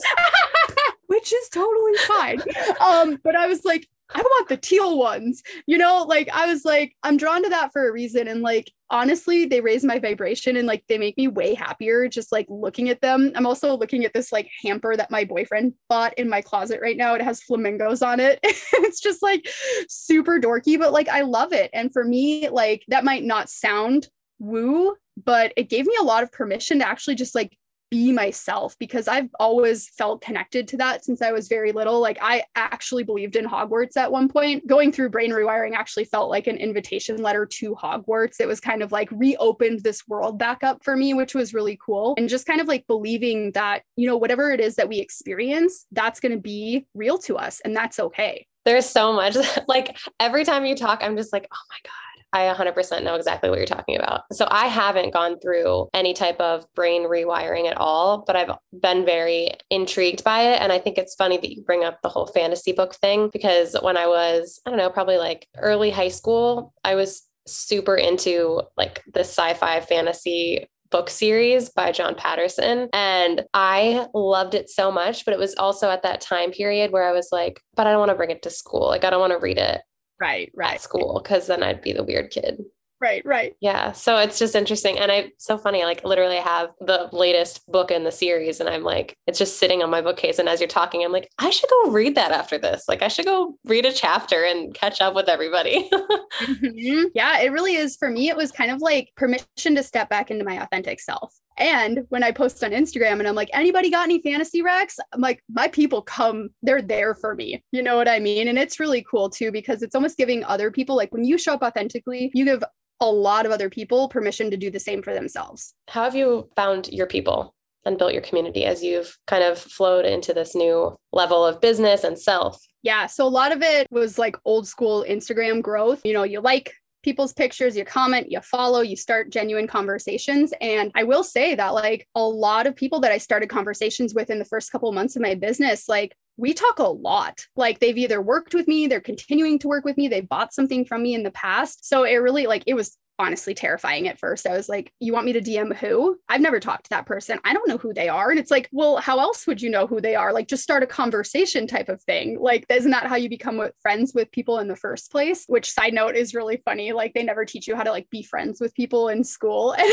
Which 1.07 1.33
is 1.33 1.49
totally 1.49 1.97
fine. 1.97 2.41
Um, 2.79 3.19
but 3.23 3.35
I 3.35 3.47
was 3.47 3.63
like, 3.65 3.87
I 4.13 4.21
want 4.21 4.49
the 4.49 4.57
teal 4.57 4.97
ones. 4.97 5.43
You 5.65 5.77
know, 5.77 6.05
like 6.07 6.29
I 6.31 6.47
was 6.47 6.65
like, 6.65 6.95
I'm 7.03 7.17
drawn 7.17 7.43
to 7.43 7.49
that 7.49 7.71
for 7.71 7.87
a 7.87 7.91
reason. 7.91 8.27
And 8.27 8.41
like, 8.41 8.71
honestly, 8.89 9.45
they 9.45 9.61
raise 9.61 9.83
my 9.83 9.99
vibration 9.99 10.55
and 10.55 10.67
like 10.67 10.83
they 10.87 10.97
make 10.97 11.17
me 11.17 11.27
way 11.27 11.53
happier 11.53 12.07
just 12.07 12.31
like 12.31 12.45
looking 12.49 12.89
at 12.89 13.01
them. 13.01 13.31
I'm 13.35 13.47
also 13.47 13.75
looking 13.75 14.05
at 14.05 14.13
this 14.13 14.31
like 14.31 14.49
hamper 14.63 14.95
that 14.95 15.11
my 15.11 15.23
boyfriend 15.23 15.73
bought 15.89 16.13
in 16.17 16.29
my 16.29 16.41
closet 16.41 16.79
right 16.81 16.97
now. 16.97 17.15
It 17.15 17.21
has 17.21 17.41
flamingos 17.41 18.01
on 18.01 18.19
it. 18.19 18.39
it's 18.43 18.99
just 18.99 19.23
like 19.23 19.47
super 19.89 20.39
dorky, 20.39 20.77
but 20.77 20.93
like 20.93 21.09
I 21.09 21.21
love 21.21 21.53
it. 21.53 21.71
And 21.73 21.91
for 21.91 22.03
me, 22.03 22.49
like 22.49 22.83
that 22.89 23.03
might 23.03 23.23
not 23.23 23.49
sound 23.49 24.09
woo, 24.39 24.95
but 25.23 25.53
it 25.57 25.69
gave 25.69 25.85
me 25.85 25.95
a 25.99 26.03
lot 26.03 26.23
of 26.23 26.31
permission 26.31 26.79
to 26.79 26.87
actually 26.87 27.15
just 27.15 27.35
like 27.35 27.57
be 27.93 28.11
myself 28.11 28.75
because 28.79 29.07
I've 29.07 29.29
always 29.39 29.87
felt 29.89 30.23
connected 30.23 30.67
to 30.69 30.77
that 30.77 31.05
since 31.05 31.21
I 31.21 31.31
was 31.31 31.47
very 31.47 31.71
little. 31.71 31.99
Like 31.99 32.17
I 32.19 32.43
actually 32.55 33.03
believed 33.03 33.35
in 33.35 33.45
Hogwarts 33.45 33.95
at 33.97 34.11
one 34.11 34.27
point. 34.29 34.65
Going 34.65 34.91
through 34.91 35.09
brain 35.09 35.29
rewiring 35.29 35.75
actually 35.75 36.05
felt 36.05 36.31
like 36.31 36.47
an 36.47 36.57
invitation 36.57 37.21
letter 37.21 37.45
to 37.45 37.75
Hogwarts. 37.75 38.37
It 38.39 38.47
was 38.47 38.59
kind 38.59 38.81
of 38.81 38.91
like 38.91 39.11
reopened 39.11 39.81
this 39.83 40.07
world 40.07 40.39
back 40.39 40.63
up 40.63 40.83
for 40.83 40.97
me, 40.97 41.13
which 41.13 41.35
was 41.35 41.53
really 41.53 41.77
cool. 41.85 42.15
And 42.17 42.27
just 42.27 42.47
kind 42.47 42.59
of 42.59 42.67
like 42.67 42.87
believing 42.87 43.51
that, 43.51 43.83
you 43.95 44.07
know, 44.07 44.17
whatever 44.17 44.49
it 44.49 44.59
is 44.59 44.73
that 44.77 44.89
we 44.89 44.97
experience, 44.97 45.85
that's 45.91 46.19
going 46.19 46.31
to 46.31 46.41
be 46.41 46.87
real 46.95 47.19
to 47.19 47.37
us 47.37 47.61
and 47.63 47.75
that's 47.75 47.99
okay. 47.99 48.47
There's 48.65 48.89
so 48.89 49.13
much 49.13 49.37
like 49.67 49.95
every 50.19 50.45
time 50.45 50.65
you 50.65 50.75
talk, 50.75 51.03
I'm 51.03 51.15
just 51.15 51.31
like, 51.31 51.47
oh 51.53 51.65
my 51.69 51.77
God 51.83 52.12
I 52.33 52.53
100% 52.53 53.03
know 53.03 53.15
exactly 53.15 53.49
what 53.49 53.59
you're 53.59 53.67
talking 53.67 53.95
about. 53.95 54.21
So 54.31 54.47
I 54.49 54.67
haven't 54.67 55.13
gone 55.13 55.39
through 55.39 55.87
any 55.93 56.13
type 56.13 56.39
of 56.39 56.65
brain 56.73 57.03
rewiring 57.03 57.69
at 57.69 57.77
all, 57.77 58.23
but 58.25 58.35
I've 58.35 58.51
been 58.81 59.05
very 59.05 59.51
intrigued 59.69 60.23
by 60.23 60.41
it. 60.41 60.61
And 60.61 60.71
I 60.71 60.79
think 60.79 60.97
it's 60.97 61.15
funny 61.15 61.37
that 61.37 61.51
you 61.51 61.61
bring 61.61 61.83
up 61.83 62.01
the 62.01 62.09
whole 62.09 62.27
fantasy 62.27 62.71
book 62.71 62.95
thing 62.95 63.29
because 63.31 63.75
when 63.81 63.97
I 63.97 64.07
was, 64.07 64.59
I 64.65 64.71
don't 64.71 64.79
know, 64.79 64.89
probably 64.89 65.17
like 65.17 65.47
early 65.57 65.91
high 65.91 66.09
school, 66.09 66.73
I 66.83 66.95
was 66.95 67.21
super 67.45 67.95
into 67.95 68.61
like 68.77 69.03
the 69.13 69.19
sci 69.19 69.53
fi 69.53 69.81
fantasy 69.81 70.67
book 70.89 71.09
series 71.09 71.69
by 71.69 71.91
John 71.91 72.15
Patterson. 72.15 72.87
And 72.93 73.43
I 73.53 74.07
loved 74.13 74.53
it 74.53 74.69
so 74.69 74.91
much. 74.91 75.25
But 75.25 75.33
it 75.33 75.39
was 75.39 75.55
also 75.55 75.89
at 75.89 76.03
that 76.03 76.21
time 76.21 76.51
period 76.51 76.91
where 76.91 77.03
I 77.03 77.11
was 77.11 77.29
like, 77.31 77.61
but 77.75 77.85
I 77.85 77.91
don't 77.91 77.99
want 77.99 78.09
to 78.09 78.15
bring 78.15 78.31
it 78.31 78.43
to 78.43 78.49
school. 78.49 78.87
Like, 78.87 79.03
I 79.03 79.09
don't 79.09 79.19
want 79.19 79.33
to 79.33 79.39
read 79.39 79.57
it 79.57 79.81
right 80.23 80.51
right. 80.55 80.79
school 80.79 81.19
because 81.21 81.47
then 81.47 81.61
i'd 81.61 81.81
be 81.81 81.93
the 81.93 82.03
weird 82.03 82.31
kid. 82.31 82.63
Right 83.01 83.25
right. 83.25 83.53
Yeah 83.59 83.91
so 83.91 84.17
it's 84.17 84.39
just 84.39 84.55
interesting 84.55 84.97
and 84.97 85.11
i 85.11 85.29
so 85.37 85.57
funny 85.57 85.83
like 85.83 86.05
literally 86.05 86.37
I 86.37 86.41
have 86.41 86.69
the 86.79 87.09
latest 87.11 87.67
book 87.67 87.91
in 87.91 88.05
the 88.05 88.13
series 88.13 88.61
and 88.61 88.69
i'm 88.69 88.83
like 88.83 89.17
it's 89.27 89.37
just 89.37 89.59
sitting 89.59 89.83
on 89.83 89.89
my 89.89 89.99
bookcase 90.01 90.39
and 90.39 90.47
as 90.47 90.61
you're 90.61 90.69
talking 90.69 91.03
i'm 91.03 91.11
like 91.11 91.29
i 91.37 91.49
should 91.49 91.69
go 91.69 91.91
read 91.91 92.15
that 92.15 92.31
after 92.31 92.57
this. 92.57 92.85
Like 92.87 93.01
i 93.01 93.09
should 93.09 93.25
go 93.25 93.57
read 93.65 93.85
a 93.85 93.91
chapter 93.91 94.45
and 94.45 94.73
catch 94.73 95.01
up 95.01 95.15
with 95.15 95.27
everybody. 95.27 95.89
Mm-hmm. 96.43 97.03
yeah 97.13 97.41
it 97.41 97.51
really 97.51 97.75
is. 97.75 97.95
For 97.97 98.09
me 98.09 98.29
it 98.29 98.37
was 98.37 98.51
kind 98.51 98.71
of 98.71 98.81
like 98.81 99.09
permission 99.17 99.75
to 99.75 99.83
step 99.83 100.09
back 100.09 100.31
into 100.31 100.45
my 100.45 100.63
authentic 100.63 100.99
self 100.99 101.35
and 101.57 102.01
when 102.09 102.23
I 102.23 102.31
post 102.31 102.63
on 102.63 102.71
Instagram 102.71 103.19
and 103.19 103.27
I'm 103.27 103.35
like, 103.35 103.49
anybody 103.53 103.89
got 103.89 104.05
any 104.05 104.21
fantasy 104.21 104.61
Rex? 104.61 104.97
I'm 105.13 105.21
like, 105.21 105.43
my 105.49 105.67
people 105.67 106.01
come, 106.01 106.49
they're 106.61 106.81
there 106.81 107.15
for 107.15 107.35
me. 107.35 107.63
You 107.71 107.83
know 107.83 107.95
what 107.95 108.07
I 108.07 108.19
mean? 108.19 108.47
And 108.47 108.57
it's 108.57 108.79
really 108.79 109.05
cool 109.09 109.29
too, 109.29 109.51
because 109.51 109.81
it's 109.81 109.95
almost 109.95 110.17
giving 110.17 110.43
other 110.43 110.71
people, 110.71 110.95
like 110.95 111.11
when 111.13 111.23
you 111.23 111.37
show 111.37 111.53
up 111.53 111.63
authentically, 111.63 112.31
you 112.33 112.45
give 112.45 112.63
a 112.99 113.11
lot 113.11 113.45
of 113.45 113.51
other 113.51 113.69
people 113.69 114.07
permission 114.07 114.49
to 114.51 114.57
do 114.57 114.71
the 114.71 114.79
same 114.79 115.01
for 115.01 115.13
themselves. 115.13 115.73
How 115.89 116.03
have 116.03 116.15
you 116.15 116.49
found 116.55 116.87
your 116.89 117.07
people 117.07 117.53
and 117.85 117.97
built 117.97 118.13
your 118.13 118.21
community 118.21 118.63
as 118.63 118.81
you've 118.81 119.17
kind 119.27 119.43
of 119.43 119.59
flowed 119.59 120.05
into 120.05 120.33
this 120.33 120.55
new 120.55 120.95
level 121.11 121.45
of 121.45 121.59
business 121.59 122.03
and 122.03 122.17
self? 122.17 122.63
Yeah. 122.81 123.07
So 123.07 123.25
a 123.25 123.29
lot 123.29 123.51
of 123.51 123.61
it 123.61 123.87
was 123.91 124.17
like 124.17 124.37
old 124.45 124.67
school 124.67 125.05
Instagram 125.07 125.61
growth. 125.61 126.01
You 126.05 126.13
know, 126.13 126.23
you 126.23 126.39
like 126.39 126.73
people's 127.03 127.33
pictures, 127.33 127.75
you 127.77 127.85
comment, 127.85 128.31
you 128.31 128.39
follow, 128.41 128.81
you 128.81 128.95
start 128.95 129.29
genuine 129.29 129.67
conversations. 129.67 130.53
And 130.61 130.91
I 130.95 131.03
will 131.03 131.23
say 131.23 131.53
that, 131.55 131.73
like, 131.73 132.07
a 132.15 132.23
lot 132.23 132.65
of 132.65 132.75
people 132.75 133.01
that 133.01 133.11
I 133.11 133.17
started 133.17 133.49
conversations 133.49 134.13
with 134.13 134.29
in 134.29 134.39
the 134.39 134.45
first 134.45 134.71
couple 134.71 134.91
months 134.93 135.15
of 135.15 135.21
my 135.21 135.35
business, 135.35 135.87
like, 135.87 136.15
we 136.37 136.53
talk 136.53 136.79
a 136.79 136.83
lot. 136.83 137.45
Like 137.55 137.79
they've 137.79 137.97
either 137.97 138.21
worked 138.21 138.53
with 138.53 138.67
me, 138.67 138.87
they're 138.87 139.01
continuing 139.01 139.59
to 139.59 139.67
work 139.67 139.85
with 139.85 139.97
me, 139.97 140.07
they've 140.07 140.27
bought 140.27 140.53
something 140.53 140.85
from 140.85 141.03
me 141.03 141.13
in 141.13 141.23
the 141.23 141.31
past. 141.31 141.87
So 141.87 142.03
it 142.03 142.15
really 142.15 142.47
like 142.47 142.63
it 142.67 142.73
was 142.73 142.97
honestly 143.19 143.53
terrifying 143.53 144.07
at 144.07 144.19
first. 144.19 144.47
I 144.47 144.55
was 144.55 144.67
like, 144.67 144.91
you 144.99 145.13
want 145.13 145.25
me 145.25 145.33
to 145.33 145.41
DM 145.41 145.75
who? 145.75 146.17
I've 146.27 146.41
never 146.41 146.59
talked 146.59 146.85
to 146.85 146.89
that 146.91 147.05
person. 147.05 147.39
I 147.43 147.53
don't 147.53 147.67
know 147.67 147.77
who 147.77 147.93
they 147.93 148.09
are. 148.09 148.31
And 148.31 148.39
it's 148.39 148.51
like, 148.51 148.69
well, 148.71 148.97
how 148.97 149.19
else 149.19 149.45
would 149.45 149.61
you 149.61 149.69
know 149.69 149.85
who 149.85 150.01
they 150.01 150.15
are? 150.15 150.33
Like 150.33 150.47
just 150.47 150.63
start 150.63 150.83
a 150.83 150.87
conversation 150.87 151.67
type 151.67 151.89
of 151.89 152.01
thing. 152.03 152.39
Like, 152.39 152.65
isn't 152.69 152.91
that 152.91 153.07
how 153.07 153.15
you 153.15 153.29
become 153.29 153.61
friends 153.81 154.13
with 154.13 154.31
people 154.31 154.59
in 154.59 154.67
the 154.67 154.75
first 154.75 155.11
place? 155.11 155.45
Which 155.47 155.71
side 155.71 155.93
note 155.93 156.15
is 156.15 156.33
really 156.33 156.57
funny. 156.57 156.91
Like 156.91 157.13
they 157.13 157.23
never 157.23 157.45
teach 157.45 157.67
you 157.67 157.75
how 157.75 157.83
to 157.83 157.91
like 157.91 158.09
be 158.09 158.23
friends 158.23 158.59
with 158.59 158.73
people 158.73 159.09
in 159.09 159.23
school. 159.23 159.75
And 159.83 159.91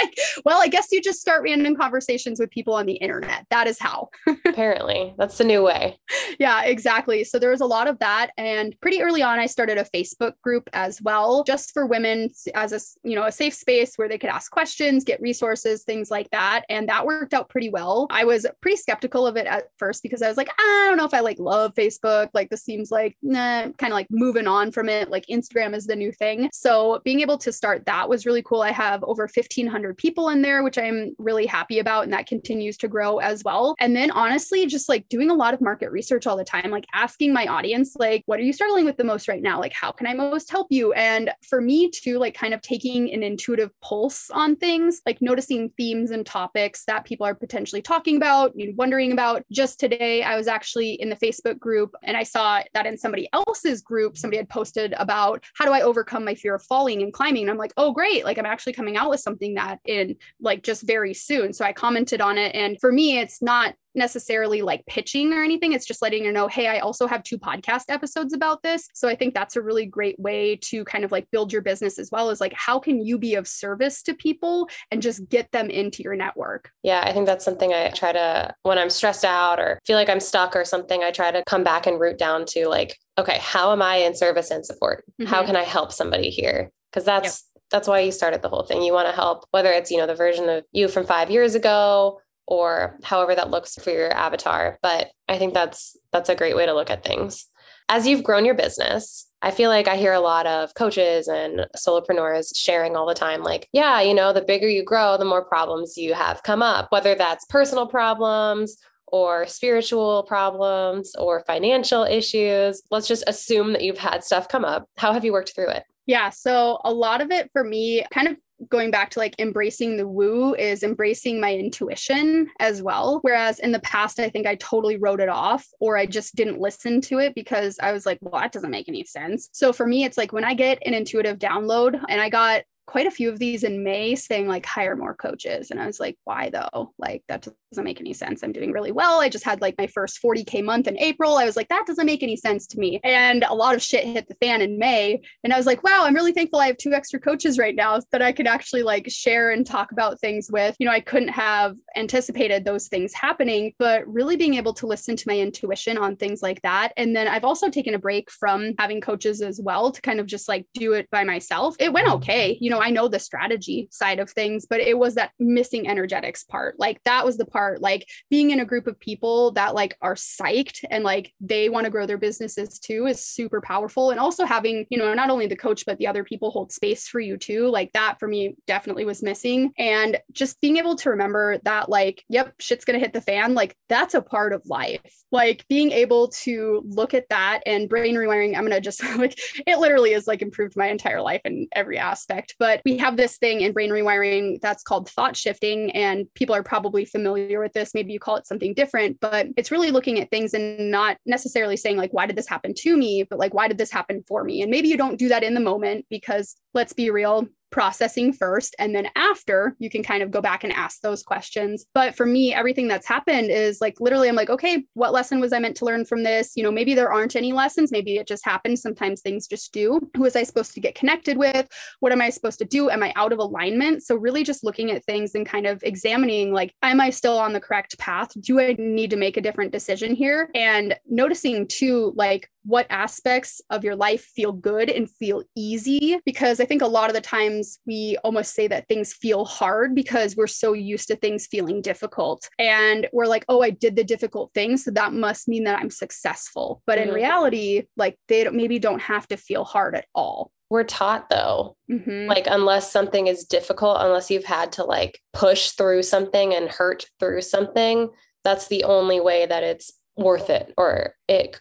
like, 0.00 0.18
well, 0.44 0.60
I 0.60 0.68
guess 0.68 0.88
you 0.90 1.00
just 1.00 1.20
start 1.20 1.42
random 1.42 1.76
conversations 1.76 2.40
with 2.40 2.50
people 2.50 2.74
on 2.74 2.86
the 2.86 2.94
internet. 2.94 3.46
That 3.50 3.66
is 3.66 3.78
how. 3.78 4.08
Apparently, 4.46 5.14
that's 5.18 5.38
the 5.38 5.44
new 5.44 5.62
way. 5.62 5.98
Yeah, 6.38 6.62
exactly. 6.64 7.24
So 7.24 7.38
there 7.38 7.50
was 7.50 7.60
a 7.60 7.66
lot 7.66 7.88
of 7.88 7.98
that 7.98 8.30
and 8.36 8.78
pretty 8.80 9.02
early 9.02 9.22
on 9.22 9.38
I 9.38 9.46
started 9.46 9.78
a 9.78 9.84
Facebook 9.84 10.32
group 10.42 10.68
as 10.72 11.00
well, 11.02 11.44
just 11.44 11.72
for 11.72 11.86
women 11.86 12.30
as 12.54 12.72
a, 12.72 13.08
you 13.08 13.14
know, 13.14 13.24
a 13.24 13.32
safe 13.32 13.54
space 13.54 13.96
where 13.96 14.08
they 14.08 14.18
could 14.18 14.30
ask 14.30 14.50
questions, 14.50 15.04
get 15.04 15.20
resources, 15.20 15.82
things 15.82 16.10
like 16.10 16.30
that, 16.30 16.64
and 16.68 16.88
that 16.88 17.06
worked 17.06 17.34
out 17.34 17.48
pretty 17.48 17.70
well. 17.70 18.06
I 18.10 18.24
was 18.24 18.46
pretty 18.60 18.76
skeptical 18.76 19.26
of 19.26 19.36
it 19.36 19.46
at 19.46 19.68
first 19.76 20.02
because 20.02 20.22
I 20.22 20.28
was 20.28 20.36
like, 20.36 20.50
I 20.58 20.86
don't 20.88 20.96
know 20.96 21.04
if 21.04 21.14
I 21.14 21.20
like 21.20 21.38
love 21.38 21.74
Facebook. 21.74 22.28
Like 22.34 22.50
this 22.50 22.62
seems 22.62 22.90
like 22.90 23.16
nah, 23.22 23.68
kind 23.78 23.92
of 23.92 23.96
like 23.96 24.08
moving 24.10 24.46
on 24.46 24.70
from 24.72 24.88
it. 24.88 25.10
Like 25.10 25.26
Instagram 25.26 25.74
is 25.74 25.86
the 25.86 25.96
new 25.96 26.12
thing. 26.12 26.50
So 26.52 27.00
being 27.04 27.20
able 27.20 27.38
to 27.38 27.52
start 27.52 27.86
that 27.86 28.08
was 28.08 28.26
really 28.26 28.42
cool. 28.42 28.62
I 28.62 28.72
have 28.72 29.02
over 29.04 29.22
1500 29.22 29.87
people 29.94 30.28
in 30.28 30.42
there, 30.42 30.62
which 30.62 30.78
I'm 30.78 31.14
really 31.18 31.46
happy 31.46 31.78
about. 31.78 32.04
And 32.04 32.12
that 32.12 32.26
continues 32.26 32.76
to 32.78 32.88
grow 32.88 33.18
as 33.18 33.44
well. 33.44 33.74
And 33.78 33.94
then 33.94 34.10
honestly, 34.10 34.66
just 34.66 34.88
like 34.88 35.08
doing 35.08 35.30
a 35.30 35.34
lot 35.34 35.54
of 35.54 35.60
market 35.60 35.90
research 35.90 36.26
all 36.26 36.36
the 36.36 36.44
time, 36.44 36.70
like 36.70 36.86
asking 36.94 37.32
my 37.32 37.46
audience, 37.46 37.96
like, 37.98 38.22
what 38.26 38.38
are 38.38 38.42
you 38.42 38.52
struggling 38.52 38.84
with 38.84 38.96
the 38.96 39.04
most 39.04 39.28
right 39.28 39.42
now? 39.42 39.60
Like, 39.60 39.72
how 39.72 39.92
can 39.92 40.06
I 40.06 40.14
most 40.14 40.50
help 40.50 40.68
you? 40.70 40.92
And 40.92 41.30
for 41.48 41.60
me 41.60 41.90
too, 41.90 42.18
like 42.18 42.34
kind 42.34 42.54
of 42.54 42.62
taking 42.62 43.12
an 43.12 43.22
intuitive 43.22 43.70
pulse 43.80 44.30
on 44.30 44.56
things, 44.56 45.00
like 45.06 45.20
noticing 45.20 45.70
themes 45.76 46.10
and 46.10 46.24
topics 46.24 46.84
that 46.86 47.04
people 47.04 47.26
are 47.26 47.34
potentially 47.34 47.82
talking 47.82 48.16
about, 48.16 48.54
and 48.54 48.76
wondering 48.76 49.12
about. 49.12 49.44
Just 49.50 49.80
today, 49.80 50.22
I 50.22 50.36
was 50.36 50.48
actually 50.48 50.92
in 50.94 51.08
the 51.08 51.16
Facebook 51.16 51.58
group 51.58 51.94
and 52.02 52.16
I 52.16 52.22
saw 52.22 52.62
that 52.74 52.86
in 52.86 52.98
somebody 52.98 53.28
else's 53.32 53.82
group, 53.82 54.16
somebody 54.16 54.38
had 54.38 54.48
posted 54.48 54.94
about 54.98 55.44
how 55.54 55.64
do 55.64 55.72
I 55.72 55.82
overcome 55.82 56.24
my 56.24 56.34
fear 56.34 56.54
of 56.54 56.62
falling 56.62 57.02
and 57.02 57.12
climbing. 57.12 57.42
And 57.42 57.50
I'm 57.50 57.56
like, 57.56 57.72
oh, 57.76 57.92
great. 57.92 58.24
Like, 58.24 58.38
I'm 58.38 58.46
actually 58.46 58.72
coming 58.72 58.96
out 58.96 59.10
with 59.10 59.20
something 59.20 59.54
that 59.54 59.77
in 59.84 60.16
like 60.40 60.62
just 60.62 60.82
very 60.82 61.14
soon. 61.14 61.52
So 61.52 61.64
I 61.64 61.72
commented 61.72 62.20
on 62.20 62.38
it. 62.38 62.54
And 62.54 62.78
for 62.80 62.92
me, 62.92 63.18
it's 63.18 63.42
not 63.42 63.74
necessarily 63.94 64.62
like 64.62 64.86
pitching 64.86 65.32
or 65.32 65.42
anything. 65.42 65.72
It's 65.72 65.84
just 65.84 66.00
letting 66.00 66.24
you 66.24 66.32
know, 66.32 66.48
hey, 66.48 66.68
I 66.68 66.78
also 66.78 67.06
have 67.06 67.22
two 67.22 67.38
podcast 67.38 67.84
episodes 67.88 68.32
about 68.32 68.62
this. 68.62 68.88
So 68.94 69.08
I 69.08 69.14
think 69.14 69.34
that's 69.34 69.56
a 69.56 69.62
really 69.62 69.84
great 69.84 70.18
way 70.18 70.56
to 70.62 70.84
kind 70.84 71.04
of 71.04 71.12
like 71.12 71.28
build 71.30 71.52
your 71.52 71.62
business 71.62 71.98
as 71.98 72.10
well 72.10 72.30
as 72.30 72.40
like 72.40 72.52
how 72.54 72.78
can 72.78 73.04
you 73.04 73.18
be 73.18 73.34
of 73.34 73.46
service 73.46 74.02
to 74.04 74.14
people 74.14 74.68
and 74.90 75.02
just 75.02 75.28
get 75.28 75.50
them 75.52 75.68
into 75.68 76.02
your 76.02 76.14
network. 76.14 76.70
Yeah, 76.82 77.02
I 77.04 77.12
think 77.12 77.26
that's 77.26 77.44
something 77.44 77.72
I 77.72 77.90
try 77.90 78.12
to 78.12 78.54
when 78.62 78.78
I'm 78.78 78.90
stressed 78.90 79.24
out 79.24 79.58
or 79.58 79.78
feel 79.84 79.96
like 79.96 80.08
I'm 80.08 80.20
stuck 80.20 80.56
or 80.56 80.64
something, 80.64 81.02
I 81.02 81.10
try 81.10 81.30
to 81.30 81.42
come 81.46 81.64
back 81.64 81.86
and 81.86 82.00
root 82.00 82.18
down 82.18 82.46
to 82.46 82.68
like, 82.68 82.96
okay, 83.18 83.38
how 83.40 83.72
am 83.72 83.82
I 83.82 83.96
in 83.96 84.14
service 84.14 84.50
and 84.50 84.64
support? 84.64 85.04
Mm-hmm. 85.20 85.30
How 85.30 85.44
can 85.44 85.56
I 85.56 85.64
help 85.64 85.92
somebody 85.92 86.30
here? 86.30 86.70
Because 86.90 87.04
that's 87.04 87.26
yep 87.26 87.57
that's 87.70 87.88
why 87.88 88.00
you 88.00 88.12
started 88.12 88.42
the 88.42 88.48
whole 88.48 88.64
thing. 88.64 88.82
You 88.82 88.92
want 88.92 89.08
to 89.08 89.14
help, 89.14 89.44
whether 89.50 89.70
it's, 89.70 89.90
you 89.90 89.98
know, 89.98 90.06
the 90.06 90.14
version 90.14 90.48
of 90.48 90.64
you 90.72 90.88
from 90.88 91.06
five 91.06 91.30
years 91.30 91.54
ago 91.54 92.20
or 92.46 92.96
however 93.02 93.34
that 93.34 93.50
looks 93.50 93.74
for 93.76 93.90
your 93.90 94.12
avatar. 94.12 94.78
But 94.82 95.10
I 95.28 95.38
think 95.38 95.54
that's 95.54 95.96
that's 96.12 96.28
a 96.28 96.34
great 96.34 96.56
way 96.56 96.66
to 96.66 96.74
look 96.74 96.90
at 96.90 97.04
things. 97.04 97.46
As 97.90 98.06
you've 98.06 98.24
grown 98.24 98.44
your 98.44 98.54
business, 98.54 99.26
I 99.40 99.50
feel 99.50 99.70
like 99.70 99.88
I 99.88 99.96
hear 99.96 100.12
a 100.12 100.20
lot 100.20 100.46
of 100.46 100.74
coaches 100.74 101.28
and 101.28 101.66
solopreneurs 101.76 102.52
sharing 102.54 102.96
all 102.96 103.06
the 103.06 103.14
time, 103.14 103.42
like, 103.42 103.68
yeah, 103.72 104.00
you 104.00 104.12
know, 104.12 104.32
the 104.32 104.42
bigger 104.42 104.68
you 104.68 104.82
grow, 104.84 105.16
the 105.16 105.24
more 105.24 105.44
problems 105.44 105.96
you 105.96 106.12
have 106.12 106.42
come 106.42 106.60
up, 106.60 106.90
whether 106.90 107.14
that's 107.14 107.46
personal 107.46 107.86
problems 107.86 108.76
or 109.06 109.46
spiritual 109.46 110.24
problems 110.24 111.14
or 111.16 111.44
financial 111.46 112.02
issues. 112.02 112.82
Let's 112.90 113.08
just 113.08 113.24
assume 113.26 113.72
that 113.72 113.82
you've 113.82 113.98
had 113.98 114.22
stuff 114.22 114.48
come 114.48 114.64
up. 114.64 114.86
How 114.98 115.12
have 115.12 115.24
you 115.24 115.32
worked 115.32 115.54
through 115.54 115.68
it? 115.68 115.84
Yeah. 116.08 116.30
So 116.30 116.80
a 116.84 116.92
lot 116.92 117.20
of 117.20 117.30
it 117.30 117.50
for 117.52 117.62
me 117.62 118.02
kind 118.10 118.28
of 118.28 118.36
going 118.68 118.90
back 118.90 119.10
to 119.10 119.18
like 119.18 119.36
embracing 119.38 119.98
the 119.98 120.08
woo 120.08 120.54
is 120.54 120.82
embracing 120.82 121.38
my 121.38 121.54
intuition 121.54 122.48
as 122.58 122.82
well. 122.82 123.18
Whereas 123.22 123.60
in 123.60 123.72
the 123.72 123.78
past, 123.80 124.18
I 124.18 124.30
think 124.30 124.46
I 124.46 124.56
totally 124.56 124.96
wrote 124.96 125.20
it 125.20 125.28
off 125.28 125.66
or 125.80 125.98
I 125.98 126.06
just 126.06 126.34
didn't 126.34 126.60
listen 126.60 127.02
to 127.02 127.18
it 127.18 127.34
because 127.34 127.78
I 127.80 127.92
was 127.92 128.06
like, 128.06 128.18
well, 128.22 128.40
that 128.40 128.52
doesn't 128.52 128.70
make 128.70 128.88
any 128.88 129.04
sense. 129.04 129.50
So 129.52 129.70
for 129.70 129.86
me, 129.86 130.04
it's 130.04 130.16
like 130.16 130.32
when 130.32 130.44
I 130.44 130.54
get 130.54 130.82
an 130.84 130.94
intuitive 130.94 131.38
download 131.38 132.02
and 132.08 132.20
I 132.20 132.30
got 132.30 132.62
quite 132.86 133.06
a 133.06 133.10
few 133.10 133.28
of 133.28 133.38
these 133.38 133.64
in 133.64 133.84
May 133.84 134.14
saying 134.14 134.48
like 134.48 134.64
hire 134.64 134.96
more 134.96 135.14
coaches. 135.14 135.70
And 135.70 135.78
I 135.78 135.86
was 135.86 136.00
like, 136.00 136.16
why 136.24 136.48
though? 136.48 136.94
Like 136.98 137.22
that 137.28 137.46
doesn't 137.70 137.84
make 137.84 138.00
any 138.00 138.14
sense. 138.14 138.42
I'm 138.42 138.52
doing 138.52 138.72
really 138.72 138.92
well. 138.92 139.20
I 139.20 139.28
just 139.28 139.44
had 139.44 139.60
like 139.60 139.74
my 139.78 139.86
first 139.86 140.20
40K 140.22 140.64
month 140.64 140.88
in 140.88 140.98
April. 140.98 141.36
I 141.36 141.44
was 141.44 141.56
like, 141.56 141.68
that 141.68 141.84
doesn't 141.86 142.06
make 142.06 142.22
any 142.22 142.36
sense 142.36 142.66
to 142.68 142.78
me. 142.78 143.00
And 143.04 143.44
a 143.44 143.54
lot 143.54 143.74
of 143.74 143.82
shit 143.82 144.04
hit 144.04 144.26
the 144.28 144.34
fan 144.36 144.62
in 144.62 144.78
May. 144.78 145.20
And 145.44 145.52
I 145.52 145.56
was 145.58 145.66
like, 145.66 145.84
wow, 145.84 146.04
I'm 146.04 146.14
really 146.14 146.32
thankful 146.32 146.60
I 146.60 146.68
have 146.68 146.78
two 146.78 146.94
extra 146.94 147.20
coaches 147.20 147.58
right 147.58 147.74
now 147.74 148.00
that 148.10 148.22
I 148.22 148.32
could 148.32 148.46
actually 148.46 148.82
like 148.82 149.10
share 149.10 149.50
and 149.50 149.66
talk 149.66 149.92
about 149.92 150.20
things 150.20 150.48
with. 150.50 150.74
You 150.78 150.86
know, 150.86 150.92
I 150.92 151.00
couldn't 151.00 151.28
have 151.28 151.76
anticipated 151.96 152.64
those 152.64 152.88
things 152.88 153.12
happening, 153.12 153.74
but 153.78 154.06
really 154.08 154.36
being 154.36 154.54
able 154.54 154.72
to 154.74 154.86
listen 154.86 155.14
to 155.16 155.28
my 155.28 155.38
intuition 155.38 155.98
on 155.98 156.16
things 156.16 156.40
like 156.42 156.62
that. 156.62 156.92
And 156.96 157.14
then 157.14 157.28
I've 157.28 157.44
also 157.44 157.68
taken 157.68 157.94
a 157.94 157.98
break 157.98 158.30
from 158.30 158.72
having 158.78 159.02
coaches 159.02 159.42
as 159.42 159.60
well 159.62 159.92
to 159.92 160.00
kind 160.00 160.20
of 160.20 160.26
just 160.26 160.48
like 160.48 160.66
do 160.72 160.94
it 160.94 161.10
by 161.10 161.24
myself. 161.24 161.76
It 161.78 161.92
went 161.92 162.06
mm-hmm. 162.06 162.16
okay. 162.16 162.56
You 162.60 162.70
know, 162.70 162.78
know, 162.78 162.84
I 162.84 162.90
know 162.90 163.08
the 163.08 163.18
strategy 163.18 163.88
side 163.90 164.18
of 164.18 164.30
things, 164.30 164.66
but 164.68 164.80
it 164.80 164.98
was 164.98 165.14
that 165.16 165.32
missing 165.38 165.88
energetics 165.88 166.44
part. 166.44 166.76
Like 166.78 167.02
that 167.04 167.24
was 167.24 167.36
the 167.36 167.44
part, 167.44 167.57
like 167.80 168.08
being 168.30 168.50
in 168.50 168.60
a 168.60 168.64
group 168.64 168.86
of 168.86 168.98
people 169.00 169.52
that 169.52 169.74
like 169.74 169.96
are 170.00 170.14
psyched 170.14 170.84
and 170.90 171.04
like 171.04 171.32
they 171.40 171.68
want 171.68 171.84
to 171.84 171.90
grow 171.90 172.06
their 172.06 172.18
businesses 172.18 172.78
too 172.78 173.06
is 173.06 173.24
super 173.24 173.60
powerful. 173.60 174.10
And 174.10 174.20
also 174.20 174.44
having, 174.44 174.86
you 174.90 174.98
know, 174.98 175.12
not 175.14 175.30
only 175.30 175.46
the 175.46 175.56
coach, 175.56 175.84
but 175.86 175.98
the 175.98 176.06
other 176.06 176.24
people 176.24 176.50
hold 176.50 176.72
space 176.72 177.08
for 177.08 177.20
you 177.20 177.36
too. 177.36 177.68
Like 177.68 177.92
that 177.92 178.18
for 178.18 178.28
me 178.28 178.56
definitely 178.66 179.04
was 179.04 179.22
missing. 179.22 179.72
And 179.78 180.18
just 180.32 180.60
being 180.60 180.76
able 180.76 180.96
to 180.96 181.10
remember 181.10 181.58
that, 181.64 181.88
like, 181.88 182.24
yep, 182.28 182.54
shit's 182.60 182.84
going 182.84 182.98
to 182.98 183.04
hit 183.04 183.12
the 183.12 183.20
fan. 183.20 183.54
Like 183.54 183.76
that's 183.88 184.14
a 184.14 184.22
part 184.22 184.52
of 184.52 184.66
life. 184.66 185.24
Like 185.32 185.64
being 185.68 185.90
able 185.92 186.28
to 186.28 186.82
look 186.86 187.14
at 187.14 187.28
that 187.30 187.60
and 187.66 187.88
brain 187.88 188.14
rewiring, 188.14 188.56
I'm 188.56 188.62
going 188.66 188.70
to 188.70 188.80
just 188.80 189.02
like, 189.18 189.38
it 189.66 189.78
literally 189.78 190.12
is 190.12 190.26
like 190.26 190.42
improved 190.42 190.76
my 190.76 190.88
entire 190.88 191.20
life 191.20 191.42
in 191.44 191.68
every 191.72 191.98
aspect. 191.98 192.54
But 192.58 192.80
we 192.84 192.96
have 192.98 193.16
this 193.16 193.38
thing 193.38 193.60
in 193.62 193.72
brain 193.72 193.90
rewiring 193.90 194.60
that's 194.60 194.82
called 194.82 195.08
thought 195.08 195.36
shifting. 195.36 195.90
And 195.92 196.32
people 196.34 196.54
are 196.54 196.62
probably 196.62 197.04
familiar 197.04 197.47
with 197.56 197.72
this. 197.72 197.94
Maybe 197.94 198.12
you 198.12 198.20
call 198.20 198.36
it 198.36 198.46
something 198.46 198.74
different, 198.74 199.18
but 199.20 199.48
it's 199.56 199.70
really 199.70 199.90
looking 199.90 200.20
at 200.20 200.30
things 200.30 200.54
and 200.54 200.90
not 200.90 201.16
necessarily 201.24 201.76
saying, 201.76 201.96
like, 201.96 202.12
why 202.12 202.26
did 202.26 202.36
this 202.36 202.48
happen 202.48 202.74
to 202.78 202.96
me? 202.96 203.22
But 203.22 203.38
like, 203.38 203.54
why 203.54 203.68
did 203.68 203.78
this 203.78 203.90
happen 203.90 204.24
for 204.26 204.44
me? 204.44 204.62
And 204.62 204.70
maybe 204.70 204.88
you 204.88 204.96
don't 204.96 205.18
do 205.18 205.28
that 205.28 205.42
in 205.42 205.54
the 205.54 205.60
moment 205.60 206.06
because 206.10 206.56
let's 206.74 206.92
be 206.92 207.10
real, 207.10 207.46
processing 207.70 208.32
first 208.32 208.74
and 208.78 208.94
then 208.94 209.08
after 209.16 209.76
you 209.78 209.90
can 209.90 210.02
kind 210.02 210.22
of 210.22 210.30
go 210.30 210.40
back 210.40 210.64
and 210.64 210.72
ask 210.72 211.00
those 211.00 211.22
questions. 211.22 211.86
But 211.94 212.16
for 212.16 212.26
me 212.26 212.54
everything 212.54 212.88
that's 212.88 213.06
happened 213.06 213.50
is 213.50 213.80
like 213.80 214.00
literally 214.00 214.28
i'm 214.28 214.36
like 214.36 214.50
okay 214.50 214.84
what 214.94 215.12
lesson 215.12 215.40
was 215.40 215.52
i 215.52 215.58
meant 215.58 215.76
to 215.76 215.84
learn 215.84 216.04
from 216.04 216.22
this? 216.22 216.52
You 216.56 216.62
know 216.62 216.72
maybe 216.72 216.94
there 216.94 217.12
aren't 217.12 217.36
any 217.36 217.52
lessons. 217.52 217.92
Maybe 217.92 218.16
it 218.16 218.26
just 218.26 218.44
happened. 218.44 218.78
Sometimes 218.78 219.20
things 219.20 219.46
just 219.46 219.72
do. 219.72 220.00
Who 220.16 220.22
was 220.22 220.36
i 220.36 220.42
supposed 220.42 220.74
to 220.74 220.80
get 220.80 220.94
connected 220.94 221.36
with? 221.36 221.68
What 222.00 222.12
am 222.12 222.20
i 222.20 222.30
supposed 222.30 222.58
to 222.60 222.64
do? 222.64 222.90
Am 222.90 223.02
i 223.02 223.12
out 223.16 223.32
of 223.32 223.38
alignment? 223.38 224.02
So 224.02 224.16
really 224.16 224.44
just 224.44 224.64
looking 224.64 224.90
at 224.90 225.04
things 225.04 225.34
and 225.34 225.46
kind 225.46 225.66
of 225.66 225.82
examining 225.82 226.52
like 226.52 226.74
am 226.82 227.00
i 227.00 227.10
still 227.10 227.38
on 227.38 227.52
the 227.52 227.60
correct 227.60 227.98
path? 227.98 228.30
Do 228.40 228.60
i 228.60 228.74
need 228.78 229.10
to 229.10 229.16
make 229.16 229.36
a 229.36 229.42
different 229.42 229.72
decision 229.72 230.14
here? 230.14 230.50
And 230.54 230.96
noticing 231.06 231.66
too 231.66 232.12
like 232.16 232.50
what 232.64 232.86
aspects 232.90 233.60
of 233.70 233.84
your 233.84 233.96
life 233.96 234.24
feel 234.34 234.52
good 234.52 234.90
and 234.90 235.10
feel 235.10 235.42
easy 235.56 236.18
because 236.24 236.60
i 236.60 236.64
think 236.64 236.82
a 236.82 236.86
lot 236.86 237.08
of 237.08 237.14
the 237.14 237.20
times 237.20 237.78
we 237.86 238.16
almost 238.24 238.54
say 238.54 238.66
that 238.66 238.86
things 238.88 239.12
feel 239.12 239.44
hard 239.44 239.94
because 239.94 240.36
we're 240.36 240.46
so 240.46 240.72
used 240.72 241.08
to 241.08 241.16
things 241.16 241.46
feeling 241.46 241.80
difficult 241.80 242.48
and 242.58 243.08
we're 243.12 243.26
like 243.26 243.44
oh 243.48 243.62
i 243.62 243.70
did 243.70 243.96
the 243.96 244.04
difficult 244.04 244.52
thing 244.54 244.76
so 244.76 244.90
that 244.90 245.12
must 245.12 245.48
mean 245.48 245.64
that 245.64 245.78
i'm 245.78 245.90
successful 245.90 246.82
but 246.86 246.98
mm-hmm. 246.98 247.08
in 247.08 247.14
reality 247.14 247.82
like 247.96 248.16
they 248.28 248.44
don't, 248.44 248.56
maybe 248.56 248.78
don't 248.78 249.00
have 249.00 249.26
to 249.26 249.36
feel 249.36 249.64
hard 249.64 249.94
at 249.94 250.06
all 250.14 250.50
we're 250.70 250.84
taught 250.84 251.30
though 251.30 251.76
mm-hmm. 251.90 252.28
like 252.28 252.46
unless 252.46 252.90
something 252.90 253.26
is 253.26 253.44
difficult 253.44 253.98
unless 254.00 254.30
you've 254.30 254.44
had 254.44 254.72
to 254.72 254.84
like 254.84 255.20
push 255.32 255.70
through 255.70 256.02
something 256.02 256.54
and 256.54 256.68
hurt 256.68 257.06
through 257.18 257.40
something 257.40 258.10
that's 258.44 258.68
the 258.68 258.84
only 258.84 259.20
way 259.20 259.46
that 259.46 259.62
it's 259.62 259.92
worth 260.18 260.50
it 260.50 260.74
or 260.76 261.14
it 261.28 261.58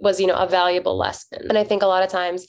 was, 0.00 0.20
you 0.20 0.26
know, 0.26 0.36
a 0.36 0.48
valuable 0.48 0.96
lesson. 0.96 1.46
And 1.48 1.58
I 1.58 1.64
think 1.64 1.82
a 1.82 1.86
lot 1.86 2.02
of 2.02 2.10
times 2.10 2.46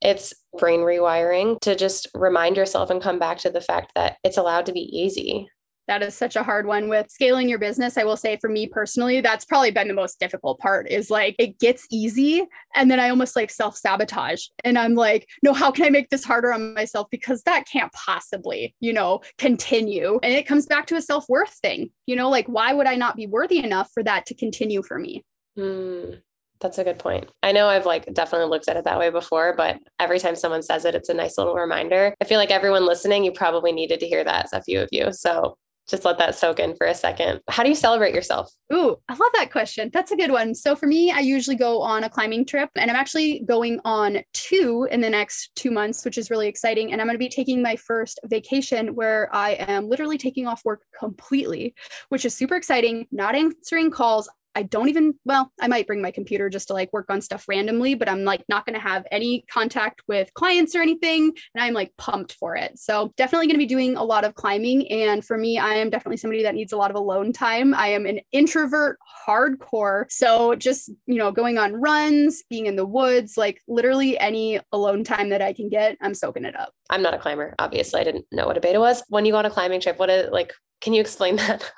it's 0.00 0.32
brain 0.58 0.80
rewiring 0.80 1.60
to 1.60 1.76
just 1.76 2.08
remind 2.14 2.56
yourself 2.56 2.90
and 2.90 3.02
come 3.02 3.18
back 3.18 3.38
to 3.38 3.50
the 3.50 3.60
fact 3.60 3.92
that 3.94 4.16
it's 4.24 4.36
allowed 4.36 4.66
to 4.66 4.72
be 4.72 4.80
easy. 4.80 5.48
That 5.88 6.02
is 6.02 6.14
such 6.14 6.36
a 6.36 6.42
hard 6.42 6.66
one 6.66 6.88
with 6.88 7.10
scaling 7.10 7.48
your 7.48 7.58
business. 7.58 7.98
I 7.98 8.04
will 8.04 8.16
say 8.16 8.38
for 8.40 8.48
me 8.48 8.66
personally, 8.66 9.20
that's 9.20 9.44
probably 9.44 9.72
been 9.72 9.88
the 9.88 9.94
most 9.94 10.20
difficult 10.20 10.58
part 10.60 10.88
is 10.88 11.10
like 11.10 11.34
it 11.38 11.58
gets 11.58 11.86
easy 11.90 12.44
and 12.74 12.90
then 12.90 13.00
I 13.00 13.10
almost 13.10 13.34
like 13.34 13.50
self 13.50 13.76
sabotage. 13.76 14.46
And 14.64 14.78
I'm 14.78 14.94
like, 14.94 15.28
no, 15.42 15.52
how 15.52 15.70
can 15.72 15.84
I 15.84 15.90
make 15.90 16.10
this 16.10 16.24
harder 16.24 16.52
on 16.52 16.74
myself? 16.74 17.08
Because 17.10 17.42
that 17.42 17.66
can't 17.66 17.92
possibly, 17.92 18.74
you 18.80 18.92
know, 18.92 19.20
continue. 19.38 20.20
And 20.22 20.32
it 20.32 20.46
comes 20.46 20.66
back 20.66 20.86
to 20.86 20.96
a 20.96 21.02
self 21.02 21.24
worth 21.28 21.58
thing, 21.62 21.90
you 22.06 22.14
know, 22.14 22.30
like 22.30 22.46
why 22.46 22.72
would 22.72 22.86
I 22.86 22.94
not 22.94 23.16
be 23.16 23.26
worthy 23.26 23.58
enough 23.58 23.90
for 23.92 24.02
that 24.04 24.26
to 24.26 24.34
continue 24.34 24.82
for 24.82 24.98
me? 24.98 25.24
Mm, 25.58 26.20
That's 26.60 26.78
a 26.78 26.84
good 26.84 26.98
point. 27.00 27.28
I 27.42 27.50
know 27.52 27.66
I've 27.66 27.86
like 27.86 28.12
definitely 28.14 28.48
looked 28.48 28.68
at 28.68 28.76
it 28.76 28.84
that 28.84 28.98
way 28.98 29.10
before, 29.10 29.54
but 29.56 29.78
every 29.98 30.20
time 30.20 30.36
someone 30.36 30.62
says 30.62 30.84
it, 30.84 30.94
it's 30.94 31.08
a 31.08 31.14
nice 31.14 31.36
little 31.36 31.54
reminder. 31.54 32.14
I 32.20 32.24
feel 32.24 32.38
like 32.38 32.52
everyone 32.52 32.86
listening, 32.86 33.24
you 33.24 33.32
probably 33.32 33.72
needed 33.72 33.98
to 34.00 34.06
hear 34.06 34.22
that, 34.22 34.46
a 34.52 34.62
few 34.62 34.80
of 34.80 34.88
you. 34.92 35.12
So 35.12 35.56
just 35.88 36.04
let 36.04 36.18
that 36.18 36.34
soak 36.34 36.60
in 36.60 36.76
for 36.76 36.86
a 36.86 36.94
second. 36.94 37.40
How 37.48 37.62
do 37.62 37.68
you 37.68 37.74
celebrate 37.74 38.14
yourself? 38.14 38.50
Ooh, 38.72 38.96
I 39.08 39.12
love 39.14 39.30
that 39.34 39.50
question. 39.50 39.90
That's 39.92 40.12
a 40.12 40.16
good 40.16 40.30
one. 40.30 40.54
So 40.54 40.74
for 40.76 40.86
me, 40.86 41.10
I 41.10 41.18
usually 41.20 41.56
go 41.56 41.82
on 41.82 42.04
a 42.04 42.10
climbing 42.10 42.46
trip 42.46 42.70
and 42.76 42.90
I'm 42.90 42.96
actually 42.96 43.40
going 43.46 43.80
on 43.84 44.18
two 44.32 44.88
in 44.90 45.00
the 45.00 45.10
next 45.10 45.50
two 45.56 45.70
months, 45.70 46.04
which 46.04 46.18
is 46.18 46.30
really 46.30 46.48
exciting. 46.48 46.92
And 46.92 47.00
I'm 47.00 47.06
going 47.06 47.14
to 47.14 47.18
be 47.18 47.28
taking 47.28 47.62
my 47.62 47.76
first 47.76 48.20
vacation 48.24 48.94
where 48.94 49.28
I 49.34 49.50
am 49.52 49.88
literally 49.88 50.18
taking 50.18 50.46
off 50.46 50.64
work 50.64 50.82
completely, 50.98 51.74
which 52.08 52.24
is 52.24 52.34
super 52.34 52.56
exciting, 52.56 53.06
not 53.10 53.34
answering 53.34 53.90
calls. 53.90 54.28
I 54.54 54.62
don't 54.62 54.88
even, 54.88 55.14
well, 55.24 55.50
I 55.60 55.68
might 55.68 55.86
bring 55.86 56.02
my 56.02 56.10
computer 56.10 56.48
just 56.48 56.68
to 56.68 56.74
like 56.74 56.92
work 56.92 57.06
on 57.10 57.20
stuff 57.20 57.46
randomly, 57.48 57.94
but 57.94 58.08
I'm 58.08 58.24
like 58.24 58.44
not 58.48 58.66
going 58.66 58.74
to 58.74 58.80
have 58.80 59.06
any 59.10 59.44
contact 59.50 60.02
with 60.08 60.32
clients 60.34 60.74
or 60.74 60.82
anything. 60.82 61.32
And 61.54 61.64
I'm 61.64 61.74
like 61.74 61.92
pumped 61.96 62.34
for 62.34 62.56
it. 62.56 62.78
So 62.78 63.12
definitely 63.16 63.46
going 63.46 63.54
to 63.54 63.58
be 63.58 63.66
doing 63.66 63.96
a 63.96 64.04
lot 64.04 64.24
of 64.24 64.34
climbing. 64.34 64.90
And 64.90 65.24
for 65.24 65.38
me, 65.38 65.58
I 65.58 65.74
am 65.74 65.90
definitely 65.90 66.18
somebody 66.18 66.42
that 66.42 66.54
needs 66.54 66.72
a 66.72 66.76
lot 66.76 66.90
of 66.90 66.96
alone 66.96 67.32
time. 67.32 67.74
I 67.74 67.88
am 67.88 68.06
an 68.06 68.20
introvert 68.32 68.98
hardcore. 69.26 70.04
So 70.10 70.54
just, 70.54 70.90
you 71.06 71.16
know, 71.16 71.32
going 71.32 71.58
on 71.58 71.74
runs, 71.74 72.42
being 72.50 72.66
in 72.66 72.76
the 72.76 72.86
woods, 72.86 73.36
like 73.36 73.60
literally 73.68 74.18
any 74.18 74.60
alone 74.72 75.04
time 75.04 75.30
that 75.30 75.42
I 75.42 75.52
can 75.52 75.68
get, 75.68 75.96
I'm 76.00 76.14
soaking 76.14 76.44
it 76.44 76.58
up. 76.58 76.72
I'm 76.92 77.02
not 77.02 77.14
a 77.14 77.18
climber. 77.18 77.54
Obviously, 77.58 78.00
I 78.00 78.04
didn't 78.04 78.26
know 78.30 78.46
what 78.46 78.58
a 78.58 78.60
beta 78.60 78.78
was. 78.78 79.02
When 79.08 79.24
you 79.24 79.32
go 79.32 79.38
on 79.38 79.46
a 79.46 79.50
climbing 79.50 79.80
trip, 79.80 79.98
what 79.98 80.10
is 80.10 80.30
like 80.30 80.52
can 80.82 80.92
you 80.92 81.00
explain 81.00 81.36
that? 81.36 81.72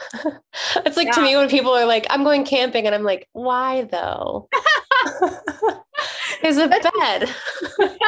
it's 0.85 0.97
like 0.97 1.07
yeah. 1.09 1.13
to 1.13 1.23
me 1.23 1.37
when 1.37 1.49
people 1.49 1.73
are 1.73 1.87
like, 1.87 2.07
I'm 2.11 2.25
going 2.25 2.45
camping, 2.45 2.87
and 2.87 2.95
I'm 2.95 3.05
like, 3.05 3.29
why 3.33 3.83
though? 3.83 4.49
There's 6.43 6.57
a 6.57 6.67
bed. 6.69 7.33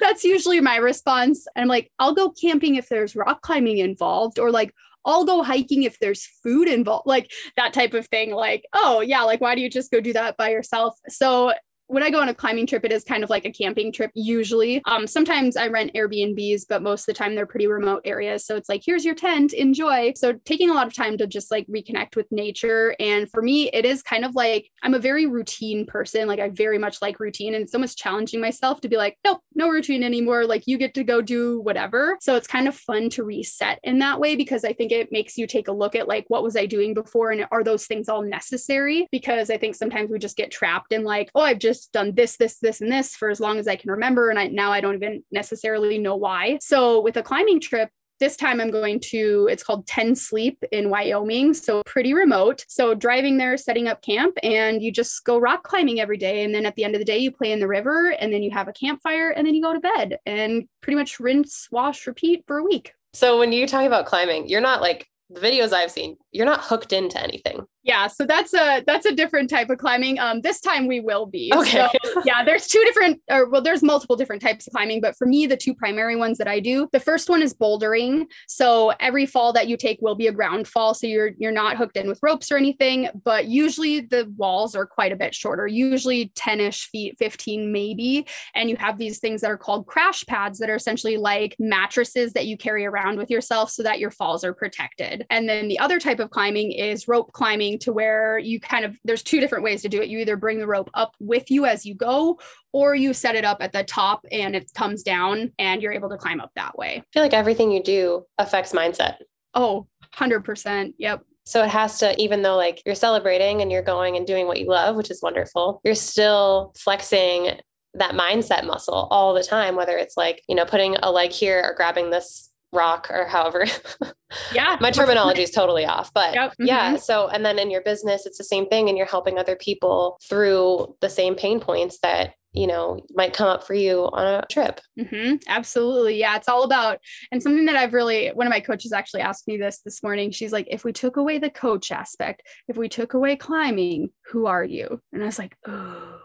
That's 0.00 0.24
usually 0.24 0.60
my 0.60 0.76
response. 0.76 1.46
I'm 1.56 1.68
like, 1.68 1.90
I'll 1.98 2.14
go 2.14 2.30
camping 2.30 2.74
if 2.74 2.88
there's 2.88 3.16
rock 3.16 3.40
climbing 3.40 3.78
involved, 3.78 4.38
or 4.38 4.50
like, 4.50 4.74
I'll 5.06 5.24
go 5.24 5.42
hiking 5.42 5.84
if 5.84 5.98
there's 5.98 6.26
food 6.42 6.68
involved, 6.68 7.06
like 7.06 7.30
that 7.56 7.72
type 7.72 7.94
of 7.94 8.06
thing. 8.08 8.32
Like, 8.32 8.64
oh, 8.74 9.00
yeah, 9.00 9.22
like, 9.22 9.40
why 9.40 9.54
do 9.54 9.62
you 9.62 9.70
just 9.70 9.90
go 9.90 10.00
do 10.00 10.12
that 10.12 10.36
by 10.36 10.50
yourself? 10.50 10.98
So 11.08 11.54
when 11.86 12.02
I 12.02 12.10
go 12.10 12.20
on 12.20 12.28
a 12.28 12.34
climbing 12.34 12.66
trip, 12.66 12.84
it 12.84 12.92
is 12.92 13.04
kind 13.04 13.22
of 13.22 13.30
like 13.30 13.44
a 13.44 13.52
camping 13.52 13.92
trip 13.92 14.10
usually. 14.14 14.82
Um, 14.86 15.06
sometimes 15.06 15.56
I 15.56 15.68
rent 15.68 15.92
Airbnbs, 15.94 16.62
but 16.68 16.82
most 16.82 17.02
of 17.02 17.06
the 17.06 17.14
time 17.14 17.34
they're 17.34 17.46
pretty 17.46 17.66
remote 17.66 18.02
areas. 18.04 18.46
So 18.46 18.56
it's 18.56 18.68
like, 18.68 18.82
here's 18.84 19.04
your 19.04 19.14
tent, 19.14 19.52
enjoy. 19.52 20.12
So 20.16 20.34
taking 20.44 20.70
a 20.70 20.74
lot 20.74 20.86
of 20.86 20.94
time 20.94 21.18
to 21.18 21.26
just 21.26 21.50
like 21.50 21.66
reconnect 21.66 22.16
with 22.16 22.30
nature. 22.30 22.96
And 22.98 23.30
for 23.30 23.42
me, 23.42 23.68
it 23.70 23.84
is 23.84 24.02
kind 24.02 24.24
of 24.24 24.34
like 24.34 24.70
I'm 24.82 24.94
a 24.94 24.98
very 24.98 25.26
routine 25.26 25.86
person. 25.86 26.26
Like 26.26 26.40
I 26.40 26.48
very 26.48 26.78
much 26.78 27.02
like 27.02 27.20
routine. 27.20 27.54
And 27.54 27.62
it's 27.62 27.74
almost 27.74 27.98
challenging 27.98 28.40
myself 28.40 28.80
to 28.80 28.88
be 28.88 28.96
like, 28.96 29.18
nope, 29.24 29.40
no 29.54 29.68
routine 29.68 30.02
anymore. 30.02 30.46
Like 30.46 30.64
you 30.66 30.78
get 30.78 30.94
to 30.94 31.04
go 31.04 31.20
do 31.20 31.60
whatever. 31.60 32.16
So 32.20 32.36
it's 32.36 32.46
kind 32.46 32.66
of 32.66 32.74
fun 32.74 33.10
to 33.10 33.24
reset 33.24 33.78
in 33.82 33.98
that 33.98 34.20
way 34.20 34.36
because 34.36 34.64
I 34.64 34.72
think 34.72 34.90
it 34.90 35.12
makes 35.12 35.36
you 35.36 35.46
take 35.46 35.68
a 35.68 35.72
look 35.72 35.94
at 35.94 36.08
like, 36.08 36.24
what 36.28 36.42
was 36.42 36.56
I 36.56 36.66
doing 36.66 36.94
before? 36.94 37.30
And 37.30 37.46
are 37.50 37.64
those 37.64 37.86
things 37.86 38.08
all 38.08 38.22
necessary? 38.22 39.06
Because 39.12 39.50
I 39.50 39.58
think 39.58 39.74
sometimes 39.74 40.10
we 40.10 40.18
just 40.18 40.36
get 40.36 40.50
trapped 40.50 40.92
in 40.92 41.04
like, 41.04 41.30
oh, 41.34 41.40
I've 41.40 41.58
just 41.58 41.73
just 41.74 41.92
done 41.92 42.14
this, 42.14 42.36
this, 42.36 42.58
this, 42.58 42.80
and 42.80 42.90
this 42.90 43.14
for 43.14 43.30
as 43.30 43.40
long 43.40 43.58
as 43.58 43.68
I 43.68 43.76
can 43.76 43.90
remember. 43.90 44.30
And 44.30 44.38
I 44.38 44.46
now 44.46 44.72
I 44.72 44.80
don't 44.80 44.94
even 44.94 45.22
necessarily 45.30 45.98
know 45.98 46.16
why. 46.16 46.58
So 46.60 47.00
with 47.00 47.16
a 47.16 47.22
climbing 47.22 47.60
trip, 47.60 47.90
this 48.20 48.36
time 48.36 48.60
I'm 48.60 48.70
going 48.70 49.00
to, 49.10 49.48
it's 49.50 49.64
called 49.64 49.86
10 49.86 50.14
Sleep 50.14 50.62
in 50.70 50.88
Wyoming. 50.88 51.52
So 51.52 51.82
pretty 51.84 52.14
remote. 52.14 52.64
So 52.68 52.94
driving 52.94 53.36
there, 53.38 53.56
setting 53.56 53.88
up 53.88 54.02
camp, 54.02 54.36
and 54.42 54.80
you 54.80 54.92
just 54.92 55.24
go 55.24 55.38
rock 55.38 55.64
climbing 55.64 56.00
every 56.00 56.16
day. 56.16 56.44
And 56.44 56.54
then 56.54 56.64
at 56.64 56.76
the 56.76 56.84
end 56.84 56.94
of 56.94 57.00
the 57.00 57.04
day, 57.04 57.18
you 57.18 57.32
play 57.32 57.52
in 57.52 57.60
the 57.60 57.68
river 57.68 58.10
and 58.18 58.32
then 58.32 58.42
you 58.42 58.50
have 58.52 58.68
a 58.68 58.72
campfire 58.72 59.30
and 59.30 59.46
then 59.46 59.54
you 59.54 59.62
go 59.62 59.72
to 59.72 59.80
bed 59.80 60.18
and 60.26 60.64
pretty 60.80 60.96
much 60.96 61.18
rinse, 61.18 61.68
wash, 61.72 62.06
repeat 62.06 62.44
for 62.46 62.58
a 62.58 62.64
week. 62.64 62.92
So 63.12 63.38
when 63.38 63.52
you 63.52 63.66
talk 63.66 63.84
about 63.84 64.06
climbing, 64.06 64.48
you're 64.48 64.60
not 64.60 64.80
like 64.80 65.08
the 65.30 65.40
videos 65.40 65.72
I've 65.72 65.90
seen, 65.90 66.16
you're 66.34 66.46
not 66.46 66.64
hooked 66.64 66.92
into 66.92 67.22
anything. 67.22 67.64
Yeah, 67.84 68.06
so 68.06 68.24
that's 68.24 68.54
a 68.54 68.82
that's 68.86 69.04
a 69.04 69.14
different 69.14 69.50
type 69.50 69.68
of 69.68 69.76
climbing. 69.76 70.18
Um, 70.18 70.40
this 70.40 70.58
time 70.58 70.86
we 70.86 71.00
will 71.00 71.26
be. 71.26 71.52
Okay. 71.54 71.86
So, 72.02 72.22
yeah, 72.24 72.42
there's 72.42 72.66
two 72.66 72.82
different, 72.84 73.20
or 73.30 73.48
well, 73.48 73.60
there's 73.60 73.82
multiple 73.82 74.16
different 74.16 74.40
types 74.40 74.66
of 74.66 74.72
climbing, 74.72 75.02
but 75.02 75.16
for 75.16 75.26
me, 75.26 75.46
the 75.46 75.56
two 75.56 75.74
primary 75.74 76.16
ones 76.16 76.38
that 76.38 76.48
I 76.48 76.60
do, 76.60 76.88
the 76.92 77.00
first 77.00 77.28
one 77.28 77.42
is 77.42 77.52
bouldering. 77.52 78.24
So 78.48 78.94
every 79.00 79.26
fall 79.26 79.52
that 79.52 79.68
you 79.68 79.76
take 79.76 79.98
will 80.00 80.14
be 80.14 80.26
a 80.26 80.32
ground 80.32 80.66
fall, 80.66 80.94
so 80.94 81.06
you're 81.06 81.32
you're 81.36 81.52
not 81.52 81.76
hooked 81.76 81.98
in 81.98 82.08
with 82.08 82.18
ropes 82.22 82.50
or 82.50 82.56
anything, 82.56 83.10
but 83.22 83.46
usually 83.46 84.00
the 84.00 84.32
walls 84.38 84.74
are 84.74 84.86
quite 84.86 85.12
a 85.12 85.16
bit 85.16 85.34
shorter, 85.34 85.66
usually 85.66 86.30
10ish 86.30 86.86
feet, 86.86 87.16
15 87.18 87.70
maybe, 87.70 88.26
and 88.54 88.70
you 88.70 88.76
have 88.76 88.96
these 88.96 89.18
things 89.18 89.42
that 89.42 89.50
are 89.50 89.58
called 89.58 89.86
crash 89.86 90.24
pads 90.24 90.58
that 90.58 90.70
are 90.70 90.74
essentially 90.74 91.18
like 91.18 91.54
mattresses 91.58 92.32
that 92.32 92.46
you 92.46 92.56
carry 92.56 92.86
around 92.86 93.18
with 93.18 93.30
yourself 93.30 93.70
so 93.70 93.82
that 93.82 93.98
your 93.98 94.10
falls 94.10 94.42
are 94.42 94.54
protected. 94.54 95.26
And 95.28 95.46
then 95.46 95.68
the 95.68 95.78
other 95.78 96.00
type 96.00 96.18
of 96.18 96.23
climbing 96.30 96.72
is 96.72 97.08
rope 97.08 97.32
climbing 97.32 97.78
to 97.80 97.92
where 97.92 98.38
you 98.38 98.60
kind 98.60 98.84
of 98.84 98.96
there's 99.04 99.22
two 99.22 99.40
different 99.40 99.64
ways 99.64 99.82
to 99.82 99.88
do 99.88 100.00
it. 100.00 100.08
You 100.08 100.18
either 100.18 100.36
bring 100.36 100.58
the 100.58 100.66
rope 100.66 100.90
up 100.94 101.14
with 101.20 101.50
you 101.50 101.66
as 101.66 101.84
you 101.84 101.94
go, 101.94 102.38
or 102.72 102.94
you 102.94 103.12
set 103.12 103.34
it 103.34 103.44
up 103.44 103.58
at 103.60 103.72
the 103.72 103.84
top 103.84 104.24
and 104.30 104.56
it 104.56 104.70
comes 104.74 105.02
down 105.02 105.52
and 105.58 105.82
you're 105.82 105.92
able 105.92 106.08
to 106.10 106.16
climb 106.16 106.40
up 106.40 106.50
that 106.56 106.76
way. 106.76 106.96
I 106.96 107.04
feel 107.12 107.22
like 107.22 107.34
everything 107.34 107.70
you 107.70 107.82
do 107.82 108.24
affects 108.38 108.72
mindset. 108.72 109.16
Oh, 109.54 109.86
100%. 110.14 110.94
Yep. 110.98 111.22
So 111.46 111.62
it 111.62 111.68
has 111.68 111.98
to, 111.98 112.20
even 112.20 112.42
though 112.42 112.56
like 112.56 112.82
you're 112.86 112.94
celebrating 112.94 113.60
and 113.60 113.70
you're 113.70 113.82
going 113.82 114.16
and 114.16 114.26
doing 114.26 114.46
what 114.46 114.58
you 114.58 114.68
love, 114.68 114.96
which 114.96 115.10
is 115.10 115.22
wonderful, 115.22 115.80
you're 115.84 115.94
still 115.94 116.72
flexing 116.76 117.60
that 117.94 118.14
mindset 118.14 118.66
muscle 118.66 119.06
all 119.10 119.34
the 119.34 119.42
time, 119.42 119.76
whether 119.76 119.96
it's 119.96 120.16
like, 120.16 120.42
you 120.48 120.54
know, 120.54 120.64
putting 120.64 120.96
a 120.96 121.12
leg 121.12 121.30
here 121.30 121.62
or 121.62 121.74
grabbing 121.74 122.10
this 122.10 122.50
rock 122.74 123.10
or 123.10 123.26
however. 123.26 123.66
Yeah. 124.52 124.76
My 124.80 124.90
terminology 124.90 125.42
is 125.42 125.52
totally 125.52 125.84
off, 125.84 126.12
but 126.12 126.34
yep. 126.34 126.50
mm-hmm. 126.52 126.66
yeah. 126.66 126.96
So, 126.96 127.28
and 127.28 127.44
then 127.46 127.56
in 127.58 127.70
your 127.70 127.82
business, 127.82 128.26
it's 128.26 128.38
the 128.38 128.42
same 128.42 128.66
thing 128.66 128.88
and 128.88 128.98
you're 128.98 129.06
helping 129.06 129.38
other 129.38 129.54
people 129.54 130.18
through 130.28 130.96
the 131.00 131.08
same 131.08 131.36
pain 131.36 131.60
points 131.60 131.98
that 132.02 132.34
you 132.54 132.66
know 132.66 133.00
might 133.10 133.34
come 133.34 133.48
up 133.48 133.66
for 133.66 133.74
you 133.74 134.08
on 134.12 134.26
a 134.26 134.46
trip 134.46 134.80
mm-hmm. 134.98 135.34
absolutely 135.48 136.16
yeah 136.16 136.36
it's 136.36 136.48
all 136.48 136.62
about 136.62 136.98
and 137.32 137.42
something 137.42 137.64
that 137.64 137.74
i've 137.74 137.92
really 137.92 138.28
one 138.28 138.46
of 138.46 138.50
my 138.52 138.60
coaches 138.60 138.92
actually 138.92 139.20
asked 139.20 139.48
me 139.48 139.56
this 139.56 139.80
this 139.84 140.02
morning 140.04 140.30
she's 140.30 140.52
like 140.52 140.66
if 140.70 140.84
we 140.84 140.92
took 140.92 141.16
away 141.16 141.38
the 141.38 141.50
coach 141.50 141.90
aspect 141.90 142.42
if 142.68 142.76
we 142.76 142.88
took 142.88 143.12
away 143.14 143.34
climbing 143.34 144.08
who 144.30 144.46
are 144.46 144.64
you 144.64 145.00
and 145.12 145.20
i 145.20 145.26
was 145.26 145.38
like 145.38 145.56
oh 145.66 146.20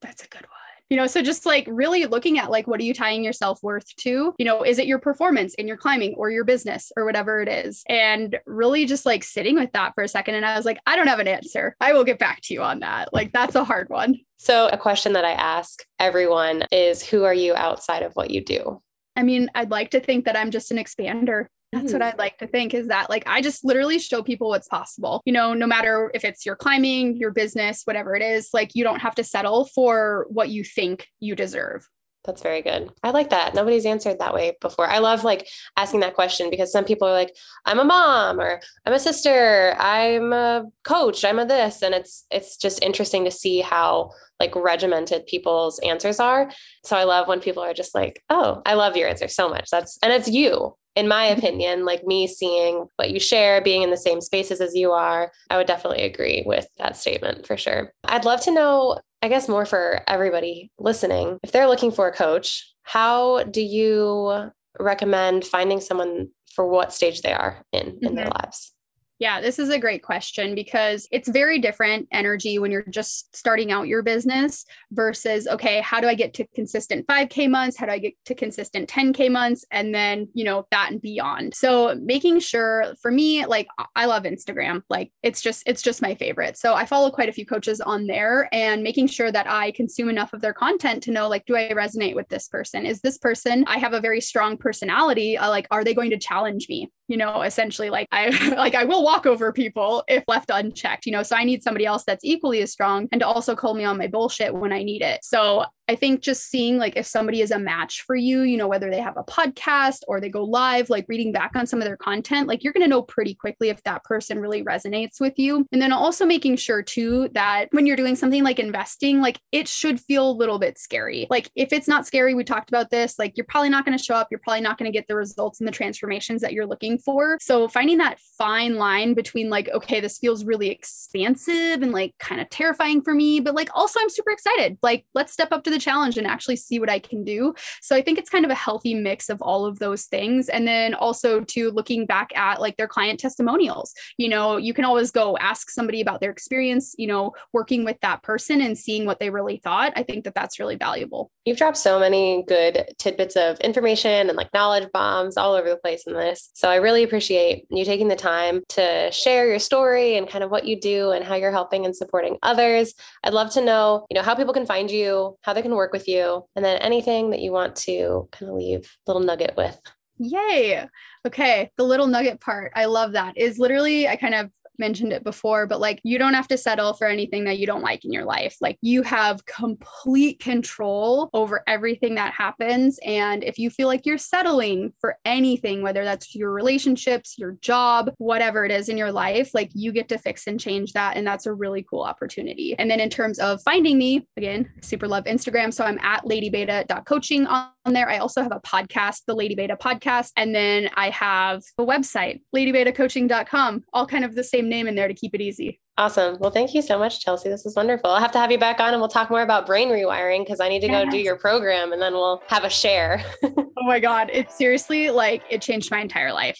that's 0.00 0.24
a 0.24 0.28
good 0.28 0.42
one 0.42 0.59
you 0.90 0.96
know 0.96 1.06
so 1.06 1.22
just 1.22 1.46
like 1.46 1.66
really 1.68 2.04
looking 2.06 2.38
at 2.38 2.50
like 2.50 2.66
what 2.66 2.80
are 2.80 2.84
you 2.84 2.92
tying 2.92 3.24
your 3.24 3.32
self-worth 3.32 3.94
to? 3.96 4.34
You 4.36 4.44
know 4.44 4.62
is 4.62 4.78
it 4.78 4.86
your 4.86 4.98
performance 4.98 5.54
in 5.54 5.66
your 5.66 5.76
climbing 5.76 6.14
or 6.16 6.30
your 6.30 6.44
business 6.44 6.92
or 6.96 7.04
whatever 7.04 7.40
it 7.40 7.48
is? 7.48 7.82
And 7.88 8.38
really 8.44 8.84
just 8.84 9.06
like 9.06 9.24
sitting 9.24 9.54
with 9.54 9.72
that 9.72 9.94
for 9.94 10.04
a 10.04 10.08
second 10.08 10.34
and 10.34 10.44
i 10.44 10.56
was 10.56 10.66
like 10.66 10.78
i 10.86 10.96
don't 10.96 11.06
have 11.06 11.20
an 11.20 11.28
answer. 11.28 11.76
I 11.80 11.92
will 11.92 12.04
get 12.04 12.18
back 12.18 12.40
to 12.42 12.54
you 12.54 12.62
on 12.62 12.80
that. 12.80 13.14
Like 13.14 13.32
that's 13.32 13.54
a 13.54 13.64
hard 13.64 13.88
one. 13.88 14.18
So 14.36 14.68
a 14.68 14.78
question 14.78 15.12
that 15.14 15.24
i 15.24 15.32
ask 15.32 15.84
everyone 15.98 16.64
is 16.70 17.02
who 17.02 17.24
are 17.24 17.34
you 17.34 17.54
outside 17.54 18.02
of 18.02 18.12
what 18.14 18.30
you 18.30 18.44
do? 18.44 18.82
I 19.16 19.22
mean 19.22 19.48
i'd 19.54 19.70
like 19.70 19.90
to 19.90 20.00
think 20.00 20.24
that 20.24 20.36
i'm 20.36 20.50
just 20.50 20.70
an 20.70 20.78
expander 20.78 21.46
that's 21.72 21.92
what 21.92 22.02
mm. 22.02 22.06
I'd 22.06 22.18
like 22.18 22.38
to 22.38 22.46
think 22.46 22.74
is 22.74 22.88
that 22.88 23.08
like 23.08 23.22
I 23.26 23.40
just 23.40 23.64
literally 23.64 23.98
show 23.98 24.22
people 24.22 24.48
what's 24.48 24.68
possible. 24.68 25.22
You 25.24 25.32
know, 25.32 25.54
no 25.54 25.66
matter 25.66 26.10
if 26.14 26.24
it's 26.24 26.44
your 26.44 26.56
climbing, 26.56 27.16
your 27.16 27.30
business, 27.30 27.82
whatever 27.84 28.16
it 28.16 28.22
is, 28.22 28.50
like 28.52 28.74
you 28.74 28.82
don't 28.82 29.00
have 29.00 29.14
to 29.16 29.24
settle 29.24 29.66
for 29.66 30.26
what 30.30 30.48
you 30.48 30.64
think 30.64 31.06
you 31.20 31.36
deserve. 31.36 31.86
That's 32.24 32.42
very 32.42 32.60
good. 32.60 32.90
I 33.02 33.10
like 33.12 33.30
that. 33.30 33.54
Nobody's 33.54 33.86
answered 33.86 34.18
that 34.18 34.34
way 34.34 34.56
before. 34.60 34.86
I 34.86 34.98
love 34.98 35.24
like 35.24 35.48
asking 35.76 36.00
that 36.00 36.14
question 36.14 36.50
because 36.50 36.70
some 36.70 36.84
people 36.84 37.08
are 37.08 37.14
like, 37.14 37.34
I'm 37.64 37.78
a 37.78 37.84
mom 37.84 38.40
or 38.40 38.60
I'm 38.84 38.92
a 38.92 38.98
sister, 38.98 39.74
I'm 39.78 40.32
a 40.32 40.66
coach, 40.84 41.24
I'm 41.24 41.38
a 41.38 41.46
this. 41.46 41.82
And 41.82 41.94
it's 41.94 42.26
it's 42.30 42.56
just 42.56 42.82
interesting 42.82 43.24
to 43.24 43.30
see 43.30 43.60
how 43.60 44.10
like 44.38 44.54
regimented 44.54 45.26
people's 45.26 45.78
answers 45.78 46.20
are. 46.20 46.50
So 46.84 46.96
I 46.96 47.04
love 47.04 47.26
when 47.26 47.40
people 47.40 47.62
are 47.62 47.74
just 47.74 47.94
like, 47.94 48.22
oh, 48.28 48.60
I 48.66 48.74
love 48.74 48.96
your 48.96 49.08
answer 49.08 49.28
so 49.28 49.48
much. 49.48 49.70
That's 49.70 49.98
and 50.02 50.12
it's 50.12 50.28
you 50.28 50.76
in 50.96 51.08
my 51.08 51.24
opinion, 51.24 51.84
like 51.84 52.04
me 52.04 52.26
seeing 52.26 52.86
what 52.96 53.10
you 53.10 53.20
share, 53.20 53.62
being 53.62 53.82
in 53.82 53.90
the 53.90 53.96
same 53.96 54.20
spaces 54.20 54.60
as 54.60 54.74
you 54.74 54.92
are, 54.92 55.30
I 55.48 55.56
would 55.56 55.66
definitely 55.66 56.02
agree 56.02 56.42
with 56.44 56.66
that 56.78 56.96
statement 56.96 57.46
for 57.46 57.56
sure. 57.56 57.92
I'd 58.04 58.24
love 58.24 58.40
to 58.42 58.50
know, 58.50 59.00
I 59.22 59.28
guess, 59.28 59.48
more 59.48 59.66
for 59.66 60.00
everybody 60.08 60.70
listening. 60.78 61.38
If 61.42 61.52
they're 61.52 61.68
looking 61.68 61.92
for 61.92 62.08
a 62.08 62.12
coach, 62.12 62.72
how 62.82 63.44
do 63.44 63.62
you 63.62 64.50
recommend 64.78 65.44
finding 65.44 65.80
someone 65.80 66.28
for 66.54 66.66
what 66.66 66.92
stage 66.92 67.22
they 67.22 67.32
are 67.32 67.64
in 67.72 67.86
in 67.86 67.94
mm-hmm. 67.94 68.14
their 68.16 68.28
lives? 68.28 68.72
Yeah, 69.20 69.42
this 69.42 69.58
is 69.58 69.68
a 69.68 69.78
great 69.78 70.02
question 70.02 70.54
because 70.54 71.06
it's 71.12 71.28
very 71.28 71.58
different 71.58 72.08
energy 72.10 72.58
when 72.58 72.70
you're 72.70 72.86
just 72.88 73.36
starting 73.36 73.70
out 73.70 73.86
your 73.86 74.02
business 74.02 74.64
versus, 74.92 75.46
okay, 75.46 75.82
how 75.82 76.00
do 76.00 76.08
I 76.08 76.14
get 76.14 76.32
to 76.34 76.46
consistent 76.54 77.06
5K 77.06 77.50
months? 77.50 77.76
How 77.76 77.84
do 77.84 77.92
I 77.92 77.98
get 77.98 78.14
to 78.24 78.34
consistent 78.34 78.88
10K 78.88 79.30
months? 79.30 79.66
And 79.70 79.94
then, 79.94 80.28
you 80.32 80.44
know, 80.44 80.66
that 80.70 80.90
and 80.90 81.02
beyond. 81.02 81.54
So 81.54 81.94
making 82.00 82.40
sure 82.40 82.94
for 83.02 83.10
me, 83.10 83.44
like 83.44 83.68
I 83.94 84.06
love 84.06 84.22
Instagram. 84.22 84.80
Like 84.88 85.12
it's 85.22 85.42
just, 85.42 85.64
it's 85.66 85.82
just 85.82 86.00
my 86.00 86.14
favorite. 86.14 86.56
So 86.56 86.72
I 86.72 86.86
follow 86.86 87.10
quite 87.10 87.28
a 87.28 87.32
few 87.32 87.44
coaches 87.44 87.82
on 87.82 88.06
there 88.06 88.48
and 88.52 88.82
making 88.82 89.08
sure 89.08 89.30
that 89.30 89.46
I 89.46 89.72
consume 89.72 90.08
enough 90.08 90.32
of 90.32 90.40
their 90.40 90.54
content 90.54 91.02
to 91.02 91.10
know, 91.10 91.28
like, 91.28 91.44
do 91.44 91.56
I 91.56 91.68
resonate 91.74 92.14
with 92.14 92.30
this 92.30 92.48
person? 92.48 92.86
Is 92.86 93.02
this 93.02 93.18
person, 93.18 93.64
I 93.66 93.76
have 93.76 93.92
a 93.92 94.00
very 94.00 94.22
strong 94.22 94.56
personality. 94.56 95.36
Uh, 95.36 95.50
like, 95.50 95.66
are 95.70 95.84
they 95.84 95.92
going 95.92 96.10
to 96.10 96.18
challenge 96.18 96.70
me? 96.70 96.90
You 97.10 97.16
know 97.16 97.42
essentially 97.42 97.90
like 97.90 98.06
i 98.12 98.28
like 98.56 98.74
i 98.74 98.84
will 98.84 99.02
walk 99.02 99.26
over 99.26 99.52
people 99.52 100.04
if 100.08 100.22
left 100.28 100.50
unchecked 100.50 101.04
you 101.04 101.12
know 101.12 101.22
so 101.22 101.36
i 101.36 101.44
need 101.44 101.62
somebody 101.62 101.84
else 101.84 102.04
that's 102.04 102.24
equally 102.24 102.62
as 102.62 102.70
strong 102.70 103.08
and 103.12 103.20
to 103.20 103.26
also 103.26 103.54
call 103.56 103.74
me 103.74 103.84
on 103.84 103.98
my 103.98 104.06
bullshit 104.06 104.54
when 104.54 104.72
i 104.72 104.82
need 104.82 105.02
it 105.02 105.22
so 105.24 105.64
I 105.90 105.96
think 105.96 106.20
just 106.20 106.48
seeing 106.48 106.78
like 106.78 106.96
if 106.96 107.04
somebody 107.04 107.40
is 107.40 107.50
a 107.50 107.58
match 107.58 108.02
for 108.02 108.14
you, 108.14 108.42
you 108.42 108.56
know, 108.56 108.68
whether 108.68 108.90
they 108.90 109.00
have 109.00 109.16
a 109.16 109.24
podcast 109.24 110.02
or 110.06 110.20
they 110.20 110.28
go 110.28 110.44
live, 110.44 110.88
like 110.88 111.04
reading 111.08 111.32
back 111.32 111.56
on 111.56 111.66
some 111.66 111.80
of 111.80 111.84
their 111.84 111.96
content, 111.96 112.46
like 112.46 112.62
you're 112.62 112.72
going 112.72 112.84
to 112.84 112.88
know 112.88 113.02
pretty 113.02 113.34
quickly 113.34 113.70
if 113.70 113.82
that 113.82 114.04
person 114.04 114.38
really 114.38 114.62
resonates 114.62 115.20
with 115.20 115.36
you. 115.36 115.66
And 115.72 115.82
then 115.82 115.90
also 115.90 116.24
making 116.24 116.58
sure 116.58 116.80
too 116.80 117.28
that 117.34 117.70
when 117.72 117.86
you're 117.86 117.96
doing 117.96 118.14
something 118.14 118.44
like 118.44 118.60
investing, 118.60 119.20
like 119.20 119.40
it 119.50 119.66
should 119.66 120.00
feel 120.00 120.30
a 120.30 120.38
little 120.38 120.60
bit 120.60 120.78
scary. 120.78 121.26
Like 121.28 121.50
if 121.56 121.72
it's 121.72 121.88
not 121.88 122.06
scary, 122.06 122.34
we 122.34 122.44
talked 122.44 122.70
about 122.70 122.90
this, 122.90 123.18
like 123.18 123.36
you're 123.36 123.46
probably 123.46 123.70
not 123.70 123.84
going 123.84 123.98
to 123.98 124.04
show 124.04 124.14
up, 124.14 124.28
you're 124.30 124.38
probably 124.44 124.60
not 124.60 124.78
going 124.78 124.92
to 124.92 124.96
get 124.96 125.08
the 125.08 125.16
results 125.16 125.58
and 125.58 125.66
the 125.66 125.72
transformations 125.72 126.40
that 126.42 126.52
you're 126.52 126.68
looking 126.68 126.99
for. 127.04 127.38
So 127.40 127.68
finding 127.68 127.98
that 127.98 128.18
fine 128.38 128.76
line 128.76 129.14
between 129.14 129.50
like, 129.50 129.68
okay, 129.70 130.00
this 130.00 130.18
feels 130.18 130.44
really 130.44 130.70
expansive 130.70 131.82
and 131.82 131.92
like 131.92 132.14
kind 132.18 132.40
of 132.40 132.48
terrifying 132.50 133.02
for 133.02 133.14
me, 133.14 133.40
but 133.40 133.54
like 133.54 133.70
also 133.74 134.00
I'm 134.00 134.10
super 134.10 134.30
excited. 134.30 134.78
Like 134.82 135.06
let's 135.14 135.32
step 135.32 135.52
up 135.52 135.64
to 135.64 135.70
the 135.70 135.78
challenge 135.78 136.18
and 136.18 136.26
actually 136.26 136.56
see 136.56 136.78
what 136.78 136.90
I 136.90 136.98
can 136.98 137.24
do. 137.24 137.54
So 137.82 137.94
I 137.96 138.02
think 138.02 138.18
it's 138.18 138.30
kind 138.30 138.44
of 138.44 138.50
a 138.50 138.54
healthy 138.54 138.94
mix 138.94 139.28
of 139.28 139.40
all 139.42 139.66
of 139.66 139.78
those 139.78 140.04
things. 140.04 140.48
And 140.48 140.66
then 140.66 140.94
also 140.94 141.40
to 141.40 141.70
looking 141.70 142.06
back 142.06 142.36
at 142.36 142.60
like 142.60 142.76
their 142.76 142.88
client 142.88 143.20
testimonials. 143.20 143.94
You 144.16 144.28
know, 144.28 144.56
you 144.56 144.74
can 144.74 144.84
always 144.84 145.10
go 145.10 145.36
ask 145.38 145.70
somebody 145.70 146.00
about 146.00 146.20
their 146.20 146.30
experience, 146.30 146.94
you 146.98 147.06
know, 147.06 147.32
working 147.52 147.84
with 147.84 147.98
that 148.00 148.22
person 148.22 148.60
and 148.60 148.76
seeing 148.76 149.06
what 149.06 149.20
they 149.20 149.30
really 149.30 149.58
thought. 149.58 149.92
I 149.96 150.02
think 150.02 150.24
that 150.24 150.34
that's 150.34 150.58
really 150.58 150.76
valuable. 150.76 151.30
You've 151.44 151.58
dropped 151.58 151.76
so 151.76 151.98
many 151.98 152.44
good 152.46 152.86
tidbits 152.98 153.36
of 153.36 153.58
information 153.60 154.28
and 154.28 154.36
like 154.36 154.52
knowledge 154.52 154.88
bombs 154.92 155.36
all 155.36 155.54
over 155.54 155.68
the 155.68 155.76
place 155.76 156.04
in 156.06 156.14
this. 156.14 156.50
So 156.54 156.68
I 156.68 156.76
really 156.76 156.89
appreciate 157.02 157.64
you 157.70 157.86
taking 157.86 158.08
the 158.08 158.16
time 158.16 158.62
to 158.70 159.10
share 159.10 159.48
your 159.48 159.58
story 159.58 160.18
and 160.18 160.28
kind 160.28 160.44
of 160.44 160.50
what 160.50 160.66
you 160.66 160.78
do 160.78 161.10
and 161.10 161.24
how 161.24 161.36
you're 161.36 161.50
helping 161.50 161.86
and 161.86 161.96
supporting 161.96 162.36
others. 162.42 162.92
I'd 163.24 163.32
love 163.32 163.50
to 163.54 163.64
know, 163.64 164.06
you 164.10 164.14
know, 164.14 164.22
how 164.22 164.34
people 164.34 164.52
can 164.52 164.66
find 164.66 164.90
you, 164.90 165.38
how 165.42 165.54
they 165.54 165.62
can 165.62 165.70
can 165.70 165.76
work 165.76 165.92
with 165.92 166.08
you, 166.08 166.44
and 166.56 166.64
then 166.64 166.78
anything 166.78 167.30
that 167.30 167.40
you 167.40 167.52
want 167.52 167.76
to 167.76 168.28
kind 168.32 168.50
of 168.50 168.56
leave 168.56 168.96
little 169.06 169.22
nugget 169.22 169.54
with. 169.56 169.80
Yay. 170.18 170.86
Okay. 171.26 171.70
The 171.78 171.84
little 171.84 172.06
nugget 172.06 172.40
part. 172.40 172.72
I 172.74 172.84
love 172.86 173.12
that. 173.12 173.38
Is 173.38 173.58
literally, 173.58 174.06
I 174.06 174.16
kind 174.16 174.34
of 174.34 174.50
mentioned 174.80 175.12
it 175.12 175.22
before, 175.22 175.66
but 175.66 175.78
like 175.78 176.00
you 176.02 176.18
don't 176.18 176.34
have 176.34 176.48
to 176.48 176.58
settle 176.58 176.94
for 176.94 177.06
anything 177.06 177.44
that 177.44 177.58
you 177.58 177.66
don't 177.66 177.82
like 177.82 178.04
in 178.04 178.12
your 178.12 178.24
life. 178.24 178.56
Like 178.60 178.78
you 178.80 179.02
have 179.02 179.46
complete 179.46 180.40
control 180.40 181.30
over 181.32 181.62
everything 181.68 182.16
that 182.16 182.32
happens. 182.32 182.98
And 183.04 183.44
if 183.44 183.58
you 183.58 183.70
feel 183.70 183.86
like 183.86 184.06
you're 184.06 184.18
settling 184.18 184.92
for 185.00 185.18
anything, 185.24 185.82
whether 185.82 186.02
that's 186.04 186.34
your 186.34 186.50
relationships, 186.50 187.36
your 187.38 187.52
job, 187.60 188.10
whatever 188.18 188.64
it 188.64 188.72
is 188.72 188.88
in 188.88 188.96
your 188.96 189.12
life, 189.12 189.52
like 189.54 189.70
you 189.74 189.92
get 189.92 190.08
to 190.08 190.18
fix 190.18 190.46
and 190.46 190.58
change 190.58 190.92
that. 190.94 191.16
And 191.16 191.26
that's 191.26 191.46
a 191.46 191.52
really 191.52 191.84
cool 191.88 192.02
opportunity. 192.02 192.74
And 192.78 192.90
then 192.90 193.00
in 193.00 193.10
terms 193.10 193.38
of 193.38 193.62
finding 193.62 193.98
me, 193.98 194.26
again, 194.36 194.72
super 194.80 195.06
love 195.06 195.24
Instagram. 195.24 195.72
So 195.72 195.84
I'm 195.84 195.98
at 195.98 196.24
ladybeta.coaching 196.24 197.46
on 197.46 197.70
there. 197.86 198.08
I 198.08 198.18
also 198.18 198.42
have 198.42 198.52
a 198.52 198.60
podcast, 198.60 199.22
the 199.26 199.34
Lady 199.34 199.54
Beta 199.54 199.76
podcast. 199.76 200.32
And 200.36 200.54
then 200.54 200.88
I 200.94 201.10
have 201.10 201.62
a 201.78 201.84
website, 201.84 202.40
ladybetacoaching.com, 202.54 203.84
all 203.92 204.06
kind 204.06 204.24
of 204.24 204.34
the 204.34 204.44
same 204.44 204.69
name 204.70 204.86
in 204.86 204.94
there 204.94 205.08
to 205.08 205.14
keep 205.14 205.34
it 205.34 205.42
easy. 205.42 205.80
Awesome. 205.98 206.38
Well, 206.40 206.50
thank 206.50 206.72
you 206.72 206.80
so 206.80 206.98
much, 206.98 207.20
Chelsea. 207.20 207.50
This 207.50 207.66
is 207.66 207.76
wonderful. 207.76 208.10
I'll 208.10 208.20
have 208.20 208.32
to 208.32 208.38
have 208.38 208.50
you 208.50 208.56
back 208.56 208.80
on 208.80 208.94
and 208.94 209.00
we'll 209.00 209.08
talk 209.10 209.28
more 209.28 209.42
about 209.42 209.66
brain 209.66 209.90
rewiring 209.90 210.44
because 210.44 210.58
I 210.58 210.70
need 210.70 210.80
to 210.80 210.86
yes. 210.86 211.04
go 211.04 211.10
do 211.10 211.18
your 211.18 211.36
program 211.36 211.92
and 211.92 212.00
then 212.00 212.14
we'll 212.14 212.42
have 212.46 212.64
a 212.64 212.70
share. 212.70 213.22
oh 213.42 213.70
my 213.82 214.00
God. 214.00 214.30
It 214.32 214.50
seriously, 214.50 215.10
like, 215.10 215.42
it 215.50 215.60
changed 215.60 215.90
my 215.90 216.00
entire 216.00 216.32
life. 216.32 216.56